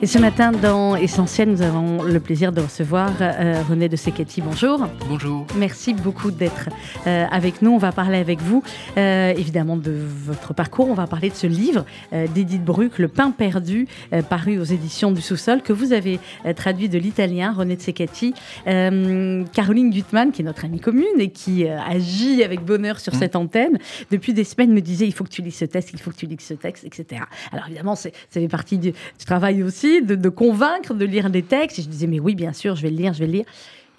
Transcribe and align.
Et 0.00 0.06
ce 0.06 0.20
matin, 0.20 0.52
dans 0.52 0.94
Essentiel, 0.94 1.50
nous 1.50 1.60
avons 1.60 2.04
le 2.04 2.20
plaisir 2.20 2.52
de 2.52 2.60
recevoir 2.60 3.10
euh, 3.20 3.60
René 3.68 3.88
de 3.88 3.96
Secchetti. 3.96 4.40
Bonjour. 4.40 4.86
Bonjour. 5.08 5.44
Merci 5.56 5.92
beaucoup 5.92 6.30
d'être 6.30 6.68
euh, 7.08 7.26
avec 7.32 7.62
nous. 7.62 7.72
On 7.72 7.78
va 7.78 7.90
parler 7.90 8.18
avec 8.18 8.40
vous, 8.40 8.62
euh, 8.96 9.30
évidemment, 9.36 9.76
de 9.76 9.92
votre 10.24 10.54
parcours. 10.54 10.88
On 10.88 10.94
va 10.94 11.08
parler 11.08 11.30
de 11.30 11.34
ce 11.34 11.48
livre 11.48 11.84
d'Edith 12.12 12.64
Bruck, 12.64 12.98
Le 12.98 13.08
pain 13.08 13.32
perdu, 13.32 13.88
paru 14.30 14.60
aux 14.60 14.64
éditions 14.64 15.10
du 15.10 15.20
Sous-sol, 15.20 15.62
que 15.62 15.72
vous 15.72 15.92
avez 15.92 16.20
traduit 16.54 16.88
de 16.88 16.98
l'italien, 16.98 17.52
René 17.52 17.74
de 17.74 17.80
Secchetti. 17.82 18.34
Caroline 18.64 19.90
Gutmann, 19.90 20.30
qui 20.30 20.42
est 20.42 20.44
notre 20.44 20.64
amie 20.64 20.80
commune 20.80 21.18
et 21.18 21.30
qui 21.30 21.66
agit 21.66 22.44
avec 22.44 22.64
bonheur 22.64 23.00
sur 23.00 23.14
mmh. 23.14 23.18
cette 23.18 23.34
antenne, 23.34 23.78
depuis 24.12 24.32
des 24.32 24.44
semaines 24.44 24.72
me 24.72 24.80
disait 24.80 25.06
il 25.06 25.12
faut 25.12 25.24
que 25.24 25.30
tu 25.30 25.42
lis 25.42 25.50
ce 25.50 25.64
texte, 25.64 25.90
il 25.92 25.98
faut 25.98 26.12
que 26.12 26.16
tu 26.16 26.26
lis 26.26 26.36
ce 26.38 26.54
texte, 26.54 26.84
etc. 26.84 27.22
Alors 27.50 27.66
évidemment, 27.66 27.96
ça 27.96 28.10
fait 28.30 28.48
partie 28.48 28.78
du 28.78 28.92
travail 29.26 29.62
aussi 29.64 29.87
de, 30.00 30.28
convaincre 30.28 30.94
de 30.94 31.04
lire 31.04 31.30
des 31.30 31.42
textes. 31.42 31.78
Et 31.78 31.82
je 31.82 31.88
disais, 31.88 32.06
mais 32.06 32.20
oui, 32.20 32.34
bien 32.34 32.52
sûr, 32.52 32.76
je 32.76 32.82
vais 32.82 32.90
le 32.90 32.96
lire, 32.96 33.12
je 33.12 33.20
vais 33.20 33.26
le 33.26 33.32
lire. 33.32 33.44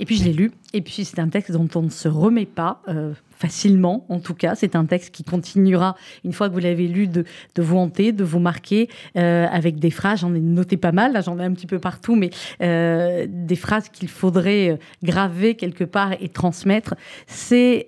Et 0.02 0.05
puis 0.05 0.15
je 0.15 0.23
l'ai 0.23 0.34
lu. 0.34 0.52
Et 0.73 0.81
puis 0.81 1.03
c'est 1.03 1.20
un 1.20 1.27
texte 1.27 1.52
dont 1.52 1.67
on 1.75 1.81
ne 1.81 1.89
se 1.89 2.07
remet 2.07 2.45
pas. 2.45 2.81
Euh, 2.88 3.13
facilement, 3.39 4.05
en 4.09 4.20
tout 4.20 4.34
cas. 4.34 4.55
C'est 4.55 4.75
un 4.75 4.84
texte 4.84 5.15
qui 5.15 5.23
continuera, 5.23 5.95
une 6.25 6.34
fois 6.34 6.49
que 6.49 6.53
vous 6.53 6.59
l'avez 6.59 6.88
lu, 6.88 7.07
de, 7.07 7.23
vous 7.57 7.77
hanter, 7.77 8.12
de 8.12 8.25
vous 8.25 8.39
marquer, 8.39 8.89
euh, 9.15 9.48
avec 9.49 9.79
des 9.79 9.91
phrases, 9.91 10.20
j'en 10.20 10.35
ai 10.35 10.41
noté 10.41 10.75
pas 10.75 10.91
mal, 10.91 11.13
là 11.13 11.21
j'en 11.21 11.39
ai 11.39 11.45
un 11.45 11.53
petit 11.53 11.65
peu 11.65 11.79
partout, 11.79 12.17
mais 12.17 12.31
euh, 12.62 13.27
des 13.29 13.55
phrases 13.55 13.87
qu'il 13.87 14.09
faudrait 14.09 14.77
graver 15.03 15.55
quelque 15.55 15.85
part 15.85 16.12
et 16.20 16.27
transmettre. 16.27 16.95
C'est 17.27 17.85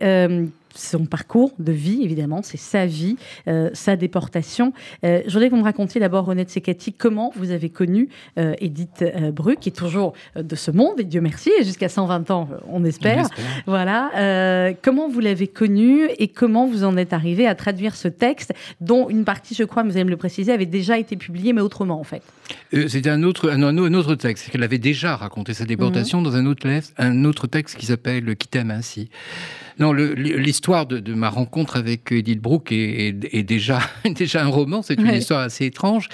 son 0.76 1.06
parcours 1.06 1.52
de 1.60 1.72
vie, 1.72 2.00
évidemment, 2.04 2.42
c'est 2.44 2.58
sa 2.58 2.86
vie, 2.86 3.18
euh, 3.48 3.70
sa 3.74 3.96
déportation. 3.96 4.74
Euh, 5.04 5.22
je 5.26 5.32
voudrais 5.32 5.48
que 5.48 5.52
vous 5.52 5.60
me 5.60 5.66
racontiez 5.66 6.00
d'abord, 6.00 6.26
René 6.26 6.46
Sekati, 6.48 6.94
comment 6.94 7.32
vous 7.36 7.52
avez 7.52 7.70
connu 7.70 8.10
euh, 8.38 8.54
Edith 8.60 9.04
Bruck, 9.34 9.60
qui 9.60 9.70
est 9.70 9.74
toujours 9.74 10.14
de 10.36 10.56
ce 10.56 10.72
monde, 10.72 11.00
et 11.00 11.04
Dieu 11.04 11.22
merci, 11.22 11.52
jusqu'à 11.64 11.90
120 11.90 12.32
ans, 12.32 12.50
on 12.70 12.84
espère. 12.86 13.28
Voilà. 13.66 14.74
comment 14.82 15.10
vous 15.10 15.20
l'avez 15.20 15.48
connue 15.48 16.08
et 16.18 16.28
comment 16.28 16.68
vous 16.68 16.84
en 16.84 16.98
êtes 16.98 17.14
arrivé 17.14 17.48
à 17.48 17.56
traduire 17.56 17.96
ce 17.96 18.08
texte, 18.08 18.54
dont 18.80 19.10
une 19.10 19.24
partie, 19.24 19.56
je 19.56 19.64
crois, 19.64 19.84
vous 19.84 19.92
allez 19.92 20.04
me 20.04 20.10
le 20.10 20.18
préciser, 20.18 20.52
avait 20.52 20.66
déjà 20.66 20.98
été 20.98 21.16
publiée, 21.16 21.54
mais 21.54 21.62
autrement, 21.62 22.00
en 22.00 22.04
fait 22.04 22.22
C'était 22.88 23.10
un 23.10 23.24
autre, 23.24 23.50
un, 23.50 23.78
autre 23.78 24.16
texte, 24.16 24.50
qu'elle 24.50 24.64
avait 24.64 24.78
déjà 24.78 25.16
raconté 25.16 25.54
sa 25.54 25.66
déportation 25.66 26.20
mhm. 26.20 26.24
dans 26.26 26.36
un 26.36 26.46
autre, 26.46 26.68
un 26.98 27.26
autre 27.26 27.48
texte 27.48 27.78
qui 27.78 27.86
s'appelle 27.86 28.36
Qui 28.36 28.48
t'aime 28.48 28.72
ainsi. 28.72 29.10
Non, 29.80 29.94
l'histoire 29.94 30.86
de, 30.86 31.14
ma 31.14 31.30
rencontre 31.30 31.78
avec 31.78 32.12
Edith 32.12 32.42
Brooke 32.42 32.72
est, 32.72 33.44
déjà, 33.44 33.80
déjà 34.06 34.44
un 34.44 34.48
roman. 34.48 34.82
C'est 34.82 35.00
une 35.00 35.08
histoire 35.14 35.42
assez 35.42 35.66
étrange. 35.66 36.10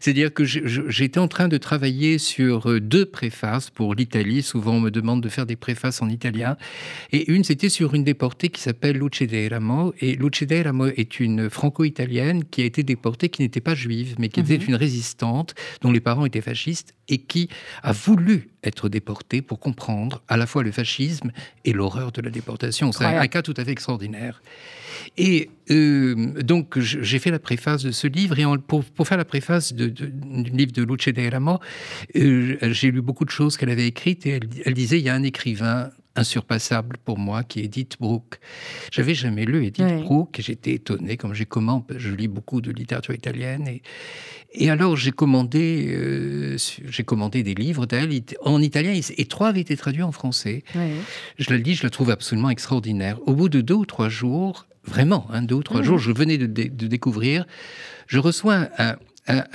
C'est-à-dire 0.00 0.32
que 0.32 0.44
j'étais 0.44 1.18
en 1.18 1.28
train 1.28 1.48
de 1.48 1.56
travailler 1.56 2.18
sur 2.18 2.70
euh, 2.70 2.80
deux 2.80 3.06
préfaces 3.06 3.70
pour 3.70 3.94
l'Italie. 3.94 4.42
Souvent, 4.42 4.74
on 4.74 4.80
me 4.80 4.90
demande 4.90 5.22
de 5.22 5.28
faire 5.28 5.46
des 5.46 5.56
préfaces 5.56 6.02
en 6.02 6.08
italien. 6.08 6.56
Et 7.12 7.30
une, 7.30 7.44
c'était 7.44 7.68
sur 7.68 7.94
une 7.94 8.04
déportée 8.04 8.48
qui 8.48 8.60
s'appelle 8.60 8.98
Luce 8.98 9.22
Ramo. 9.50 9.94
Et 10.00 10.16
Luce 10.16 10.44
Ramo 10.64 10.86
est 10.86 11.20
une 11.20 11.50
franco-italienne 11.50 12.44
qui 12.44 12.62
a 12.62 12.64
été 12.64 12.82
déportée, 12.82 13.28
qui 13.28 13.42
n'était 13.42 13.60
pas 13.60 13.74
juive, 13.74 14.16
mais 14.18 14.28
qui 14.28 14.40
était 14.40 14.58
mhm. 14.58 14.68
une 14.68 14.74
résistante, 14.76 15.54
dont 15.82 15.92
les 15.92 16.00
parents 16.00 16.26
étaient 16.26 16.40
fascistes, 16.40 16.94
et 17.10 17.18
qui 17.18 17.48
a 17.82 17.92
voulu 17.92 18.48
être 18.64 18.88
déportée 18.88 19.42
pour 19.42 19.58
comprendre 19.58 20.22
à 20.28 20.36
la 20.36 20.46
fois 20.46 20.62
le 20.62 20.72
fascisme 20.72 21.32
et 21.64 21.72
l'horreur 21.72 22.12
de 22.12 22.22
la 22.22 22.30
déportation. 22.30 22.92
C'est 22.92 23.04
un, 23.04 23.26
cas 23.26 23.42
tout 23.42 23.54
à 23.56 23.64
fait 23.64 23.72
extraordinaire. 23.72 24.42
Et 25.16 25.50
euh, 25.70 26.14
donc, 26.42 26.78
j'ai 26.78 27.18
fait 27.18 27.30
la 27.30 27.38
préface 27.38 27.82
de 27.82 27.90
ce 27.90 28.06
livre. 28.06 28.38
Et 28.38 28.44
pour, 28.66 28.84
faire 29.06 29.18
la 29.18 29.24
préface 29.24 29.72
du 29.72 29.92
livre 29.92 30.72
de 30.72 30.82
Luce 30.82 31.06
de 31.06 31.58
euh, 32.16 32.72
j'ai 32.72 32.90
lu 32.90 33.02
beaucoup 33.02 33.24
de 33.24 33.30
choses 33.30 33.56
qu'elle 33.56 33.70
avait 33.70 33.86
écrites. 33.86 34.26
Et 34.26 34.40
elle, 34.64 34.74
disait 34.74 34.98
il 34.98 35.04
y 35.04 35.08
a 35.08 35.14
un 35.14 35.22
écrivain 35.22 35.90
insurpassable 36.20 36.96
pour 37.04 37.18
moi, 37.18 37.42
qui 37.42 37.60
est 37.60 37.64
Edith 37.64 37.96
Brooke. 37.98 38.38
J'avais 38.92 39.14
jamais 39.14 39.44
lu 39.44 39.66
Edith 39.66 40.02
Brooke 40.02 40.38
et 40.38 40.42
j'étais 40.42 40.74
étonné, 40.74 41.16
comme 41.16 41.34
j'ai 41.34 41.46
commandé, 41.46 41.94
je 41.98 42.14
lis 42.14 42.28
beaucoup 42.28 42.60
de 42.60 42.70
littérature 42.70 43.14
italienne. 43.14 43.66
Et, 43.66 43.82
et 44.52 44.70
alors 44.70 44.96
j'ai 44.96 45.12
commandé, 45.12 45.88
euh, 45.90 46.56
j'ai 46.88 47.04
commandé 47.04 47.42
des 47.42 47.54
livres 47.54 47.86
d'elle 47.86 48.10
en 48.42 48.60
italien 48.60 48.92
et 48.94 49.24
trois 49.26 49.48
avaient 49.48 49.60
été 49.60 49.76
traduits 49.76 50.02
en 50.02 50.12
français. 50.12 50.62
Je 51.38 51.50
la 51.50 51.56
lis, 51.56 51.74
je 51.74 51.82
la 51.84 51.90
trouve 51.90 52.10
absolument 52.10 52.50
extraordinaire. 52.50 53.18
Au 53.26 53.34
bout 53.34 53.48
de 53.48 53.60
deux 53.60 53.74
ou 53.74 53.86
trois 53.86 54.08
jours, 54.08 54.66
vraiment, 54.84 55.26
hein, 55.30 55.42
deux 55.42 55.56
ou 55.56 55.62
trois 55.62 55.82
jours, 55.82 55.98
je 55.98 56.12
venais 56.12 56.38
de, 56.38 56.46
de 56.46 56.86
découvrir, 56.86 57.46
je 58.06 58.18
reçois 58.18 58.68
un, 58.78 58.88
un, 58.88 58.96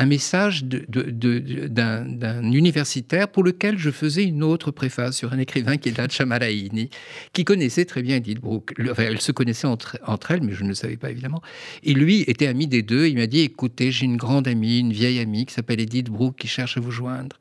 message 0.06 0.64
d'un 0.66 2.52
universitaire 2.52 3.28
pour 3.28 3.44
lequel 3.44 3.78
je 3.78 3.92
faisais 3.92 4.24
une 4.24 4.44
autre 4.44 4.72
préface 4.72 5.18
sur 5.18 5.34
un 5.34 5.40
écrivain 5.40 5.78
qui 5.78 5.90
est 5.90 5.92
Dacia 5.94 6.26
Maraini, 6.26 6.90
qui 7.34 7.44
connaissait 7.44 7.86
très 7.86 8.02
bien 8.02 8.18
Edith 8.18 8.40
Brooke. 8.40 8.74
Enfin, 8.90 9.04
elles 9.04 9.22
se 9.22 9.32
connaissaient 9.32 9.68
entre, 9.68 9.98
entre, 10.06 10.32
elles, 10.32 10.44
mais 10.44 10.54
je 10.54 10.64
ne 10.64 10.70
le 10.70 10.76
savais 10.76 10.98
pas 10.98 11.12
évidemment. 11.12 11.42
Et 11.84 11.94
lui 11.94 12.22
était 12.28 12.48
ami 12.48 12.68
des 12.68 12.82
deux. 12.82 13.08
Il 13.08 13.18
m'a 13.18 13.28
dit 13.28 13.42
écoutez, 13.42 13.92
j'ai 13.92 14.06
une 14.06 14.18
grande 14.18 14.48
amie, 14.48 14.80
une 14.80 14.94
vieille 14.94 15.20
amie 15.20 15.46
qui 15.46 15.54
s'appelle 15.54 15.80
Edith 15.80 16.10
Brooke 16.10 16.38
qui 16.38 16.48
cherche 16.48 16.78
à 16.78 16.80
vous 16.80 16.92
joindre. 16.92 17.38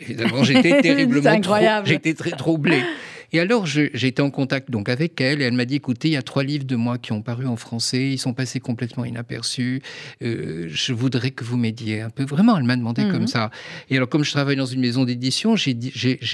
Évidemment, 0.00 0.44
j'étais 0.44 0.80
terriblement 0.82 1.40
j'étais 1.84 2.14
très 2.14 2.30
troublé. 2.30 2.82
Et 3.32 3.40
alors, 3.40 3.66
été 4.10 4.22
en 4.22 4.30
contact 4.30 4.70
donc 4.70 4.88
avec 4.88 5.20
elle 5.20 5.40
et 5.40 5.44
elle 5.44 5.54
m'a 5.54 5.64
dit 5.64 5.76
écoutez, 5.76 6.08
il 6.08 6.12
y 6.12 6.16
a 6.16 6.22
trois 6.22 6.42
livres 6.42 6.64
de 6.64 6.76
moi 6.76 6.98
qui 6.98 7.12
ont 7.12 7.22
paru 7.22 7.46
en 7.46 7.56
français, 7.56 8.10
ils 8.10 8.18
sont 8.18 8.34
passés 8.34 8.60
complètement 8.60 9.04
inaperçus. 9.04 9.82
Euh, 10.22 10.66
je 10.68 10.92
voudrais 10.92 11.30
que 11.30 11.44
vous 11.44 11.56
m'aidiez 11.56 12.00
un 12.00 12.10
peu. 12.10 12.24
Vraiment, 12.24 12.56
elle 12.56 12.64
m'a 12.64 12.76
demandé 12.76 13.02
comme 13.02 13.22
mhm. 13.22 13.26
ça. 13.26 13.50
Et 13.88 13.96
alors, 13.96 14.08
comme 14.08 14.24
je 14.24 14.30
travaille 14.30 14.56
dans 14.56 14.66
une 14.66 14.80
maison 14.80 15.04
d'édition, 15.04 15.56
j'ai 15.56 15.74
dit, 15.74 15.92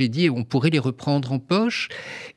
dit 0.09 0.31
on 0.31 0.45
pourrait 0.45 0.71
les 0.71 0.79
reprendre 0.79 1.33
en 1.33 1.39
poche. 1.39 1.89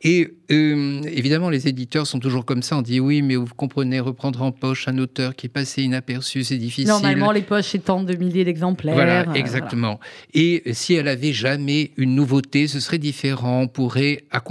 Et 0.02 0.36
euh, 0.52 1.02
évidemment, 1.04 1.50
les 1.50 1.68
éditeurs 1.68 2.08
sont 2.08 2.20
toujours 2.20 2.46
comme 2.46 2.64
ça. 2.64 2.78
On 2.78 2.82
dit 2.82 3.00
oui, 3.00 3.22
mais 3.22 3.36
vous 3.36 3.46
comprenez, 3.56 4.00
reprendre 4.00 4.42
en 4.42 4.52
poche 4.52 4.88
un 4.88 4.98
auteur 4.98 5.36
qui 5.36 5.48
est 5.48 5.50
passé 5.50 5.84
inaperçu, 5.84 6.44
c'est 6.44 6.58
difficile. 6.58 6.88
Normalement, 6.88 7.32
les 7.32 7.42
poches 7.42 7.76
étant 7.76 8.04
de 8.04 8.16
milliers 8.16 8.46
d'exemplaires. 8.46 8.96
Voilà, 8.96 9.30
euh, 9.30 9.34
exactement. 9.34 10.00
Et 10.34 10.64
si 10.74 10.96
elle 10.96 11.08
avait 11.08 11.34
jamais 11.34 11.92
une 11.98 12.16
nouveauté, 12.16 12.68
ce 12.68 12.80
serait 12.80 12.98
différent. 12.98 13.62
On 13.62 13.68
pourrait 13.68 14.24
accompagner. 14.32 14.49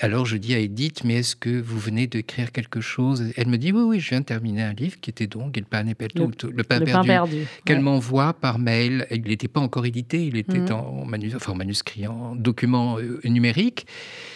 Alors 0.00 0.24
je 0.24 0.36
dis 0.36 0.54
à 0.54 0.58
Edith, 0.58 1.04
mais 1.04 1.16
est-ce 1.16 1.36
que 1.36 1.60
vous 1.60 1.78
venez 1.78 2.06
d'écrire 2.06 2.50
quelque 2.50 2.80
chose? 2.80 3.30
Elle 3.36 3.48
me 3.48 3.58
dit, 3.58 3.72
oui, 3.72 3.82
oui, 3.82 4.00
je 4.00 4.08
viens 4.08 4.20
de 4.20 4.24
terminer 4.24 4.62
un 4.62 4.72
livre 4.72 4.98
qui 5.00 5.10
était 5.10 5.26
donc 5.26 5.56
Il 5.56 5.64
pain, 5.64 5.84
le, 5.84 6.50
le 6.50 6.62
pain 6.64 6.80
perdu, 6.80 7.46
qu'elle 7.64 7.80
m'envoie 7.80 8.32
par 8.32 8.58
mail. 8.58 9.06
Il 9.10 9.22
n'était 9.22 9.48
pas 9.48 9.60
encore 9.60 9.84
édité, 9.84 10.24
il 10.24 10.36
était 10.36 10.58
mhm. 10.58 10.72
en, 10.72 11.54
manuscrit, 11.54 12.06
en 12.06 12.34
document 12.34 12.98
euh, 12.98 13.20
numérique. 13.24 13.86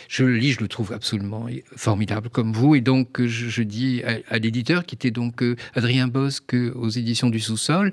Je 0.08 0.24
le 0.24 0.36
lis, 0.36 0.52
je 0.52 0.60
le 0.60 0.68
trouve 0.68 0.92
absolument 0.92 1.46
formidable 1.76 2.30
comme 2.30 2.52
vous. 2.52 2.74
Et 2.74 2.80
donc 2.80 3.24
je, 3.24 3.62
dis 3.62 4.02
à, 4.28 4.38
l'éditeur, 4.38 4.84
qui 4.84 4.94
était 4.94 5.10
donc 5.10 5.42
euh, 5.42 5.56
Adrien 5.74 6.08
Bosque 6.08 6.56
aux 6.74 6.88
éditions 6.88 7.30
du 7.30 7.40
Sous-sol, 7.40 7.92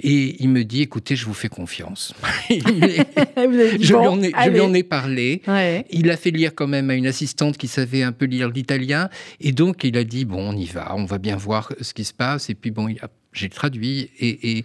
et 0.00 0.42
il 0.42 0.48
me 0.48 0.64
dit, 0.64 0.82
écoutez, 0.82 1.16
je 1.16 1.26
vous 1.26 1.34
fais 1.34 1.48
confiance. 1.48 2.14
je, 2.50 4.52
lui 4.52 4.60
en 4.60 4.74
ai, 4.74 4.82
parlé. 4.82 5.42
Il 5.90 6.10
a 6.10 6.16
fait 6.16 6.30
lire 6.30 6.54
quand 6.54 6.66
même 6.66 6.90
à 6.90 6.94
une 6.94 7.06
assistante 7.06 7.58
qui 7.58 7.68
savait 7.68 8.02
un 8.02 8.12
peu 8.12 8.24
lire 8.24 8.48
l'italien. 8.48 9.08
Et 9.40 9.52
donc, 9.52 9.84
il 9.84 9.96
a 9.96 10.04
dit, 10.04 10.24
bon, 10.24 10.50
on 10.50 10.56
y 10.56 10.66
va, 10.66 10.94
on 10.96 11.04
va 11.04 11.18
bien 11.18 11.36
voir 11.36 11.72
ce 11.80 11.92
qui 11.92 12.04
se 12.04 12.14
passe. 12.14 12.50
Et 12.50 12.54
puis, 12.54 12.70
bon, 12.70 12.88
j'ai 13.32 13.48
traduit. 13.48 14.10
et 14.20 14.64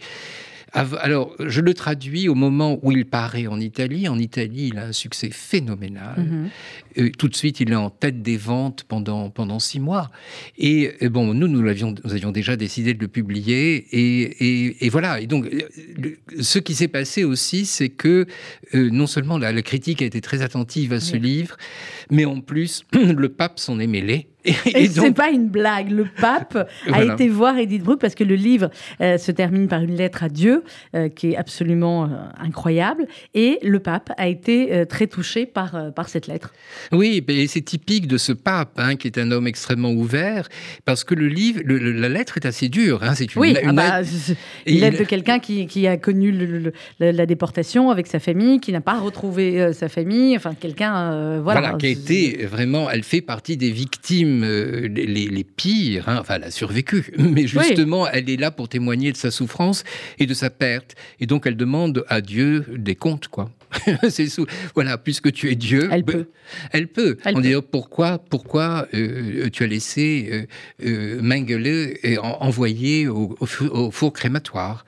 alors, 0.75 1.33
je 1.39 1.61
le 1.61 1.73
traduis 1.73 2.27
au 2.27 2.35
moment 2.35 2.79
où 2.81 2.91
il 2.91 3.05
paraît 3.05 3.47
en 3.47 3.59
Italie. 3.59 4.07
En 4.07 4.19
Italie, 4.19 4.69
il 4.71 4.77
a 4.77 4.87
un 4.87 4.91
succès 4.91 5.29
phénoménal. 5.31 6.15
Mhm. 6.17 6.49
Euh, 6.97 7.09
tout 7.17 7.27
de 7.27 7.35
suite, 7.35 7.59
il 7.59 7.71
est 7.71 7.75
en 7.75 7.89
tête 7.89 8.21
des 8.21 8.37
ventes 8.37 8.83
pendant, 8.83 9.29
pendant 9.29 9.59
six 9.59 9.79
mois. 9.79 10.11
Et, 10.57 10.91
euh, 11.01 11.09
bon, 11.09 11.33
nous, 11.33 11.47
nous, 11.47 11.67
avions, 11.67 11.95
nous 12.03 12.13
avions 12.13 12.31
déjà 12.31 12.55
décidé 12.55 12.93
de 12.93 12.99
le 12.99 13.07
publier. 13.07 13.85
Et, 13.91 14.85
et, 14.85 14.89
voilà. 14.89 15.21
Et 15.21 15.27
donc, 15.27 15.45
euh, 15.45 16.17
ce 16.41 16.59
qui 16.59 16.75
s'est 16.75 16.87
passé 16.87 17.23
aussi, 17.23 17.65
c'est 17.65 17.89
que 17.89 18.25
non 18.73 19.07
seulement 19.07 19.37
la, 19.37 19.53
critique 19.61 20.01
a 20.01 20.05
été 20.05 20.21
très 20.21 20.41
attentive 20.41 20.93
à 20.93 20.99
ce 20.99 21.15
livre, 21.15 21.57
mais 22.11 22.25
en 22.25 22.41
plus, 22.41 22.83
le 22.93 23.29
pape 23.29 23.59
s'en 23.59 23.79
est 23.79 23.87
mêlé. 23.87 24.27
Et, 24.45 24.87
c'est 24.87 25.13
pas 25.13 25.29
une 25.29 25.47
blague. 25.47 25.91
Le 25.91 26.05
pape 26.05 26.69
a 26.91 27.03
été 27.13 27.29
voir 27.29 27.57
Edith 27.57 27.83
Bruck 27.83 27.99
parce 27.99 28.15
que 28.15 28.23
le 28.23 28.35
livre 28.35 28.69
euh, 29.01 29.17
se 29.17 29.31
termine 29.31 29.67
par 29.67 29.81
une 29.81 29.95
lettre 29.95 30.23
à 30.23 30.29
Dieu 30.29 30.63
euh, 30.95 31.09
qui 31.09 31.31
est 31.31 31.37
absolument 31.37 32.05
euh, 32.05 32.07
incroyable. 32.39 33.07
Et 33.33 33.59
le 33.63 33.79
pape 33.79 34.11
a 34.17 34.27
été 34.27 34.85
très 34.87 35.07
touché 35.07 35.45
par, 35.45 35.93
par 35.93 36.09
cette 36.09 36.27
lettre. 36.27 36.53
Oui, 36.91 37.23
et 37.27 37.47
c'est 37.47 37.61
typique 37.61 38.07
de 38.07 38.17
ce 38.17 38.31
pape 38.31 38.73
hein, 38.77 38.95
qui 38.95 39.07
est 39.07 39.17
un 39.17 39.31
homme 39.31 39.47
extrêmement 39.47 39.91
ouvert 39.91 40.47
parce 40.85 41.03
que 41.03 41.15
le 41.15 41.27
livre, 41.27 41.61
la 41.65 42.09
lettre 42.09 42.37
est 42.37 42.45
assez 42.45 42.69
dure. 42.69 43.03
Hein, 43.03 43.15
c'est 43.15 43.33
une, 43.35 43.41
oui, 43.41 43.55
une, 43.61 43.79
ah 43.79 44.01
bah, 44.01 44.09
lettre 44.65 44.99
de 44.99 45.03
quelqu'un 45.03 45.39
qui, 45.39 45.67
qui, 45.67 45.87
a 45.87 45.97
connu 45.97 46.33
la 46.99 47.25
déportation 47.25 47.89
avec 47.89 48.07
sa 48.07 48.19
famille, 48.19 48.59
qui 48.59 48.71
n'a 48.71 48.81
pas 48.81 48.99
retrouvé 48.99 49.73
sa 49.73 49.89
famille, 49.89 50.35
enfin 50.35 50.53
quelqu'un 50.59 51.39
voilà, 51.41 51.73
qui 51.73 51.85
a 51.85 51.89
été 51.89 52.45
vraiment, 52.45 52.89
elle 52.89 53.03
fait 53.03 53.21
partie 53.21 53.57
des 53.57 53.71
victimes 53.71 54.34
les, 54.43 55.05
les, 55.07 55.43
pires. 55.43 56.09
Hein. 56.09 56.17
Enfin, 56.19 56.35
elle 56.35 56.43
a 56.43 56.51
survécu, 56.51 57.13
mais 57.17 57.47
justement, 57.47 58.07
elle 58.07 58.29
est 58.29 58.37
là 58.37 58.51
pour 58.51 58.69
témoigner 58.69 59.11
de 59.11 59.17
sa 59.17 59.31
souffrance 59.31 59.83
et 60.19 60.25
de 60.25 60.33
sa 60.33 60.49
perte. 60.49 60.95
Et 61.19 61.25
donc, 61.25 61.45
elle 61.45 61.57
demande 61.57 62.05
à 62.09 62.21
Dieu 62.21 62.65
des 62.75 62.95
comptes, 62.95 63.27
quoi. 63.27 63.51
c'est 64.09 64.27
sous... 64.27 64.45
Voilà, 64.73 64.97
puisque 64.97 65.31
tu 65.31 65.51
es 65.51 65.55
Dieu, 65.55 65.89
elle 65.91 66.03
peut. 66.03 66.27
Elle 66.71 66.87
peut. 66.87 67.17
On 67.25 67.39
dit 67.39 67.53
pourquoi, 67.71 68.19
pourquoi 68.19 68.87
euh, 68.93 69.49
tu 69.49 69.63
as 69.63 69.67
laissé 69.67 70.29
euh, 70.31 70.85
euh 70.85 71.21
Mengele 71.21 71.97
envoyer 72.21 73.07
au, 73.07 73.35
au, 73.39 73.91
four 73.91 74.13
crématoire? 74.13 74.85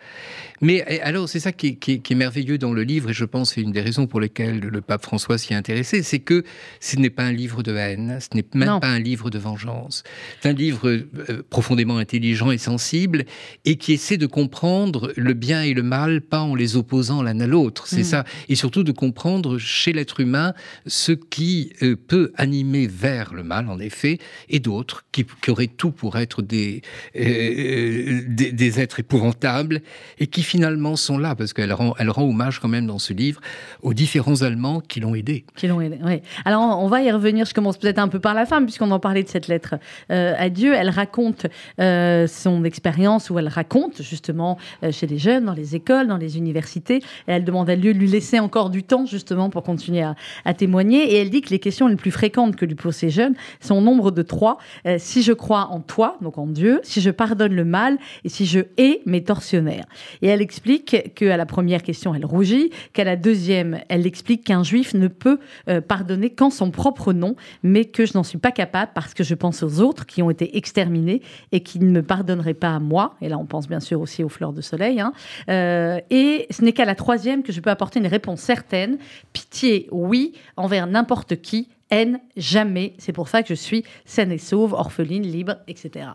Mais 0.62 1.02
alors, 1.02 1.30
c'est 1.30 1.40
ça 1.40 1.52
qui 1.52 1.78
est, 1.88 2.16
merveilleux 2.16 2.58
dans 2.58 2.74
le 2.74 2.84
livre, 2.84 3.12
et 3.12 3.14
je 3.14 3.26
pense 3.26 3.54
c'est 3.54 3.62
une 3.62 3.72
des 3.72 3.82
raisons 3.82 4.08
pour 4.08 4.20
lesquelles 4.20 4.60
le 4.60 4.82
pape 4.82 5.04
François 5.04 5.38
s'y 5.38 5.54
est 5.54 5.56
intéressé, 5.56 6.02
c'est 6.02 6.20
que 6.20 6.44
ce 6.80 6.96
n'est 6.98 7.12
pas 7.12 7.24
un 7.24 7.32
livre 7.32 7.62
de 7.62 7.76
haine, 7.76 8.20
ce 8.20 8.36
n'est 8.36 8.46
même 8.56 8.80
pas 8.80 8.88
un 8.88 9.00
livre 9.00 9.30
de 9.30 9.38
vengeance. 9.38 10.04
C'est 10.42 10.50
un 10.50 10.54
livre 10.54 10.88
euh, 10.90 11.44
profondément 11.50 11.98
intelligent 11.98 12.50
et 12.50 12.58
sensible, 12.58 13.26
et 13.66 13.76
qui 13.76 13.94
essaie 13.94 14.18
de 14.18 14.26
comprendre 14.26 15.14
le 15.16 15.34
bien 15.34 15.62
et 15.62 15.74
le 15.74 15.84
mal, 15.84 16.22
pas 16.22 16.42
en 16.42 16.56
les 16.56 16.76
opposant 16.76 17.22
l'un 17.22 17.40
à 17.40 17.48
l'autre. 17.48 17.88
C'est 17.88 18.02
mm. 18.02 18.04
ça. 18.04 18.24
Et 18.50 18.56
surtout 18.56 18.84
de 18.84 18.92
comprendre 18.92 19.58
chez 19.60 19.94
l'être 19.94 20.20
humain 20.20 20.54
ce 20.88 21.12
qui 21.12 21.74
euh, 21.84 21.96
peut 21.96 22.32
animer 22.36 22.88
vers 22.88 23.34
le 23.34 23.44
mal, 23.44 23.70
en 23.70 23.80
effet, 23.80 24.18
et 24.50 24.60
d'autres 24.60 25.06
qui, 25.12 25.26
auraient 25.48 25.68
tout 25.68 25.92
pour 25.92 26.18
être 26.18 26.42
des, 26.42 26.82
euh, 27.16 28.22
des, 28.28 28.52
des 28.52 28.80
êtres 28.80 29.00
épouvantables, 29.00 29.82
et 30.20 30.28
qui 30.28 30.44
finalement 30.48 30.96
sont 30.96 31.18
là, 31.18 31.36
parce 31.36 31.54
qu'elle 31.54 31.74
rend, 31.74 31.94
elle 32.00 32.10
rend 32.10 32.24
hommage 32.24 32.60
quand 32.60 32.70
même 32.70 32.88
dans 32.88 33.00
ce 33.00 33.14
livre 33.14 33.42
aux 33.82 33.94
différents 33.94 34.42
Allemands 34.42 34.80
qui 34.80 35.00
l'ont 35.02 35.14
aidé. 35.14 35.46
Qui 35.56 35.68
l'ont 35.68 35.82
aidé, 35.82 36.00
oui. 36.04 36.22
Alors 36.46 36.80
on 36.80 36.88
va 36.88 37.02
y 37.02 37.12
revenir, 37.12 37.46
je 37.46 37.54
commence 37.54 37.78
peut-être 37.78 38.00
un 38.00 38.08
peu 38.08 38.20
par 38.20 38.34
la 38.34 38.46
fin, 38.46 38.64
puisqu'on 38.64 38.92
en 38.92 39.00
parlait 39.00 39.24
de 39.24 39.28
cette 39.28 39.48
lettre 39.48 39.76
euh, 40.10 40.34
à 40.38 40.50
Dieu. 40.50 40.74
Elle 40.74 40.90
raconte 40.90 41.48
euh, 41.80 42.28
son 42.28 42.64
expérience, 42.64 43.30
où 43.30 43.38
elle 43.38 43.50
raconte 43.50 44.02
justement 44.02 44.58
euh, 44.84 44.92
chez 44.92 45.06
les 45.06 45.18
jeunes, 45.18 45.46
dans 45.46 45.54
les 45.54 45.76
écoles, 45.76 46.08
dans 46.08 46.18
les 46.18 46.38
universités. 46.38 46.98
Et 47.28 47.32
elle 47.32 47.44
demande 47.44 47.70
à 47.70 47.76
Dieu 47.76 47.94
de 47.94 48.00
lui 48.00 48.08
laisser 48.08 48.40
encore 48.40 48.70
du 48.70 48.84
temps 48.84 49.06
justement 49.06 49.50
pour 49.50 49.64
continuer 49.64 50.02
à, 50.02 50.16
à, 50.46 50.54
témoigner. 50.54 51.14
Et 51.14 51.18
elle 51.18 51.30
dit 51.30 51.42
que 51.42 51.50
les 51.50 51.60
questions 51.60 51.88
les 51.88 51.98
plus 51.98 52.12
fréquentes 52.12 52.56
que 52.56 52.66
lui 52.66 52.76
posent 52.76 52.96
ces 52.96 53.10
jeunes 53.10 53.36
sont 53.60 53.76
au 53.76 53.82
nombre 53.82 54.12
de 54.12 54.22
trois. 54.22 54.58
si 54.98 55.24
je 55.24 55.34
crois 55.34 55.68
en 55.72 55.82
toi, 55.82 56.18
donc 56.22 56.38
en 56.38 56.48
Dieu, 56.48 56.80
si 56.84 57.02
je 57.02 57.12
pardonne 57.12 57.54
le 57.54 57.66
mal, 57.66 57.98
et 58.24 58.30
si 58.30 58.46
je 58.46 58.62
hais 58.78 59.02
mes 59.06 59.24
tortionnaires. 59.24 59.86
Et 60.22 60.28
elle 60.28 60.37
elle 60.38 60.44
explique 60.44 61.14
qu'à 61.16 61.36
la 61.36 61.46
première 61.48 61.82
question, 61.82 62.14
elle 62.14 62.26
rougit, 62.26 62.70
qu'à 62.94 63.04
la 63.04 63.16
deuxième, 63.16 63.80
elle 63.90 64.06
explique 64.06 64.44
qu'un 64.44 64.62
juif 64.62 64.94
ne 64.94 65.08
peut 65.08 65.40
euh, 65.68 65.82
pardonner 65.82 66.30
qu'en 66.30 66.52
son 66.52 66.70
propre 66.70 67.12
nom, 67.12 67.36
mais 67.64 67.86
que 67.86 68.06
je 68.06 68.14
n'en 68.14 68.24
suis 68.24 68.38
pas 68.38 68.52
capable 68.52 68.92
parce 68.94 69.16
que 69.16 69.24
je 69.24 69.34
pense 69.34 69.64
aux 69.64 69.82
autres 69.82 70.06
qui 70.06 70.22
ont 70.22 70.30
été 70.30 70.56
exterminés 70.56 71.24
et 71.52 71.62
qui 71.62 71.80
ne 71.80 71.90
me 71.90 72.04
pardonneraient 72.04 72.54
pas 72.54 72.76
à 72.76 72.80
moi. 72.80 73.16
Et 73.22 73.30
là, 73.30 73.40
on 73.40 73.46
pense 73.46 73.68
bien 73.68 73.80
sûr 73.80 74.00
aussi 74.00 74.24
aux 74.24 74.30
fleurs 74.30 74.54
de 74.54 74.62
soleil. 74.62 75.00
Hein. 75.00 75.12
Euh, 75.50 76.00
et 76.12 76.46
ce 76.52 76.64
n'est 76.64 76.74
qu'à 76.74 76.86
la 76.86 76.96
troisième 76.96 77.42
que 77.42 77.52
je 77.52 77.60
peux 77.60 77.72
apporter 77.72 78.00
une 78.00 78.08
réponse 78.08 78.42
certaine. 78.42 79.00
Pitié, 79.34 79.88
oui, 79.92 80.34
envers 80.56 80.86
n'importe 80.86 81.42
qui, 81.42 81.68
haine 81.90 82.20
jamais. 82.36 82.94
C'est 82.98 83.14
pour 83.14 83.28
ça 83.28 83.44
que 83.44 83.50
je 83.50 83.54
suis 83.54 83.84
saine 84.06 84.32
et 84.32 84.38
sauve, 84.38 84.74
orpheline, 84.74 85.24
libre, 85.24 85.56
etc. 85.68 86.08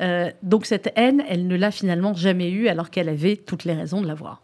Euh, 0.00 0.30
donc 0.42 0.66
cette 0.66 0.92
haine, 0.96 1.22
elle 1.28 1.46
ne 1.46 1.56
l'a 1.56 1.70
finalement 1.70 2.14
jamais 2.14 2.50
eue 2.50 2.68
alors 2.68 2.90
qu'elle 2.90 3.08
avait 3.08 3.36
toutes 3.36 3.64
les 3.64 3.74
raisons 3.74 4.00
de 4.00 4.06
l'avoir. 4.06 4.42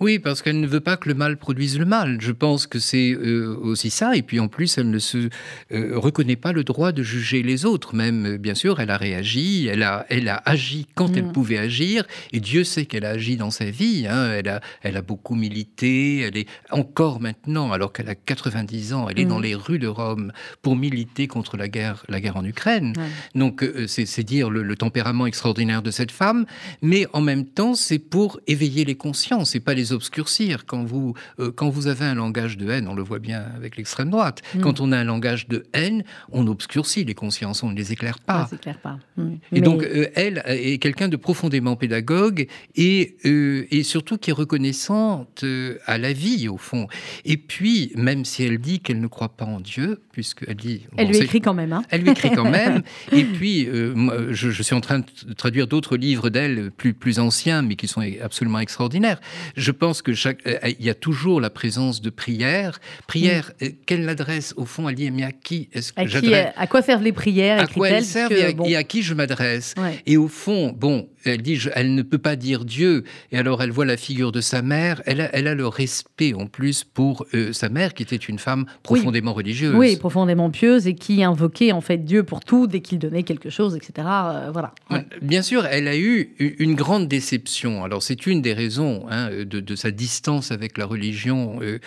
Oui, 0.00 0.18
parce 0.18 0.42
qu'elle 0.42 0.60
ne 0.60 0.66
veut 0.66 0.80
pas 0.80 0.96
que 0.96 1.08
le 1.08 1.14
mal 1.14 1.36
produise 1.36 1.78
le 1.78 1.84
mal. 1.84 2.18
Je 2.20 2.32
pense 2.32 2.66
que 2.66 2.78
c'est 2.78 3.12
euh, 3.12 3.56
aussi 3.62 3.90
ça. 3.90 4.16
Et 4.16 4.22
puis 4.22 4.40
en 4.40 4.48
plus, 4.48 4.78
elle 4.78 4.90
ne 4.90 4.98
se 4.98 5.28
euh, 5.72 5.98
reconnaît 5.98 6.36
pas 6.36 6.52
le 6.52 6.64
droit 6.64 6.92
de 6.92 7.02
juger 7.02 7.42
les 7.42 7.64
autres. 7.64 7.94
Même, 7.94 8.26
euh, 8.26 8.38
bien 8.38 8.54
sûr, 8.54 8.80
elle 8.80 8.90
a 8.90 8.96
réagi, 8.96 9.68
elle 9.68 9.82
a, 9.82 10.06
elle 10.08 10.28
a 10.28 10.42
agi 10.44 10.86
quand 10.94 11.16
elle 11.16 11.26
mm. 11.26 11.32
pouvait 11.32 11.58
agir. 11.58 12.04
Et 12.32 12.40
Dieu 12.40 12.64
sait 12.64 12.86
qu'elle 12.86 13.04
a 13.04 13.10
agi 13.10 13.36
dans 13.36 13.50
sa 13.50 13.66
vie. 13.66 14.06
Hein. 14.08 14.32
Elle, 14.32 14.48
a, 14.48 14.60
elle 14.82 14.96
a 14.96 15.02
beaucoup 15.02 15.34
milité. 15.34 16.20
Elle 16.20 16.36
est 16.36 16.48
encore 16.70 17.20
maintenant, 17.20 17.70
alors 17.72 17.92
qu'elle 17.92 18.08
a 18.08 18.14
90 18.16 18.94
ans, 18.94 19.08
elle 19.08 19.20
est 19.20 19.24
dans 19.24 19.38
mm. 19.38 19.44
les 19.44 19.54
rues 19.54 19.78
de 19.78 19.88
Rome 19.88 20.32
pour 20.62 20.74
militer 20.74 21.28
contre 21.28 21.56
la 21.56 21.68
guerre, 21.68 22.04
la 22.08 22.20
guerre 22.20 22.36
en 22.36 22.44
Ukraine. 22.44 22.94
Donc 23.34 23.64
c'est 23.86 24.22
dire 24.24 24.50
le, 24.50 24.62
le 24.62 24.76
tempérament 24.76 25.26
extraordinaire 25.26 25.82
de 25.82 25.90
cette 25.90 26.10
femme. 26.10 26.44
Mais 26.80 27.06
en 27.12 27.20
même 27.20 27.44
temps, 27.44 27.74
c'est 27.74 27.98
pour 27.98 28.40
éveiller 28.46 28.84
les 28.84 28.94
consciences. 28.94 29.51
C'est 29.52 29.60
pas 29.60 29.74
les 29.74 29.92
obscurcir. 29.92 30.64
Quand 30.64 30.82
vous, 30.82 31.12
euh, 31.38 31.52
quand 31.54 31.68
vous 31.68 31.86
avez 31.86 32.06
un 32.06 32.14
langage 32.14 32.56
de 32.56 32.70
haine, 32.70 32.88
on 32.88 32.94
le 32.94 33.02
voit 33.02 33.18
bien 33.18 33.44
avec 33.54 33.76
l'extrême 33.76 34.08
droite, 34.08 34.40
mm. 34.54 34.60
quand 34.62 34.80
on 34.80 34.92
a 34.92 34.96
un 34.96 35.04
langage 35.04 35.46
de 35.46 35.64
haine, 35.74 36.04
on 36.30 36.46
obscurcit 36.46 37.04
les 37.04 37.12
consciences, 37.12 37.62
on 37.62 37.68
ne 37.68 37.76
les 37.76 37.92
éclaire 37.92 38.18
pas. 38.18 38.48
pas. 38.82 38.98
Mm. 39.18 39.34
Et 39.52 39.60
donc, 39.60 39.82
euh, 39.82 40.06
elle 40.14 40.42
est 40.46 40.78
quelqu'un 40.78 41.08
de 41.08 41.16
profondément 41.16 41.76
pédagogue 41.76 42.46
et, 42.76 43.14
euh, 43.26 43.66
et 43.70 43.82
surtout 43.82 44.16
qui 44.16 44.30
est 44.30 44.32
reconnaissante 44.32 45.44
à 45.84 45.98
la 45.98 46.14
vie, 46.14 46.48
au 46.48 46.56
fond. 46.56 46.86
Et 47.26 47.36
puis, 47.36 47.92
même 47.94 48.24
si 48.24 48.44
elle 48.44 48.58
dit 48.58 48.80
qu'elle 48.80 49.02
ne 49.02 49.06
croit 49.06 49.36
pas 49.36 49.44
en 49.44 49.60
Dieu, 49.60 50.00
puisqu'elle 50.12 50.56
dit... 50.56 50.86
Elle 50.96 51.08
lui 51.08 51.18
écrit 51.18 51.42
quand 51.42 51.52
même. 51.52 51.74
Hein. 51.74 51.82
Elle 51.90 52.04
lui 52.04 52.10
écrit 52.10 52.30
quand 52.30 52.50
même. 52.50 52.80
et 53.12 53.24
puis, 53.24 53.66
je, 53.66 54.50
je, 54.50 54.62
suis 54.62 54.74
en 54.74 54.80
train 54.80 55.00
de 55.00 55.34
traduire 55.34 55.66
d'autres 55.66 55.98
livres 55.98 56.30
d'elle, 56.30 56.70
plus, 56.70 56.94
plus 56.94 57.18
anciens, 57.18 57.60
mais 57.60 57.76
qui 57.76 57.86
sont 57.86 58.02
absolument 58.22 58.60
extraordinaires. 58.60 59.20
Je 59.56 59.70
pense 59.70 60.02
que 60.02 60.14
chaque, 60.14 60.46
euh, 60.46 60.58
il 60.78 60.84
y 60.84 60.90
a 60.90 60.94
toujours 60.94 61.40
la 61.40 61.50
présence 61.50 62.00
de 62.00 62.10
prière. 62.10 62.80
Prière, 63.06 63.52
mm. 63.60 63.64
euh, 63.64 63.68
quelle 63.86 64.08
adresse 64.08 64.54
au 64.56 64.64
fond 64.64 64.90
dit 64.90 65.10
mais 65.10 65.24
à 65.24 65.32
qui 65.32 65.68
est-ce 65.72 65.92
que 65.92 66.06
j'adresse 66.06 66.52
À 66.56 66.66
quoi 66.66 66.82
servent 66.82 67.02
les 67.02 67.12
prières 67.12 67.60
À 67.60 67.66
quoi 67.66 67.88
elles 67.88 68.04
servent 68.04 68.32
et, 68.32 68.76
à, 68.76 68.84
qui 68.84 69.02
je 69.02 69.14
m'adresse? 69.14 69.74
Et 70.06 70.16
au 70.16 70.28
fond, 70.28 70.74
bon, 70.76 71.08
elle 71.24 71.42
dit, 71.42 71.58
elle 71.74 71.94
ne 71.94 72.02
peut 72.02 72.18
pas 72.18 72.36
dire 72.36 72.64
Dieu. 72.64 73.04
Et 73.30 73.38
alors 73.38 73.62
elle 73.62 73.70
voit 73.70 73.84
la 73.84 73.96
figure 73.96 74.32
de 74.32 74.40
sa 74.40 74.62
mère. 74.62 75.02
Elle 75.06 75.20
a, 75.20 75.34
elle 75.34 75.46
a 75.46 75.54
le 75.54 75.66
respect 75.66 76.34
en 76.34 76.46
plus 76.46 76.84
pour 76.84 77.26
euh, 77.34 77.52
sa 77.52 77.68
mère, 77.68 77.94
qui 77.94 78.02
était 78.02 78.16
une 78.16 78.38
femme 78.38 78.66
profondément 78.82 79.32
religieuse. 79.32 79.74
Oui, 79.74 79.96
profondément 79.96 80.50
pieuse 80.50 80.86
et 80.86 80.94
qui 80.94 81.22
invoquait 81.22 81.72
en 81.72 81.80
fait 81.80 81.98
Dieu 81.98 82.22
pour 82.22 82.40
tout 82.40 82.66
dès 82.66 82.80
qu'il 82.80 82.98
donnait 82.98 83.22
quelque 83.22 83.50
chose, 83.50 83.76
etc. 83.76 84.06
voilà. 84.52 84.74
Bien 85.20 85.42
sûr, 85.42 85.66
elle 85.66 85.88
a 85.88 85.96
eu 85.96 86.34
une 86.38 86.74
grande 86.74 87.08
déception. 87.08 87.84
Alors 87.84 88.02
c'est 88.02 88.26
une 88.26 88.42
des 88.42 88.52
raisons 88.52 89.06
hein, 89.10 89.30
de, 89.30 89.60
de, 89.60 89.76
sa 89.76 89.90
distance 89.90 90.52
avec 90.52 90.78
la 90.78 90.86
religion 90.86 91.58
euh, 91.62 91.78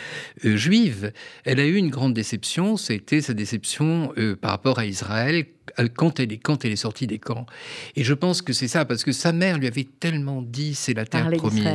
euh, 0.46 0.56
juive, 0.58 1.12
elle 1.44 1.60
a 1.60 1.66
eu 1.66 1.76
une 1.76 1.90
grande 1.90 2.14
déception, 2.14 2.78
c'était 2.78 3.22
sa 3.22 3.34
déception 3.34 4.14
euh, 4.18 4.36
par 4.36 4.52
rapport 4.52 4.80
à 4.80 4.86
Israël 4.86 5.46
euh, 5.46 5.65
quand 5.96 6.19
elle, 6.19 6.34
est, 6.34 6.38
quand 6.38 6.66
elle 6.66 6.72
est 6.72 6.78
sortie 6.78 7.07
des 7.07 7.19
camps. 7.19 7.45
Et 7.95 8.04
je 8.04 8.14
pense 8.14 8.42
que 8.42 8.54
c'est 8.54 8.68
ça, 8.68 8.86
parce 8.86 9.04
que 9.04 9.12
sa 9.12 9.31
mère 9.31 9.57
lui 9.57 9.68
avait 9.68 9.88
tellement 10.00 10.42
dit 10.42 10.76
c'est 10.76 10.94
la 10.94 11.06
terre 11.06 11.30
promise. 11.31 11.66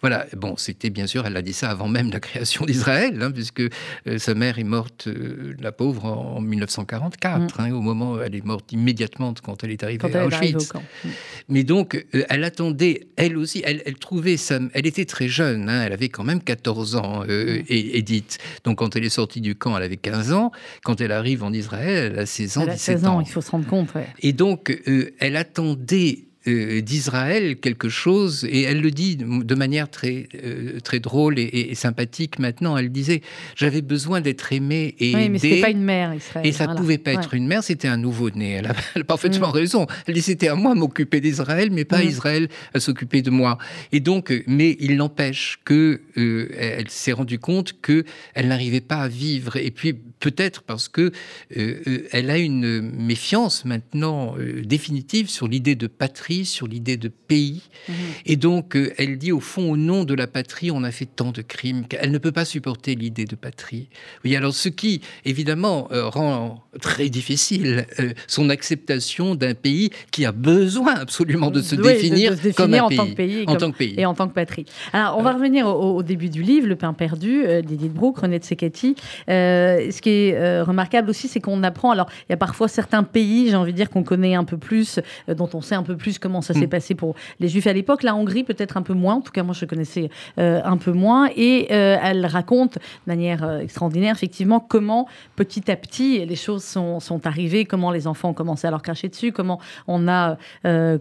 Voilà, 0.00 0.26
bon, 0.36 0.56
c'était 0.56 0.90
bien 0.90 1.06
sûr, 1.06 1.26
elle 1.26 1.36
a 1.36 1.42
dit 1.42 1.52
ça 1.52 1.70
avant 1.70 1.88
même 1.88 2.10
la 2.10 2.20
création 2.20 2.64
d'Israël, 2.64 3.20
hein, 3.22 3.30
puisque 3.30 3.60
euh, 3.60 4.18
sa 4.18 4.34
mère 4.34 4.58
est 4.58 4.64
morte, 4.64 5.06
euh, 5.06 5.54
la 5.60 5.72
pauvre, 5.72 6.04
en 6.04 6.40
1944, 6.40 7.40
mm. 7.40 7.62
hein, 7.62 7.72
au 7.72 7.80
moment 7.80 8.12
où 8.12 8.20
elle 8.20 8.34
est 8.34 8.44
morte 8.44 8.72
immédiatement 8.72 9.34
quand 9.42 9.62
elle 9.64 9.70
est 9.70 9.82
arrivée 9.82 10.16
à 10.16 10.26
Auschwitz. 10.26 10.72
Mm. 10.72 11.08
Mais 11.48 11.64
donc, 11.64 12.06
elle 12.12 12.44
attendait, 12.44 13.08
elle 13.16 13.36
aussi, 13.36 13.62
elle, 13.64 13.82
trouvait 13.94 14.36
ça, 14.36 14.58
elle 14.72 14.86
était 14.86 15.04
très 15.04 15.28
jeune, 15.28 15.68
hein, 15.68 15.84
elle 15.84 15.92
avait 15.92 16.08
quand 16.08 16.24
même 16.24 16.42
14 16.42 16.96
ans, 16.96 17.24
mm. 17.24 17.64
Edith. 17.68 18.38
Donc 18.64 18.78
quand 18.78 18.96
elle 18.96 19.04
est 19.04 19.10
sortie 19.10 19.40
du 19.40 19.54
camp, 19.54 19.76
elle 19.76 19.84
avait 19.84 19.96
15 19.96 20.32
ans. 20.32 20.52
Quand 20.84 21.00
elle 21.00 21.12
arrive 21.12 21.42
en 21.42 21.52
Israël, 21.52 22.12
elle 22.12 22.18
a 22.18 22.26
16 22.26 22.58
ans, 22.58 22.66
17 22.66 23.06
ans 23.06 23.09
il 23.18 23.28
faut 23.28 23.40
se 23.40 23.50
rendre 23.50 23.66
compte. 23.66 23.88
Et 24.20 24.32
donc, 24.32 24.70
euh, 24.86 25.14
elle 25.18 25.36
attendait 25.36 26.29
d'Israël 26.46 27.58
quelque 27.60 27.90
chose, 27.90 28.46
et 28.48 28.62
elle 28.62 28.80
le 28.80 28.90
dit 28.90 29.16
de 29.16 29.54
manière 29.54 29.90
très, 29.90 30.26
euh, 30.42 30.80
très 30.80 30.98
drôle 30.98 31.38
et, 31.38 31.74
sympathique 31.74 32.38
maintenant. 32.38 32.78
Elle 32.78 32.90
disait 32.90 33.20
J'avais 33.56 33.82
besoin 33.82 34.22
d'être 34.22 34.50
aimée 34.52 34.94
et 34.98 35.14
oui, 35.14 35.28
mais 35.28 35.38
c'était 35.38 35.60
pas 35.60 35.70
une 35.70 35.82
mère, 35.82 36.14
Israël. 36.14 36.46
Et 36.46 36.52
ça 36.52 36.66
ne 36.66 36.76
pouvait 36.76 36.98
pas 36.98 37.12
être 37.12 37.34
une 37.34 37.46
mère, 37.46 37.62
c'était 37.62 37.88
un 37.88 37.98
nouveau-né. 37.98 38.52
Elle 38.94 39.02
a, 39.02 39.04
parfaitement 39.04 39.48
mm. 39.48 39.52
raison. 39.52 39.86
Elle 40.06 40.14
dit 40.14 40.22
C'était 40.22 40.48
à 40.48 40.54
moi 40.54 40.74
m'occuper 40.74 41.20
d'Israël, 41.20 41.70
mais 41.70 41.84
pas 41.84 42.02
mm. 42.02 42.08
Israël 42.08 42.48
à 42.72 42.80
s'occuper 42.80 43.20
de 43.20 43.30
moi. 43.30 43.58
Et 43.92 44.00
donc, 44.00 44.32
mais 44.46 44.78
il 44.80 44.96
n'empêche 44.96 45.58
que 45.64 46.00
euh, 46.16 46.48
elle 46.58 46.88
s'est 46.88 47.12
rendue 47.12 47.38
compte 47.38 47.80
que 47.82 48.04
elle 48.34 48.48
n'arrivait 48.48 48.80
pas 48.80 49.02
à 49.02 49.08
vivre. 49.08 49.56
Et 49.56 49.70
puis, 49.70 49.92
peut-être 50.20 50.62
parce 50.62 50.88
que 50.88 51.12
elle 51.50 52.30
a 52.30 52.38
une 52.38 52.80
méfiance 52.80 53.64
maintenant 53.64 54.36
définitive 54.64 55.28
sur 55.28 55.48
l'idée 55.48 55.74
de 55.74 55.86
patrie 55.86 56.29
patrie, 56.30 56.44
sur 56.44 56.66
l'idée 56.66 56.96
de 56.96 57.08
pays. 57.08 57.62
Mhm. 57.88 57.94
Et 58.26 58.36
donc, 58.36 58.76
euh, 58.76 58.92
elle 58.98 59.18
dit, 59.18 59.32
au 59.32 59.40
fond, 59.40 59.70
au 59.72 59.76
nom 59.76 60.04
de 60.04 60.14
la 60.14 60.26
patrie, 60.26 60.70
on 60.70 60.84
a 60.84 60.90
fait 60.90 61.06
tant 61.06 61.32
de 61.32 61.42
crimes 61.42 61.86
qu'elle 61.86 62.10
ne 62.10 62.18
peut 62.18 62.32
pas 62.32 62.44
supporter 62.44 62.94
l'idée 62.94 63.24
de 63.24 63.36
patrie. 63.36 63.88
Oui, 64.24 64.36
alors 64.36 64.54
ce 64.54 64.68
qui, 64.68 65.00
évidemment, 65.24 65.88
euh, 65.92 66.08
rend 66.08 66.62
très 66.80 67.08
difficile 67.08 67.86
euh, 67.98 68.12
son 68.26 68.50
acceptation 68.50 69.34
d'un 69.34 69.54
pays 69.54 69.90
qui 70.10 70.24
a 70.24 70.32
besoin 70.32 70.94
absolument 70.94 71.50
de 71.50 71.62
se, 71.62 71.74
définir, 71.74 72.34
comme 72.56 72.74
un 72.74 72.82
en 72.82 72.88
pays, 72.88 72.96
tant 72.96 73.06
que 73.06 73.14
pays, 73.14 73.44
en 73.46 73.56
tant 73.56 73.72
que 73.72 73.76
pays. 73.76 73.94
et 73.96 74.06
en 74.06 74.14
tant 74.14 74.28
que 74.28 74.34
patrie. 74.34 74.66
Alors, 74.92 75.18
on 75.18 75.22
va 75.22 75.32
revenir 75.32 75.66
au, 75.66 76.02
début 76.02 76.28
du 76.28 76.42
livre, 76.42 76.66
Le 76.66 76.76
pain 76.76 76.92
perdu, 76.92 77.42
d'Edith 77.62 77.92
Brooke, 77.92 78.18
René 78.18 78.38
de 78.38 78.44
ce 78.44 80.00
qui 80.00 80.10
est 80.10 80.62
remarquable 80.62 81.10
aussi, 81.10 81.28
c'est 81.28 81.40
qu'on 81.40 81.62
apprend, 81.62 81.90
alors, 81.90 82.08
il 82.28 82.32
y 82.32 82.34
a 82.34 82.36
parfois 82.36 82.68
certains 82.68 83.02
pays, 83.02 83.48
j'ai 83.48 83.56
envie 83.56 83.72
de 83.72 83.76
dire, 83.76 83.90
qu'on 83.90 84.02
connaît 84.02 84.34
un 84.34 84.44
peu 84.44 84.56
plus, 84.56 85.00
dont 85.28 85.48
on 85.54 85.60
sait 85.60 85.74
un 85.74 85.82
peu 85.82 85.96
plus 85.96 86.19
comment 86.20 86.42
ça 86.42 86.54
s'est 86.54 86.66
mm. 86.66 86.68
passé 86.68 86.94
pour 86.94 87.14
les 87.40 87.48
Juifs 87.48 87.66
à 87.66 87.72
l'époque. 87.72 88.02
La 88.02 88.14
Hongrie, 88.14 88.44
peut-être 88.44 88.76
un 88.76 88.82
peu 88.82 88.94
moins. 88.94 89.16
En 89.16 89.20
tout 89.20 89.32
cas, 89.32 89.42
moi, 89.42 89.54
je 89.54 89.64
connaissais 89.64 90.10
euh, 90.38 90.60
un 90.64 90.76
peu 90.76 90.92
moins. 90.92 91.28
Et 91.36 91.68
euh, 91.70 91.96
elle 92.02 92.26
raconte 92.26 92.74
de 92.74 92.80
manière 93.06 93.44
euh, 93.44 93.60
extraordinaire, 93.60 94.14
effectivement, 94.14 94.60
comment 94.60 95.08
petit 95.36 95.70
à 95.70 95.76
petit 95.76 96.24
les 96.24 96.36
choses 96.36 96.64
sont, 96.64 97.00
sont, 97.00 97.26
arrivées, 97.26 97.64
comment 97.64 97.90
les 97.90 98.06
enfants 98.06 98.30
ont 98.30 98.34
commencé 98.34 98.66
à 98.66 98.70
leur 98.70 98.82
cracher 98.82 99.08
dessus, 99.08 99.32
comment 99.32 99.60
on 99.86 100.08
a 100.08 100.36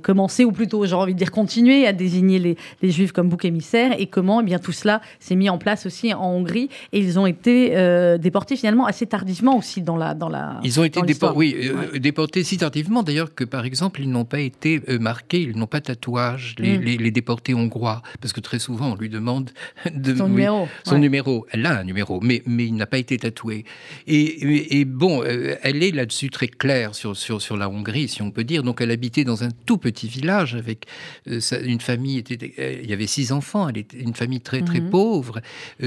commencé, 0.02 0.46
ou 0.46 0.52
plutôt, 0.52 0.86
j'ai 0.86 0.96
envie 0.96 1.14
de 1.14 1.18
dire, 1.18 1.32
continué 1.32 1.86
à 1.86 1.94
désigner 1.94 2.40
les, 2.40 2.58
les 2.82 2.92
Juifs 2.92 3.12
comme 3.12 3.30
bouc 3.30 3.46
émissaire, 3.46 3.94
et 3.98 4.08
comment 4.08 4.42
eh 4.42 4.44
bien, 4.44 4.60
tout 4.60 4.72
cela 4.72 5.02
s'est 5.20 5.36
mis 5.36 5.50
en 5.50 5.58
place 5.58 5.86
aussi 5.86 6.14
en 6.14 6.26
Hongrie. 6.26 6.70
Et 6.94 7.00
ils 7.00 7.20
ont 7.20 7.26
été 7.26 7.70
déportés 8.20 8.56
finalement 8.56 8.86
assez 8.86 9.06
tardivement 9.06 9.58
aussi 9.58 9.82
dans 9.82 9.98
la. 9.98 10.14
Dans 10.14 10.30
la 10.30 10.60
ils 10.64 10.80
ont 10.80 10.84
été 10.84 11.02
déportés, 11.02 11.38
oui, 11.38 11.72
déportés 12.00 12.44
si 12.44 12.58
tardivement 12.58 13.04
d'ailleurs 13.04 13.34
que, 13.34 13.44
par 13.44 13.66
exemple, 13.66 14.02
ils 14.02 14.10
n'ont 14.10 14.26
pas 14.26 14.40
été 14.40 14.82
ils 15.32 15.58
n'ont 15.58 15.68
pas 15.68 15.82
tatouage, 15.82 16.56
les, 16.58 16.78
mm. 16.78 17.02
les, 17.02 17.12
déportés 17.12 17.54
hongrois, 17.54 18.02
parce 18.22 18.34
que 18.34 18.40
très 18.40 18.60
souvent 18.60 18.92
on 18.92 18.96
lui 18.96 19.10
demande 19.10 19.52
de, 19.94 20.16
son 20.16 20.28
numéro. 20.28 20.68
Son 20.84 20.98
numéro. 20.98 21.48
Elle 21.52 21.66
a 21.66 21.80
un 21.80 21.84
numéro, 21.84 22.20
mais, 22.22 22.42
mais 22.46 22.66
il 22.66 22.76
n'a 22.76 22.86
pas 22.86 22.98
été 22.98 23.18
tatoué. 23.18 23.66
Et, 24.08 24.80
et, 24.80 24.86
bon, 24.86 25.24
euh, 25.24 25.56
elle 25.62 25.84
est 25.84 25.92
là-dessus 25.92 26.30
très 26.30 26.48
claire 26.48 26.96
sur, 26.96 27.16
sur, 27.16 27.42
sur 27.42 27.58
la 27.58 27.70
Hongrie, 27.70 28.08
si 28.08 28.22
on 28.22 28.32
peut 28.32 28.44
dire. 28.44 28.64
Donc 28.64 28.82
elle 28.82 28.92
habitait 28.92 29.24
dans 29.24 29.44
un 29.44 29.50
tout 29.66 29.78
petit 29.78 30.08
village 30.08 30.56
avec 30.56 30.86
euh, 31.28 31.40
une 31.64 31.82
famille, 31.82 32.18
était, 32.18 32.54
euh, 32.60 32.80
il 32.84 32.90
y 32.90 32.94
avait 32.94 33.08
six 33.08 33.32
enfants, 33.32 33.70
elle 33.70 33.78
était 33.78 33.98
une 33.98 34.16
famille 34.16 34.42
très 34.42 34.62
très 34.62 34.80
mm-hmm. 34.80 34.90
pauvre. 34.90 35.42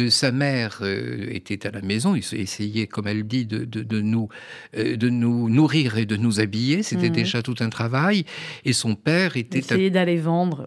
sa 0.09 0.33
mère 0.33 0.83
était 1.29 1.67
à 1.67 1.71
la 1.71 1.83
maison, 1.83 2.14
il 2.14 2.25
essayait, 2.38 2.87
comme 2.87 3.07
elle 3.07 3.26
dit, 3.26 3.47
de, 3.47 3.64
de, 3.64 4.00
nous, 4.00 4.29
de 4.75 5.09
nous 5.09 5.49
nourrir 5.49 5.99
et 5.99 6.07
de 6.07 6.17
nous 6.17 6.41
habiller. 6.41 6.83
C'était 6.83 7.09
mm-hmm. 7.09 7.12
déjà 7.12 7.43
tout 7.43 7.57
un 7.61 7.69
travail. 7.69 8.25
Et 8.64 8.73
son 8.73 8.95
père 8.95 9.12
était... 9.37 9.59
Essayer 9.59 9.90
d'aller 9.90 10.16
vendre. 10.16 10.66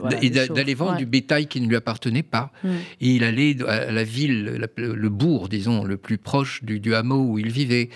d'aller 0.50 0.74
vendre 0.74 0.98
du 0.98 1.06
bétail 1.06 1.48
qui 1.48 1.62
ne 1.62 1.68
lui 1.68 1.76
appartenait 1.76 2.24
pas. 2.24 2.52
Mm. 2.64 2.70
Et 3.02 3.10
il 3.16 3.24
allait 3.24 3.56
à 3.68 3.92
la 3.92 4.04
ville, 4.04 4.68
le 4.78 5.10
bourg, 5.10 5.50
disons, 5.50 5.84
le 5.84 5.98
plus 5.98 6.18
proche 6.18 6.64
du, 6.64 6.96
hameau 6.96 7.26
où 7.32 7.40
il 7.40 7.50
vivait. 7.50 7.90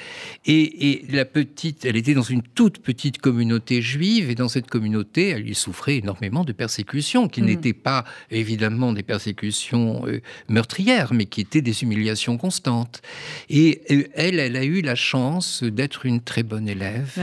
Et, 0.46 1.06
la 1.10 1.26
petite, 1.26 1.86
elle 1.86 1.98
était 1.98 2.14
dans 2.14 2.22
une 2.22 2.42
toute 2.42 2.80
petite 2.80 3.20
communauté 3.20 3.82
juive, 3.82 4.30
et 4.30 4.36
dans 4.36 4.50
cette 4.50 4.68
communauté, 4.68 5.30
elle 5.30 5.50
y 5.50 5.56
souffrait 5.56 5.98
énormément 5.98 6.44
de 6.44 6.52
persécutions, 6.52 7.28
qui 7.28 7.42
mm. 7.42 7.46
n'étaient 7.46 7.74
pas 7.74 8.06
évidemment 8.32 8.94
des 8.94 9.04
persécutions 9.04 10.06
euh, 10.08 10.22
meurtrières, 10.48 11.14
mais 11.14 11.26
qui 11.26 11.42
étaient 11.42 11.62
des 11.62 11.84
humiliations 11.84 12.38
constantes. 12.38 13.02
Et 13.50 13.82
euh, 13.92 14.04
elle, 14.14 14.40
elle 14.40 14.56
a 14.56 14.64
eu 14.64 14.82
la 14.82 14.96
chance 14.96 15.64
d'être 15.64 16.06
une 16.06 16.22
très 16.22 16.44
bonne 16.44 16.68
élève. 16.68 17.18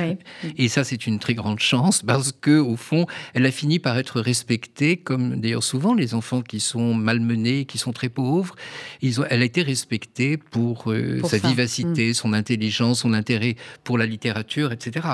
Et 0.56 0.68
ça, 0.68 0.84
c'est 0.84 1.06
une 1.06 1.18
très 1.18 1.34
grande 1.34 1.60
chance, 1.60 2.02
parce 2.02 2.32
que 2.32 2.58
au 2.58 2.76
fond, 2.76 3.06
elle 3.34 3.46
a 3.46 3.50
fini 3.50 3.78
par 3.78 3.98
être 3.98 4.20
respectée 4.20 4.96
comme 4.96 5.40
d'ailleurs 5.40 5.62
souvent 5.62 5.94
les 5.94 6.14
enfants 6.14 6.42
qui 6.42 6.60
sont 6.60 6.94
malmenés, 6.94 7.64
qui 7.64 7.78
sont 7.78 7.92
très 7.92 8.08
pauvres, 8.08 8.54
ils 9.02 9.20
ont, 9.20 9.24
elle 9.30 9.42
a 9.42 9.44
été 9.44 9.62
respectée 9.62 10.36
pour, 10.36 10.90
euh, 10.90 11.20
sa 11.24 11.38
vivacité, 11.38 12.10
mm. 12.10 12.14
son 12.14 12.32
intelligence, 12.32 13.00
son 13.00 13.12
intérêt 13.12 13.56
pour 13.84 13.98
la 13.98 14.06
littérature, 14.06 14.72
etc. 14.72 15.06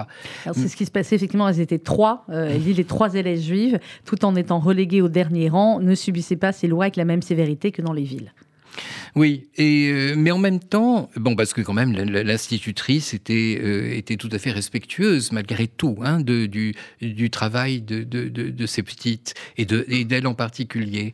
c'est 0.52 0.68
ce 0.68 0.76
qui 0.76 0.87
se 0.87 0.90
passait 0.90 1.16
effectivement, 1.16 1.49
elles 1.49 1.61
étaient 1.61 1.78
trois, 1.78 2.25
euh, 2.30 2.50
elle 2.52 2.62
dit 2.62 2.75
les 2.75 2.85
trois 2.85 3.14
élèves 3.14 3.40
juives, 3.40 3.78
tout 4.04 4.25
en 4.25 4.35
étant 4.37 4.59
reléguées 4.59 5.02
au 5.02 5.09
dernier 5.09 5.49
rang, 5.49 5.80
ne 5.80 5.94
subissaient 5.94 6.37
pas 6.37 6.52
ces 6.52 6.68
lois 6.68 6.85
avec 6.85 6.97
la 6.97 7.04
même 7.04 7.23
sévérité 7.23 7.73
que 7.73 7.82
dans 7.82 7.92
les 7.92 8.04
villes. 8.04 8.32
Oui, 9.14 9.49
et, 9.57 9.90
euh, 9.90 10.14
mais 10.16 10.31
en 10.31 10.38
même 10.38 10.59
temps, 10.59 11.11
bon, 11.16 11.37
parce 11.37 11.52
que 11.52 11.61
quand 11.61 11.75
même, 11.75 11.92
l'institutrice 11.92 13.12
était, 13.12 13.61
euh, 13.62 13.95
était 13.95 14.16
tout 14.16 14.31
à 14.33 14.38
fait 14.38 14.50
respectueuse, 14.50 15.33
malgré 15.33 15.66
tout, 15.66 15.99
hein, 16.02 16.21
de, 16.21 16.47
du, 16.47 16.75
du 17.02 17.28
travail 17.28 17.83
de, 17.83 18.04
de, 18.04 18.28
de, 18.28 18.66
ces 18.66 18.83
petites, 18.83 19.35
et 19.59 19.66
d'elle 19.66 20.26
en 20.26 20.35
particulier. 20.35 21.12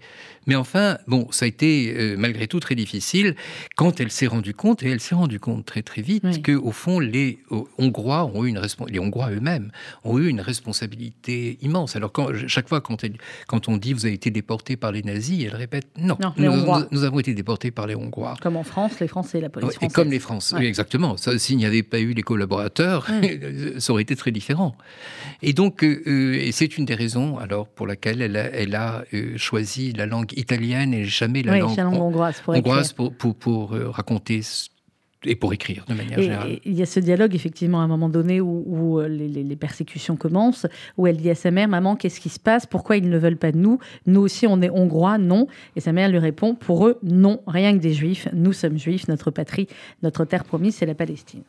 Mais 0.49 0.55
enfin, 0.55 0.97
bon, 1.07 1.28
ça 1.31 1.45
a 1.45 1.49
été 1.49 1.95
euh, 1.95 2.17
malgré 2.17 2.47
tout 2.47 2.59
très 2.59 2.75
difficile 2.75 3.37
quand 3.76 4.00
elle 4.00 4.11
s'est 4.11 4.26
rendue 4.26 4.55
compte, 4.55 4.83
et 4.83 4.88
elle 4.88 5.00
s'est 5.00 5.14
rendue 5.14 5.40
compte 5.40 5.67
très 5.67 5.83
très 5.83 6.00
vite, 6.00 6.43
que 6.43 6.52
au 6.52 6.73
fond, 6.73 7.00
les 7.00 7.40
Hongrois 7.76 8.25
ont 8.25 8.45
eu 8.45 8.49
une 8.49 8.61
les 8.88 8.99
Hongrois 8.99 9.31
eux-mêmes 9.31 9.71
ont 10.05 10.19
eu 10.19 10.28
une 10.28 10.40
responsabilité 10.40 11.59
immense. 11.61 11.97
Alors 11.97 12.12
quand, 12.12 12.28
chaque 12.47 12.69
fois 12.69 12.81
quand, 12.81 13.05
elle, 13.05 13.19
quand 13.47 13.69
on 13.69 13.76
dit 13.76 13.93
vous 13.93 14.07
avez 14.07 14.14
été 14.14 14.31
déporté 14.31 14.76
par 14.76 14.90
les 14.90 15.02
nazis, 15.02 15.45
elle 15.45 15.57
répète 15.57 15.87
non, 15.99 16.17
nous, 16.38 16.52
nous, 16.90 17.05
avons 17.05 17.19
été 17.19 17.35
déportés 17.35 17.71
par 17.71 17.87
les 17.88 17.97
Hongrois. 17.97 18.37
Comme 18.40 18.57
en 18.57 18.62
France, 18.62 19.00
les 19.00 19.09
Français, 19.09 19.40
la 19.40 19.49
police 19.49 19.75
française. 19.75 19.90
Et 19.90 19.92
comme 19.92 20.11
les 20.11 20.21
Français, 20.21 20.57
oui, 20.59 20.66
exactement. 20.66 21.16
S'il 21.16 21.57
n'y 21.57 21.66
avait 21.66 21.83
pas 21.83 21.99
eu 21.99 22.12
les 22.12 22.23
collaborateurs, 22.23 23.09
ça 23.78 23.92
aurait 23.92 24.02
été 24.02 24.14
très 24.14 24.30
différent. 24.30 24.76
Et 25.42 25.52
donc, 25.52 25.83
euh, 25.83 26.02
euh, 26.07 26.49
c'est 26.52 26.78
une 26.78 26.85
des 26.85 26.95
raisons 26.95 27.38
alors 27.38 27.66
pour 27.68 27.87
laquelle 27.87 28.23
elle 28.23 28.37
a, 28.37 28.45
elle 28.52 28.75
a 28.75 29.04
choisi 29.37 29.92
la 29.92 30.07
langue 30.07 30.33
italienne 30.37 30.95
et 30.95 31.04
jamais 31.04 31.42
la 31.42 31.59
langue, 31.59 31.78
hongroise 31.78 32.92
pour, 32.92 33.12
pour, 33.12 33.35
pour, 33.35 33.75
euh, 33.75 33.90
raconter 33.90 34.42
et 35.25 35.35
pour 35.35 35.53
écrire 35.53 35.85
de 35.89 35.95
manière 35.95 36.21
générale. 36.21 36.61
il 36.65 36.75
y 36.75 36.83
a 36.83 36.87
ce 36.87 37.01
dialogue, 37.01 37.35
effectivement, 37.35 37.81
à 37.81 37.85
un 37.85 37.89
moment 37.89 38.09
donné 38.09 38.41
où, 38.41 39.01
euh, 39.01 39.09
les, 39.09 39.57
persécutions 39.57 40.17
commencent, 40.17 40.67
où 40.97 41.07
elle 41.07 41.17
dit 41.17 41.31
à 41.31 41.35
sa 41.35 41.51
mère 41.51 41.69
Maman, 41.69 41.97
qu'est-ce 41.97 42.21
qui 42.21 42.29
se 42.29 42.39
passe? 42.39 42.67
Pourquoi 42.67 42.97
ils 42.97 43.09
ne 43.09 43.19
veulent 43.19 43.37
pas 43.37 43.51
de 43.51 43.59
nous? 43.59 43.79
Nous 44.07 44.21
aussi, 44.21 44.47
on 44.47 44.63
est 44.63 44.71
hongrois, 44.71 45.19
non 45.19 45.49
Et 45.75 45.81
sa 45.81 45.93
mère 45.93 46.09
lui 46.09 46.19
répond 46.19 46.55
Pour 46.55 46.87
eux, 46.87 46.99
non, 47.03 47.41
rien 47.47 47.73
que 47.73 47.83
des 47.83 47.93
juifs. 47.93 48.29
Nous 48.33 48.53
sommes 48.53 48.79
juifs, 48.79 49.09
notre 49.09 49.31
patrie, 49.31 49.67
notre 50.03 50.25
terre 50.25 50.45
promise, 50.45 50.77
c'est 50.77 50.87
la 50.87 50.95
Palestine. 50.95 51.43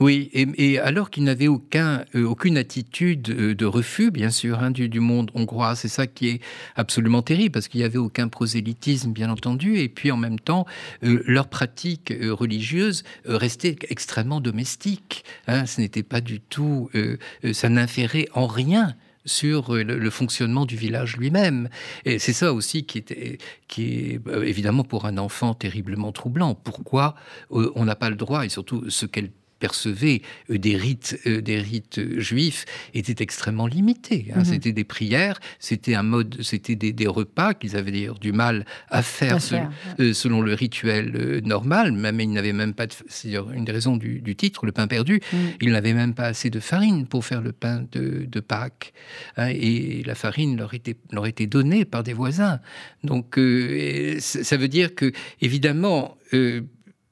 Oui, 0.00 0.30
et, 0.32 0.78
alors 0.78 1.10
qu'il 1.10 1.24
n'avait 1.24 1.48
aucun, 1.48 2.04
euh, 2.14 2.24
aucune 2.24 2.56
attitude 2.56 3.30
euh, 3.30 3.54
de 3.56 3.66
refus, 3.66 4.12
bien 4.12 4.30
sûr, 4.30 4.60
hein, 4.60 4.70
du, 4.70 5.00
monde 5.00 5.32
hongrois, 5.34 5.74
c'est 5.74 5.88
ça 5.88 6.06
qui 6.06 6.28
est 6.28 6.40
absolument 6.76 7.22
terrible, 7.22 7.50
parce 7.50 7.66
qu'il 7.66 7.80
n'y 7.80 7.84
avait 7.84 7.98
aucun 7.98 8.28
prosélytisme, 8.28 9.12
bien 9.12 9.28
entendu, 9.28 9.78
et 9.78 9.88
puis 9.88 10.12
en 10.12 10.16
même 10.16 10.38
temps, 10.38 10.66
euh, 11.02 11.22
leur 11.26 11.48
pratique 11.48 12.12
religieuse 12.22 13.02
restait 13.24 13.76
extrêmement 13.88 14.40
domestique. 14.40 15.24
Hein. 15.48 15.66
ce 15.66 15.80
n'était 15.80 16.04
pas 16.04 16.20
du 16.20 16.40
tout, 16.40 16.90
ça 17.52 17.68
n'inférait 17.68 18.28
en 18.34 18.46
rien 18.46 18.94
sur 19.24 19.74
le, 19.74 20.10
fonctionnement 20.10 20.64
du 20.64 20.76
village 20.76 21.16
lui-même. 21.16 21.68
Et 22.04 22.18
c'est 22.18 22.32
ça 22.32 22.52
aussi 22.52 22.84
qui, 22.84 22.98
était, 22.98 23.38
qui 23.66 23.82
est 23.84 24.20
évidemment 24.44 24.84
pour 24.84 25.06
un 25.06 25.18
enfant 25.18 25.54
terriblement 25.54 26.12
troublant. 26.12 26.54
Pourquoi 26.54 27.14
on 27.50 27.84
n'a 27.84 27.96
pas 27.96 28.10
le 28.10 28.16
droit, 28.16 28.44
et 28.44 28.48
surtout 28.48 28.88
ce 28.88 29.06
qu'elle 29.06 29.30
percevait 29.58 30.22
euh, 30.50 30.58
des 30.58 30.76
rites, 30.76 31.18
euh, 31.26 31.40
des 31.40 31.58
rites 31.58 32.18
juifs 32.18 32.64
étaient 32.94 33.22
extrêmement 33.22 33.66
limités. 33.66 34.28
Hein. 34.32 34.38
Mhm. 34.38 34.44
C'était 34.44 34.72
des 34.72 34.84
prières, 34.84 35.40
c'était 35.58 35.94
un 35.94 36.02
mode, 36.02 36.38
c'était 36.42 36.76
des, 36.76 37.06
repas 37.08 37.54
qu'ils 37.54 37.76
avaient 37.76 37.90
d'ailleurs 37.90 38.18
du 38.18 38.32
mal 38.32 38.66
à 38.90 39.02
faire, 39.02 39.38
euh, 39.98 40.12
selon 40.12 40.42
le 40.42 40.52
rituel 40.52 41.40
normal. 41.44 41.92
Même 41.92 42.20
ils 42.20 42.30
n'avaient 42.30 42.52
même 42.52 42.74
pas, 42.74 42.86
c'est 43.08 43.34
une 43.34 43.64
des 43.64 43.72
raisons 43.72 43.96
du, 43.96 44.36
titre, 44.36 44.66
le 44.66 44.72
pain 44.72 44.86
perdu. 44.86 45.20
Mhm. 45.32 45.38
Ils 45.62 45.72
n'avaient 45.72 45.94
même 45.94 46.14
pas 46.14 46.26
assez 46.26 46.50
de 46.50 46.60
farine 46.60 47.06
pour 47.06 47.24
faire 47.24 47.40
le 47.40 47.52
pain 47.52 47.84
de, 47.92 48.26
Pâques, 48.38 48.92
hein. 49.36 49.48
et 49.48 50.04
la 50.06 50.14
farine 50.14 50.56
leur 50.56 50.72
était 50.72 50.96
leur 51.10 51.26
était 51.26 51.48
donnée 51.48 51.84
par 51.84 52.04
des 52.04 52.12
voisins. 52.12 52.60
Donc 53.02 53.38
ça 54.20 54.56
veut 54.56 54.68
dire 54.68 54.94
que 54.94 55.12
évidemment 55.40 56.16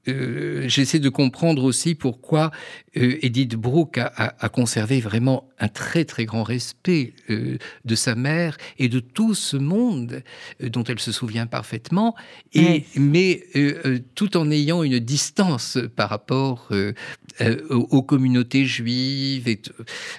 euh, 0.08 0.68
j'essaie 0.68 0.98
de 0.98 1.08
comprendre 1.08 1.64
aussi 1.64 1.94
pourquoi 1.94 2.50
euh, 2.96 3.18
Edith 3.22 3.56
Brooke 3.56 3.98
a, 3.98 4.48
conservé 4.48 5.00
vraiment 5.00 5.48
un 5.58 5.68
très 5.68 6.04
très 6.04 6.24
grand 6.24 6.42
respect 6.42 7.12
euh, 7.30 7.58
de 7.84 7.94
sa 7.94 8.14
mère 8.14 8.56
et 8.78 8.88
de 8.88 9.00
tout 9.00 9.34
ce 9.34 9.56
monde 9.56 10.22
dont 10.60 10.84
elle 10.84 11.00
se 11.00 11.12
souvient 11.12 11.46
parfaitement, 11.46 12.14
et, 12.52 12.84
mais 12.96 13.42
tout 14.14 14.36
en 14.36 14.50
ayant 14.50 14.82
une 14.82 14.98
distance 14.98 15.78
par 15.96 16.08
rapport 16.10 16.70
aux, 17.70 18.02
communautés 18.02 18.64
juives, 18.64 19.48
et 19.48 19.60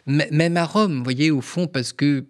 même 0.05 0.57
à 0.57 0.65
Rome, 0.65 0.97
vous 0.97 1.03
voyez, 1.03 1.31
au 1.31 1.41
fond, 1.41 1.67
parce 1.67 1.93
que 1.93 2.25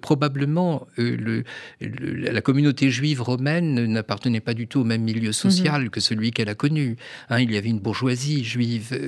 probablement 0.00 0.86
le, 0.96 1.44
la 1.80 2.40
communauté 2.40 2.90
juive 2.90 3.22
romaine 3.22 3.86
n'appartenait 3.86 4.40
pas 4.40 4.54
du 4.54 4.66
tout 4.66 4.80
au 4.80 4.84
même 4.84 5.02
milieu 5.02 5.32
social 5.32 5.82
mhm. 5.82 5.90
que 5.90 6.00
celui 6.00 6.30
qu'elle 6.30 6.48
a 6.48 6.54
connu. 6.54 6.85
Hein. 7.28 7.40
il 7.40 7.52
y 7.52 7.56
avait 7.56 7.68
une 7.68 7.80
bourgeoisie 7.80 8.44
juive 8.44 8.98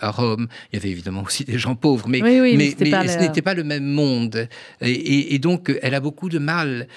à 0.00 0.10
Rome. 0.10 0.48
Il 0.72 0.76
y 0.76 0.78
avait 0.78 0.90
évidemment 0.90 1.22
aussi 1.22 1.44
des 1.44 1.58
gens 1.58 1.74
pauvres, 1.74 2.08
mais, 2.08 2.20
mais, 2.20 2.70
ce 2.70 3.18
n'était 3.18 3.42
pas 3.42 3.54
le 3.54 3.64
même 3.64 3.84
monde. 3.84 4.48
Et, 4.80 5.38
donc, 5.38 5.72
elle 5.82 5.94
a 5.94 6.00
beaucoup 6.00 6.28
de 6.28 6.38
mal, 6.38 6.88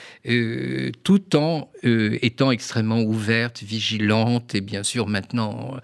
tout 1.04 1.36
en 1.36 1.70
étant 1.84 2.51
extrêmement 2.51 3.01
ouverte, 3.01 3.63
vigilante, 3.63 4.56
et 4.56 4.62
bien 4.62 4.84
sûr 4.84 5.08
maintenant, 5.08 5.75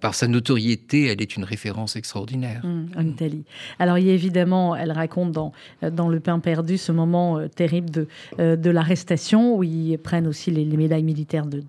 par 0.00 0.14
sa 0.14 0.28
notoriété, 0.28 1.06
elle 1.06 1.22
est 1.22 1.36
une 1.36 1.44
référence 1.44 1.96
extraordinaire. 1.96 2.64
Mmh, 2.64 2.86
en 2.96 3.06
Italie. 3.06 3.44
Alors, 3.78 3.98
il 3.98 4.06
y 4.06 4.10
a 4.10 4.14
évidemment, 4.14 4.76
elle 4.76 4.92
raconte 4.92 5.32
dans, 5.32 5.52
dans 5.82 6.08
Le 6.08 6.20
Pain 6.20 6.38
perdu 6.38 6.78
ce 6.78 6.92
moment 6.92 7.40
terrible 7.48 7.90
de, 7.90 8.08
de 8.38 8.70
l'arrestation 8.70 9.56
où 9.56 9.64
ils 9.64 9.98
prennent 9.98 10.26
aussi 10.26 10.50
les, 10.50 10.64
médailles 10.76 11.02
militaires 11.02 11.46
de, 11.46 11.62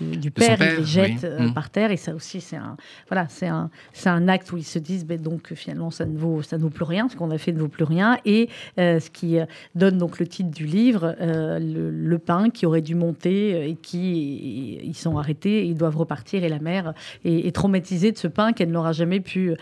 du 0.00 0.30
père, 0.30 0.60
et 0.60 0.76
les 0.78 0.84
jettent 0.84 1.24
euh, 1.24 1.48
mm. 1.48 1.54
par 1.54 1.70
Et 1.76 1.96
ça 1.96 2.14
aussi, 2.14 2.40
c'est 2.40 2.56
un, 2.56 2.76
voilà, 3.08 3.26
c'est 3.28 3.48
un, 3.48 3.70
c'est 3.92 4.08
un 4.08 4.28
acte 4.28 4.52
où 4.52 4.56
ils 4.56 4.64
se 4.64 4.78
disent, 4.78 5.04
ben, 5.04 5.20
donc 5.20 5.52
finalement, 5.54 5.90
ça 5.90 6.04
ne 6.04 6.16
vaut, 6.16 6.42
ça 6.42 6.56
ne 6.56 6.62
vaut 6.62 6.70
plus 6.70 6.84
rien. 6.84 7.08
Ce 7.08 7.16
qu'on 7.16 7.30
a 7.30 7.38
fait 7.38 7.52
ne 7.52 7.58
vaut 7.58 7.68
plus 7.68 7.84
rien. 7.84 8.18
Et 8.24 8.48
euh, 8.78 9.00
ce 9.00 9.10
qui 9.10 9.38
euh, 9.38 9.46
donne 9.74 9.98
donc 9.98 10.18
le 10.18 10.26
titre 10.26 10.50
du 10.50 10.66
livre, 10.66 11.16
le, 11.20 12.14
pain 12.24 12.48
qui 12.48 12.64
aurait 12.64 12.80
dû 12.80 12.94
monter 12.94 13.68
et 13.68 13.74
qui 13.74 14.78
ils 14.82 14.94
sont 14.94 15.18
arrêtés, 15.18 15.66
ils 15.66 15.74
doivent 15.74 15.96
repartir 15.96 16.44
et 16.44 16.48
la 16.48 16.60
mère 16.60 16.94
est, 17.24 17.54
traumatisée 17.54 18.12
de 18.12 18.16
ce 18.16 18.28
pain 18.28 18.52
qu'elle 18.52 18.70
n'aura 18.70 18.92
jamais 18.92 19.20
pu, 19.20 19.54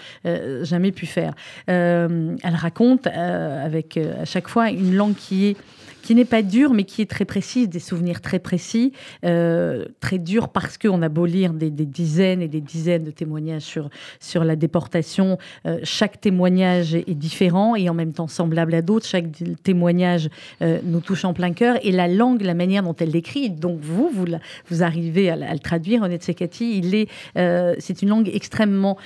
jamais 0.61 0.92
pu 0.92 1.07
faire. 1.07 1.35
elle 1.66 2.37
raconte 2.54 3.07
avec 3.07 3.97
à 3.97 4.26
chaque 4.26 4.49
fois 4.49 4.71
une 4.71 4.95
langue 4.95 5.14
qui 5.14 5.47
est 5.47 5.57
qui 6.02 6.14
n'est 6.14 6.25
pas 6.25 6.42
dur, 6.42 6.75
mais 6.75 6.85
qui 6.85 7.00
est 7.00 7.11
très 7.11 7.25
précise, 7.25 7.68
des 7.68 7.78
souvenirs 7.78 8.21
très 8.21 8.38
précis, 8.38 8.92
euh, 9.25 9.87
très 10.00 10.18
durs 10.18 10.49
parce 10.49 10.76
qu'on 10.76 11.00
a 11.00 11.09
beau 11.09 11.25
lire 11.25 11.52
des, 11.52 11.71
dizaines 11.71 12.42
et 12.42 12.49
des 12.49 12.61
dizaines 12.61 13.04
de 13.04 13.11
témoignages 13.11 13.62
sur, 13.62 13.88
sur 14.21 14.44
la 14.44 14.56
déportation, 14.56 15.38
euh, 15.66 15.78
chaque 15.85 16.21
témoignage 16.21 16.94
est, 16.94 17.14
différent 17.14 17.76
et 17.76 17.88
en 17.88 17.94
même 17.94 18.12
temps 18.12 18.26
semblable 18.26 18.75
à 18.75 18.82
d'autres. 18.82 19.06
Chaque 19.06 19.26
témoignage 19.62 20.28
euh, 20.61 20.80
nous 20.85 21.00
touche 21.00 21.25
en 21.25 21.35
plein 21.35 21.52
cœur 21.52 21.78
et 21.82 21.92
la 21.92 22.09
langue, 22.09 22.42
la 22.42 22.54
manière 22.54 22.82
dont 22.82 22.97
elle 22.99 23.11
l'écrit, 23.11 23.50
donc 23.50 23.78
vous, 23.80 24.11
vous, 24.12 24.26
vous 24.68 24.82
arrivez 24.82 25.30
à, 25.30 25.37
le 25.37 25.59
traduire, 25.61 26.02
Honnête 26.02 26.25
Sekati, 26.25 26.78
il 26.78 26.94
est, 26.94 27.09
c'est 27.78 28.02
une 28.02 28.09
langue 28.09 28.30
extrêmement 28.32 28.97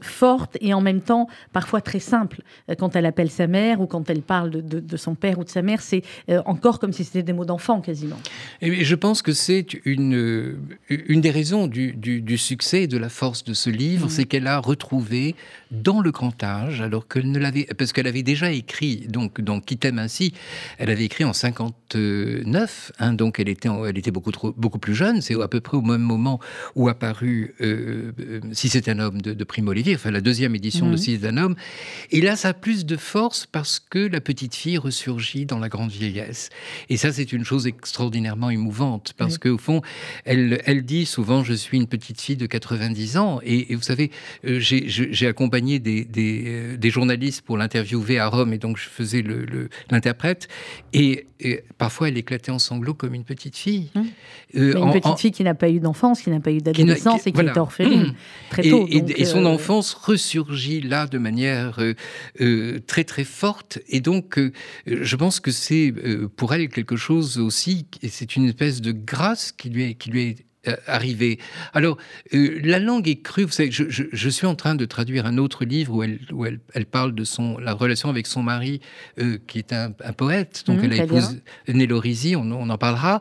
forte 0.00 0.56
et 0.60 0.72
en 0.72 0.80
même 0.80 1.00
temps 1.00 1.26
parfois 1.52 1.80
très 1.80 1.98
simple. 1.98 2.42
Quand 2.78 2.94
elle 2.94 3.06
appelle 3.06 3.30
sa 3.30 3.46
mère 3.46 3.80
ou 3.80 3.86
quand 3.86 4.08
elle 4.08 4.22
parle 4.22 4.50
de, 4.50 4.60
de 4.60 4.96
son 4.96 5.14
père 5.14 5.38
ou 5.38 5.44
de 5.44 5.48
sa 5.48 5.62
mère, 5.62 5.80
c'est 5.80 6.02
encore 6.46 6.78
comme 6.78 6.92
si 6.92 7.04
c'était 7.04 7.22
des 7.22 7.32
mots 7.32 7.44
d'enfant 7.44 7.80
quasiment. 7.80 8.18
Et 8.60 8.84
je 8.84 8.94
pense 8.94 9.22
que 9.22 9.32
c'est 9.32 9.66
une, 9.84 10.58
une 10.88 11.20
des 11.20 11.30
raisons 11.30 11.66
du, 11.66 11.92
du, 11.92 12.38
succès 12.38 12.84
et 12.84 12.86
de 12.86 12.98
la 12.98 13.08
force 13.08 13.44
de 13.44 13.54
ce 13.54 13.70
livre, 13.70 14.06
mmh. 14.06 14.10
c'est 14.10 14.24
qu'elle 14.24 14.46
a 14.46 14.58
retrouvé 14.58 15.34
dans 15.70 16.00
le 16.00 16.10
grand 16.10 16.42
âge, 16.42 16.80
alors 16.80 17.08
qu'elle 17.08 17.30
ne 17.30 17.38
l'avait, 17.38 17.66
parce 17.76 17.92
qu'elle 17.92 18.06
avait 18.06 18.22
déjà 18.22 18.50
écrit, 18.50 19.06
donc 19.08 19.40
dans 19.40 19.60
Qui 19.60 19.76
t'aime 19.76 19.98
ainsi, 19.98 20.34
elle 20.78 20.90
avait 20.90 21.04
écrit 21.04 21.24
en 21.24 21.32
59, 21.32 22.92
hein, 22.98 23.12
donc 23.12 23.40
elle 23.40 23.48
était, 23.48 23.68
elle 23.86 23.98
était 23.98 24.10
beaucoup, 24.10 24.32
trop, 24.32 24.52
beaucoup 24.56 24.78
plus 24.78 24.94
jeune, 24.94 25.20
c'est 25.20 25.40
à 25.40 25.48
peu 25.48 25.60
près 25.60 25.76
au 25.76 25.82
même 25.82 26.02
moment 26.02 26.40
où 26.74 26.88
apparu 26.88 27.54
euh, 27.60 28.12
euh, 28.20 28.40
Si 28.52 28.68
c'est 28.68 28.88
un 28.88 28.98
homme 28.98 29.20
de, 29.20 29.44
Primo 29.44 29.72
Levi, 29.72 29.94
enfin 29.94 30.10
la 30.10 30.20
deuxième 30.20 30.54
édition 30.54 30.88
de 30.88 30.94
mmh. 30.94 30.98
Si 30.98 31.18
c'est 31.20 31.26
un 31.26 31.36
homme, 31.36 31.54
et 32.10 32.20
là 32.20 32.36
ça 32.36 32.48
a 32.48 32.54
plus 32.54 32.84
de 32.86 32.96
force 32.96 33.46
parce 33.46 33.78
que 33.78 33.98
la 33.98 34.20
petite 34.20 34.54
fille 34.54 34.78
ressurgit 34.78 35.46
dans 35.46 35.58
la 35.58 35.68
grande 35.68 35.90
vieillesse. 35.90 36.33
Et 36.88 36.96
ça 36.96 37.12
c'est 37.12 37.32
une 37.32 37.44
chose 37.44 37.66
extraordinairement 37.66 38.50
émouvante, 38.50 39.14
parce 39.16 39.38
qu'au 39.38 39.58
fond, 39.58 39.82
elle, 40.24 40.60
elle 40.64 40.84
dit 40.84 41.06
souvent, 41.06 41.44
je 41.44 41.54
suis 41.54 41.76
une 41.76 41.86
petite 41.86 42.20
fille 42.20 42.36
de 42.36 42.46
90 42.46 43.16
ans, 43.16 43.40
et, 43.42 43.74
vous 43.74 43.82
savez, 43.82 44.10
euh, 44.46 44.58
j'ai 44.60 45.26
accompagné 45.26 45.82
euh, 45.86 46.76
des, 46.76 46.90
journalistes 46.90 47.42
pour 47.42 47.56
l'interviewer 47.56 48.18
à 48.18 48.28
Rome, 48.28 48.52
et 48.52 48.58
donc 48.58 48.76
je 48.76 48.88
faisais 48.88 49.24
l'interprète. 49.90 50.48
Et, 50.92 51.26
parfois, 51.76 52.08
elle 52.08 52.16
éclatait 52.16 52.50
en 52.50 52.58
sanglots 52.58 52.94
comme 52.94 53.14
une 53.14 53.24
petite 53.24 53.56
fille. 53.56 53.90
Mmh. 53.94 54.02
Euh, 54.56 54.74
une 54.76 54.92
petite 54.92 55.18
fille 55.18 55.30
qui 55.30 55.44
n'a 55.44 55.54
pas 55.54 55.68
eu 55.68 55.80
d'enfance, 55.80 56.22
qui 56.22 56.30
n'a 56.30 56.40
pas 56.40 56.52
eu 56.52 56.58
d'adolescence 56.58 57.26
et 57.26 57.32
qui 57.32 57.40
est 57.40 57.56
orpheline 57.56 58.08
mmh. 58.08 58.14
très 58.50 58.62
tôt. 58.62 58.86
Et, 58.88 59.24
son 59.24 59.44
euh, 59.44 59.48
enfance 59.48 59.92
ressurgit 59.94 60.80
là 60.80 61.06
de 61.06 61.18
manière 61.18 61.78
très 62.86 63.04
très 63.04 63.24
forte. 63.24 63.78
Et 63.88 64.00
donc, 64.00 64.38
je 64.86 65.16
pense 65.16 65.40
que 65.40 65.50
c'est 65.50 65.92
pour 66.26 66.54
elle 66.54 66.68
quelque 66.68 66.96
chose 66.96 67.38
aussi, 67.38 67.86
et 68.02 68.08
c'est 68.08 68.36
une 68.36 68.46
espèce 68.46 68.80
de 68.80 68.92
grâce 68.92 69.52
qui 69.52 69.70
lui 69.70 69.84
est, 69.84 69.94
qui 69.94 70.10
lui 70.10 70.22
est 70.22 70.44
euh, 70.66 70.76
arriver. 70.86 71.38
Alors, 71.74 71.98
euh, 72.32 72.58
la 72.62 72.78
langue 72.78 73.06
est 73.06 73.20
crue. 73.20 73.44
Vous 73.44 73.50
savez, 73.50 73.70
je, 73.70 74.28
suis 74.30 74.46
en 74.46 74.54
train 74.54 74.74
de 74.74 74.84
traduire 74.86 75.26
un 75.26 75.36
autre 75.36 75.64
livre 75.64 75.92
où 75.92 76.02
elle, 76.02 76.20
où 76.32 76.46
elle, 76.46 76.60
elle 76.72 76.86
parle 76.86 77.14
de 77.14 77.24
son, 77.24 77.58
la 77.58 77.74
relation 77.74 78.08
avec 78.08 78.26
son 78.26 78.42
mari, 78.42 78.80
euh, 79.18 79.38
qui 79.46 79.58
est 79.58 79.74
un, 79.74 79.90
poète. 79.90 80.64
Donc, 80.66 80.80
mmh, 80.80 80.84
elle 80.84 80.92
a 80.92 81.04
épousé 81.04 81.42
Nello 81.68 82.00
Risi, 82.00 82.34
on, 82.34 82.50
en 82.50 82.78
parlera. 82.78 83.20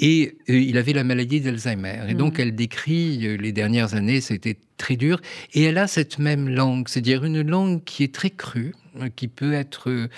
Et 0.00 0.36
il 0.48 0.76
avait 0.78 0.92
la 0.92 1.04
maladie 1.04 1.40
d'Alzheimer. 1.40 2.06
Et 2.08 2.14
donc, 2.14 2.38
mmh. 2.38 2.40
elle 2.40 2.54
décrit 2.56 3.38
les 3.38 3.52
dernières 3.52 3.94
années, 3.94 4.20
c'était 4.20 4.58
très 4.76 4.96
dur. 4.96 5.20
Et 5.54 5.62
elle 5.62 5.78
a 5.78 5.86
cette 5.86 6.18
même 6.18 6.48
langue, 6.48 6.88
c'est-à-dire 6.88 7.24
une 7.24 7.46
langue 7.46 7.84
qui 7.84 8.02
est 8.02 8.12
très 8.12 8.30
crue, 8.30 8.74
qui 9.16 9.28
peut 9.28 9.52
être 9.52 10.08